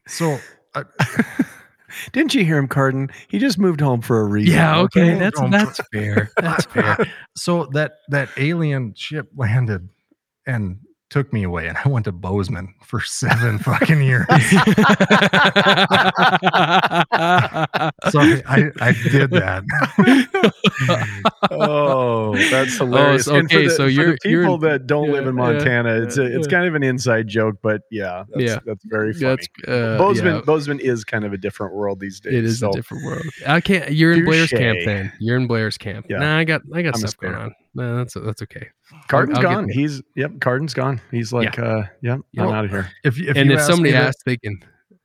So 0.08 0.36
I, 0.74 0.82
Didn't 2.12 2.34
you 2.34 2.44
hear 2.44 2.58
him, 2.58 2.66
Carden? 2.66 3.08
He 3.28 3.38
just 3.38 3.56
moved 3.56 3.80
home 3.80 4.00
for 4.02 4.20
a 4.20 4.24
reason. 4.24 4.52
Yeah, 4.54 4.80
okay, 4.80 5.14
that's 5.14 5.40
that's 5.50 5.80
fair. 5.92 6.30
That's 6.38 6.64
fair. 6.66 6.98
so 7.36 7.66
that 7.72 7.92
that 8.08 8.28
alien 8.36 8.94
ship 8.96 9.28
landed 9.36 9.88
and 10.44 10.78
took 11.12 11.30
me 11.32 11.42
away, 11.42 11.68
and 11.68 11.76
I 11.84 11.88
went 11.88 12.06
to 12.06 12.12
Bozeman 12.12 12.72
for 12.82 13.00
seven 13.02 13.58
fucking 13.58 14.00
years. 14.02 14.26
So 18.10 18.18
I, 18.20 18.42
I, 18.48 18.70
I 18.80 18.92
did 19.10 19.30
that. 19.32 19.62
Oh, 21.50 22.34
that's 22.50 22.76
hilarious. 22.78 23.26
so- 23.26 23.32
for 23.32 23.44
okay, 23.44 23.64
the- 23.64 23.70
so 23.70 23.84
you're- 23.86 24.16
the 24.22 24.28
you're- 24.30 24.44
people 24.44 24.58
that 24.58 24.86
don't 24.86 25.10
live 25.12 25.24
yeah, 25.24 25.30
in 25.30 25.36
yeah, 25.36 25.42
Montana. 25.52 26.02
it's 26.02 26.16
a, 26.16 26.24
it's 26.24 26.46
yeah. 26.46 26.50
kind 26.50 26.66
of 26.66 26.74
an 26.74 26.82
inside 26.82 27.28
joke, 27.28 27.56
but 27.62 27.82
yeah, 27.90 28.24
that's, 28.30 28.42
Yeah. 28.42 28.58
that's 28.64 28.84
very 28.86 29.12
funny. 29.12 29.36
That's 29.36 29.48
uh, 29.68 29.98
Bozeman, 29.98 30.34
yeah, 30.36 30.40
Bozeman 30.42 30.80
is 30.80 31.04
kind 31.04 31.24
of 31.24 31.32
a 31.32 31.36
different 31.38 31.74
world 31.74 32.00
these 32.00 32.20
days. 32.20 32.32
it 32.34 32.44
is 32.44 32.60
so 32.60 32.70
a 32.70 32.72
different 32.72 33.04
world. 33.04 33.22
I 33.46 33.60
can't. 33.60 33.92
You're 33.92 34.12
in 34.12 34.24
Blair's 34.24 34.50
camp 34.50 34.78
then. 34.84 35.12
You're 35.20 35.36
in 35.36 35.46
Blair's 35.46 35.76
camp. 35.78 36.06
Yeah. 36.08 36.18
Nah, 36.18 36.38
I 36.38 36.44
got 36.44 36.62
I 36.74 36.82
got 36.82 36.94
I'm 36.94 37.00
stuff 37.00 37.16
going 37.18 37.34
on. 37.34 37.54
Nah, 37.74 37.96
that's 37.96 38.14
that's 38.14 38.42
okay. 38.42 38.68
Carden's 39.08 39.38
I'll 39.38 39.42
get 39.44 39.50
gone. 39.54 39.68
He's 39.68 40.02
yep. 40.14 40.32
Carden's 40.40 40.74
gone. 40.74 41.00
He's 41.10 41.32
like, 41.32 41.58
uh, 41.58 41.84
yeah, 42.02 42.18
Yeah. 42.32 42.44
I'm 42.46 42.52
out 42.52 42.64
of 42.66 42.70
here. 42.70 42.90
If, 43.04 43.18
if 43.18 43.36
and 43.36 43.48
you 43.48 43.54
if 43.54 43.60
ask 43.60 43.70
somebody 43.70 43.90
me 43.92 43.98
that- 43.98 44.08
asks, 44.08 44.22
they 44.24 44.36
can 44.36 44.62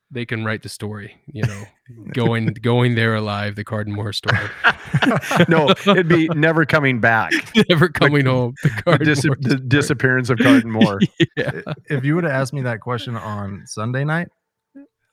they 0.09 0.26
can 0.26 0.43
write 0.45 0.63
the 0.63 0.70
story. 0.70 1.15
You 1.28 1.43
know, 1.43 1.63
going 2.13 2.45
going 2.61 2.95
there 2.95 3.15
alive, 3.15 3.55
the 3.55 3.63
Carden 3.63 3.93
Moore 3.93 4.11
story. 4.13 4.38
no, 5.49 5.70
it'd 5.70 6.07
be 6.07 6.28
never 6.30 6.65
coming 6.65 6.99
back. 6.99 7.32
Never 7.70 7.88
coming 7.89 8.26
home. 8.26 8.53
The 8.63 8.97
The, 8.97 9.05
dis- 9.05 9.22
the 9.22 9.57
disappearance 9.57 10.30
of 10.30 10.39
Carden 10.39 10.72
Moore. 10.72 10.99
yeah. 11.38 11.61
if 11.89 12.03
you 12.03 12.15
would 12.15 12.24
have 12.24 12.34
asked 12.34 12.53
me 12.53 12.61
that 12.63 12.80
question 12.82 13.15
on 13.15 13.63
Sunday 13.65 14.03
night, 14.05 14.28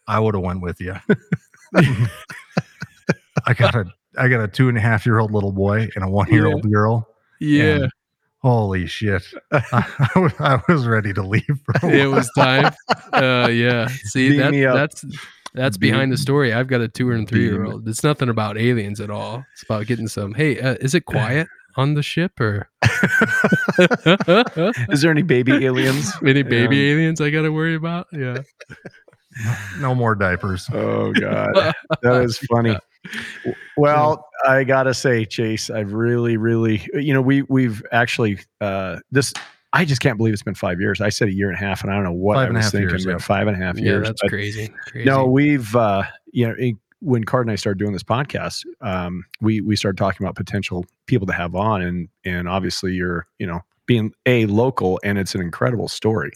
I 0.08 0.18
would 0.20 0.34
have 0.34 0.42
went 0.44 0.60
with 0.62 0.80
you. 0.80 0.94
I 3.46 3.52
got 3.54 3.74
a 3.74 3.84
I 4.16 4.28
got 4.28 4.42
a 4.44 4.48
two 4.48 4.68
and 4.68 4.78
a 4.78 4.80
half 4.80 5.04
year 5.06 5.18
old 5.18 5.32
little 5.32 5.52
boy 5.52 5.88
and 5.94 6.04
a 6.04 6.08
one 6.08 6.30
year 6.30 6.46
old 6.46 6.70
girl. 6.70 7.08
Yeah. 7.40 7.64
and 7.76 7.90
holy 8.42 8.86
shit! 8.86 9.22
I, 9.52 9.62
I 10.38 10.60
was- 10.68 10.86
ready 10.86 11.12
to 11.14 11.22
leave. 11.22 11.60
It 11.82 12.10
was 12.10 12.30
time. 12.36 12.72
Uh, 13.12 13.48
yeah. 13.50 13.86
See, 14.04 14.36
that, 14.38 14.52
that's 14.52 15.04
that's 15.54 15.76
behind 15.76 16.12
the 16.12 16.16
story. 16.16 16.52
I've 16.52 16.66
got 16.68 16.80
a 16.80 16.88
two 16.88 17.12
and 17.12 17.28
three 17.28 17.44
year 17.44 17.64
old. 17.64 17.88
It's 17.88 18.02
nothing 18.04 18.28
about 18.28 18.58
aliens 18.58 19.00
at 19.00 19.10
all. 19.10 19.44
It's 19.52 19.62
about 19.62 19.86
getting 19.86 20.08
some. 20.08 20.34
Hey, 20.34 20.60
uh, 20.60 20.74
is 20.80 20.94
it 20.94 21.00
quiet 21.06 21.46
on 21.76 21.94
the 21.94 22.02
ship 22.02 22.38
or 22.40 22.68
Is 24.90 25.02
there 25.02 25.10
any 25.10 25.22
baby 25.22 25.64
aliens? 25.64 26.12
any 26.24 26.42
baby 26.42 26.76
Yeah. 26.76 26.92
aliens 26.92 27.20
I 27.20 27.30
got 27.30 27.42
to 27.42 27.50
worry 27.50 27.74
about? 27.74 28.06
Yeah. 28.12 28.38
no 29.80 29.94
more 29.94 30.14
diapers. 30.14 30.68
Oh 30.72 31.12
God, 31.12 31.52
that 32.02 32.22
is 32.22 32.38
funny. 32.38 32.76
Well, 33.76 34.26
I 34.46 34.64
gotta 34.64 34.94
say, 34.94 35.24
Chase, 35.24 35.70
I've 35.70 35.92
really, 35.92 36.36
really, 36.36 36.86
you 36.94 37.12
know, 37.12 37.22
we 37.22 37.42
we've 37.42 37.82
actually 37.92 38.38
uh 38.60 38.98
this. 39.10 39.32
I 39.72 39.84
just 39.84 40.00
can't 40.00 40.16
believe 40.16 40.32
it's 40.32 40.42
been 40.44 40.54
five 40.54 40.80
years. 40.80 41.00
I 41.00 41.08
said 41.08 41.26
a 41.28 41.32
year 41.32 41.48
and 41.48 41.56
a 41.56 41.60
half, 41.60 41.82
and 41.82 41.90
I 41.90 41.94
don't 41.96 42.04
know 42.04 42.12
what 42.12 42.36
Five 42.36 42.50
I 42.50 42.52
was 42.52 42.70
thinking. 42.70 42.90
years, 42.90 43.04
yeah. 43.04 43.18
Five 43.18 43.48
and 43.48 43.60
a 43.60 43.64
half 43.64 43.76
Yeah, 43.76 43.84
years. 43.84 44.06
that's 44.06 44.22
crazy. 44.22 44.72
Crazy. 44.86 45.04
No, 45.04 45.26
we've 45.26 45.74
uh, 45.74 46.04
you 46.32 46.46
know, 46.46 46.54
it- 46.58 46.76
when 47.00 47.24
Card 47.24 47.46
and 47.46 47.52
I 47.52 47.56
started 47.56 47.78
doing 47.78 47.92
this 47.92 48.02
podcast, 48.04 48.64
um, 48.80 49.24
we 49.42 49.60
we 49.60 49.76
started 49.76 49.98
talking 49.98 50.24
about 50.24 50.36
potential 50.36 50.86
people 51.06 51.26
to 51.26 51.32
have 51.34 51.54
on, 51.54 51.82
and 51.82 52.08
and 52.24 52.48
obviously 52.48 52.94
you're, 52.94 53.26
you 53.38 53.46
know, 53.46 53.60
being 53.86 54.14
a 54.24 54.46
local, 54.46 54.98
and 55.04 55.18
it's 55.18 55.34
an 55.34 55.42
incredible 55.42 55.88
story. 55.88 56.30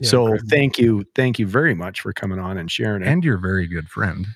Yeah, 0.00 0.08
so 0.08 0.22
incredible. 0.22 0.48
thank 0.48 0.78
you, 0.78 1.04
thank 1.14 1.38
you 1.38 1.46
very 1.46 1.74
much 1.74 2.00
for 2.00 2.12
coming 2.12 2.38
on 2.40 2.56
and 2.58 2.68
sharing 2.70 3.02
it. 3.02 3.06
And 3.08 3.22
you're 3.22 3.36
a 3.36 3.40
very 3.40 3.66
good 3.68 3.88
friend. 3.88 4.26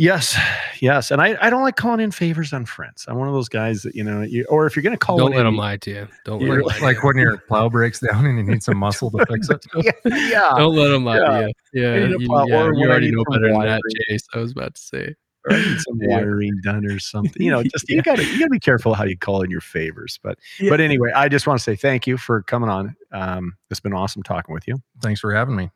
Yes, 0.00 0.34
yes, 0.80 1.10
and 1.10 1.20
I, 1.20 1.36
I 1.42 1.50
don't 1.50 1.60
like 1.60 1.76
calling 1.76 2.00
in 2.00 2.10
favors 2.10 2.54
on 2.54 2.64
friends. 2.64 3.04
I'm 3.06 3.18
one 3.18 3.28
of 3.28 3.34
those 3.34 3.50
guys 3.50 3.82
that 3.82 3.94
you 3.94 4.02
know, 4.02 4.22
you, 4.22 4.46
or 4.48 4.64
if 4.64 4.74
you're 4.74 4.82
going 4.82 4.94
to 4.94 4.98
call, 4.98 5.18
don't 5.18 5.24
one 5.24 5.32
let 5.32 5.40
in, 5.40 5.44
them 5.44 5.56
lie 5.58 5.76
to 5.76 5.90
you. 5.90 6.08
Don't 6.24 6.40
let 6.40 6.64
Like, 6.64 6.80
like 6.80 7.04
when 7.04 7.18
your 7.18 7.36
plow 7.36 7.68
breaks 7.68 8.00
down 8.00 8.24
and 8.24 8.38
you 8.38 8.44
need 8.44 8.62
some 8.62 8.78
muscle 8.78 9.10
to 9.10 9.26
fix 9.26 9.50
it. 9.50 9.62
Yeah, 9.84 9.92
yeah. 10.06 10.52
Don't 10.56 10.74
let 10.74 10.88
them 10.88 11.04
lie 11.04 11.18
Yeah. 11.18 11.40
to 11.40 11.52
you. 11.74 11.82
Yeah, 11.82 11.92
I 11.92 12.06
you, 12.18 12.26
plow- 12.26 12.46
yeah, 12.46 12.70
you 12.74 12.88
already 12.88 13.10
know 13.10 13.24
some 13.30 13.42
better 13.42 13.52
than 13.52 13.60
that. 13.60 13.80
Chase. 14.08 14.26
I 14.32 14.38
was 14.38 14.52
about 14.52 14.74
to 14.76 14.80
say. 14.80 15.14
or 15.44 15.52
I 15.54 15.58
need 15.58 15.80
some 15.80 15.98
Yeah. 16.00 16.16
wiring 16.16 16.58
done 16.62 16.86
or 16.86 16.98
something. 16.98 17.42
You 17.42 17.50
know, 17.50 17.62
just 17.62 17.86
you 17.90 18.00
got 18.02 18.16
to 18.16 18.24
you 18.24 18.38
got 18.38 18.46
to 18.46 18.50
be 18.52 18.58
careful 18.58 18.94
how 18.94 19.04
you 19.04 19.18
call 19.18 19.42
in 19.42 19.50
your 19.50 19.60
favors. 19.60 20.18
But 20.22 20.38
but 20.70 20.80
anyway, 20.80 21.10
I 21.14 21.28
just 21.28 21.46
want 21.46 21.58
to 21.60 21.62
say 21.62 21.76
thank 21.76 22.06
you 22.06 22.16
for 22.16 22.40
coming 22.44 22.70
on. 22.70 22.96
Um, 23.12 23.52
it's 23.70 23.80
been 23.80 23.92
awesome 23.92 24.22
talking 24.22 24.54
with 24.54 24.66
you. 24.66 24.76
Thanks 25.02 25.20
for 25.20 25.34
having 25.34 25.56
me. 25.56 25.68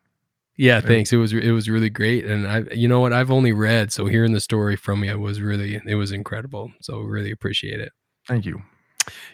Yeah, 0.57 0.80
thanks. 0.80 1.12
It 1.12 1.16
was 1.16 1.32
it 1.32 1.50
was 1.50 1.68
really 1.68 1.90
great, 1.90 2.24
and 2.24 2.46
I, 2.46 2.62
you 2.72 2.86
know 2.86 3.00
what, 3.00 3.12
I've 3.12 3.30
only 3.30 3.52
read, 3.52 3.92
so 3.92 4.07
hearing 4.07 4.32
the 4.32 4.40
story 4.40 4.76
from 4.76 5.02
you 5.02 5.18
was 5.18 5.40
really 5.40 5.80
it 5.84 5.96
was 5.96 6.12
incredible. 6.12 6.72
So 6.80 7.00
really 7.00 7.32
appreciate 7.32 7.80
it. 7.80 7.92
Thank 8.28 8.46
you. 8.46 8.62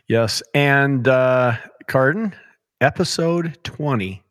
Yes, 0.09 0.43
and 0.55 1.07
uh, 1.07 1.57
Carden, 1.87 2.35
episode 2.81 3.59
twenty 3.65 4.23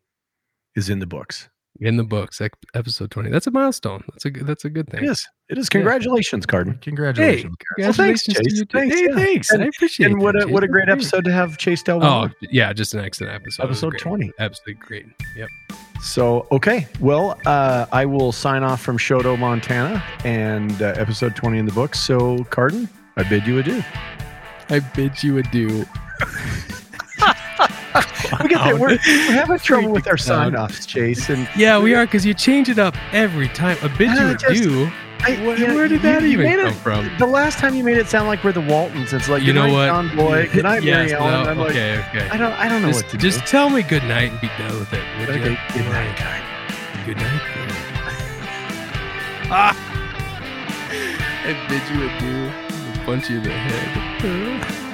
is 0.76 0.90
in 0.90 1.00
the 1.00 1.06
books. 1.06 1.50
In 1.82 1.96
the 1.96 2.04
books, 2.04 2.42
episode 2.74 3.10
twenty. 3.10 3.30
That's 3.30 3.48
a 3.48 3.52
milestone. 3.52 4.04
That's 4.12 4.26
a 4.26 4.32
good- 4.32 4.46
that's 4.46 4.66
a 4.66 4.70
good 4.70 4.88
It 4.90 4.92
thing. 4.92 5.04
is. 5.06 5.26
It 5.50 5.58
is. 5.58 5.70
Congratulations, 5.70 6.46
Carden. 6.46 6.74
Hey, 6.74 6.80
Congratulations. 6.82 7.56
Well, 7.78 7.94
thanks, 7.94 8.24
to 8.24 8.34
Chase. 8.34 8.44
you. 8.60 8.66
too. 8.66 8.78
Thanks, 8.80 8.96
Hey, 8.96 9.06
yeah. 9.10 9.16
thanks. 9.16 9.50
And- 9.52 9.64
I 9.64 9.68
appreciate. 9.68 10.08
it. 10.08 10.12
And 10.12 10.22
what 10.22 10.34
that, 10.34 10.44
a 10.44 10.48
what 10.50 10.64
a 10.64 10.68
great 10.68 10.90
episode 10.90 11.24
to 11.24 11.32
have 11.32 11.58
Chase 11.58 11.82
Del. 11.82 12.04
Oh 12.04 12.30
yeah, 12.42 12.74
just 12.74 12.94
an 12.94 13.00
excellent 13.00 13.34
episode. 13.34 13.64
It 13.64 13.66
Episode 13.68 13.98
20. 13.98 14.32
Absolutely 14.40 14.74
great. 14.86 15.06
Yep. 15.38 15.48
So, 16.02 16.48
okay. 16.52 16.86
Well, 17.00 17.38
uh, 17.46 17.86
I 17.94 18.06
will 18.06 18.32
sign 18.34 18.64
off 18.64 18.82
from 18.82 18.98
Choteau, 18.98 19.38
Montana, 19.38 20.04
and 20.26 20.82
uh, 20.82 20.94
episode 20.98 21.36
20 21.36 21.60
in 21.60 21.66
the 21.66 21.74
books. 21.74 22.00
So, 22.00 22.44
Carden, 22.46 22.88
I 23.18 23.24
bid 23.24 23.46
you 23.48 23.58
adieu. 23.60 23.82
I 24.70 24.80
bid 24.80 25.22
you 25.24 25.38
adieu. 25.40 25.86
We 28.44 28.50
get 28.50 28.58
that. 28.64 28.80
We're, 28.80 28.90
we're 29.08 29.32
having 29.34 29.58
trouble 29.60 29.90
with 29.92 30.08
our 30.08 30.18
sign 30.18 30.56
offs, 30.56 30.86
Chase. 30.86 31.30
And 31.30 31.48
Yeah, 31.56 31.80
we 31.80 31.94
are 31.96 32.06
because 32.06 32.26
you 32.26 32.34
change 32.34 32.70
it 32.70 32.80
up 32.80 32.96
every 33.14 33.48
time. 33.50 33.78
A 33.82 33.90
bid 33.90 34.10
Uh, 34.10 34.30
you 34.30 34.38
just- 34.38 34.46
adieu. 34.64 34.92
I, 35.22 35.32
Where, 35.46 35.58
you 35.58 35.68
know, 35.68 35.76
where 35.76 35.90
did 35.90 36.02
that 36.04 36.22
you 36.22 36.30
even 36.30 36.46
made 36.46 36.60
come 36.60 36.68
it- 36.70 36.76
from? 36.76 37.12
The 37.20 37.26
last 37.28 37.60
time 37.60 37.76
you 37.76 37.84
made 37.84 37.98
it 37.98 38.08
sound 38.08 38.30
like 38.30 38.42
we're 38.42 38.54
the 38.54 38.62
Waltons. 38.62 39.12
It's 39.12 39.28
like, 39.28 39.44
You 39.44 39.52
know 39.52 39.70
what? 39.70 39.88
John 39.88 40.16
Boy. 40.16 40.48
Good 40.54 40.64
night, 40.64 40.82
Mary 40.82 41.10
Yes, 41.10 41.12
Ellen. 41.12 41.26
well, 41.34 41.48
I'm 41.50 41.58
like, 41.58 41.72
okay, 41.72 42.00
okay. 42.10 42.30
I 42.30 42.38
don't, 42.38 42.54
I 42.54 42.70
don't 42.70 42.82
know 42.82 42.88
Just, 42.88 43.04
what 43.04 43.12
to 43.12 43.18
just 43.18 43.38
do. 43.38 43.42
Just 43.42 43.52
tell 43.52 43.70
me 43.70 43.84
good 43.84 44.04
night 44.06 44.32
and 44.32 44.40
be 44.40 44.48
done 44.58 44.80
with 44.80 44.94
it. 44.94 45.04
Would 45.20 45.30
Okay, 45.30 45.52
you? 45.52 45.58
good 45.74 45.92
night. 45.92 46.44
Good 47.06 47.18
night. 47.18 47.42
ah! 49.52 49.76
I 51.44 51.68
bid 51.68 51.84
you 51.94 52.08
adieu. 52.08 53.06
Punch 53.06 53.30
you 53.30 53.38
in 53.38 53.44
the 53.44 53.50
head. 53.52 54.89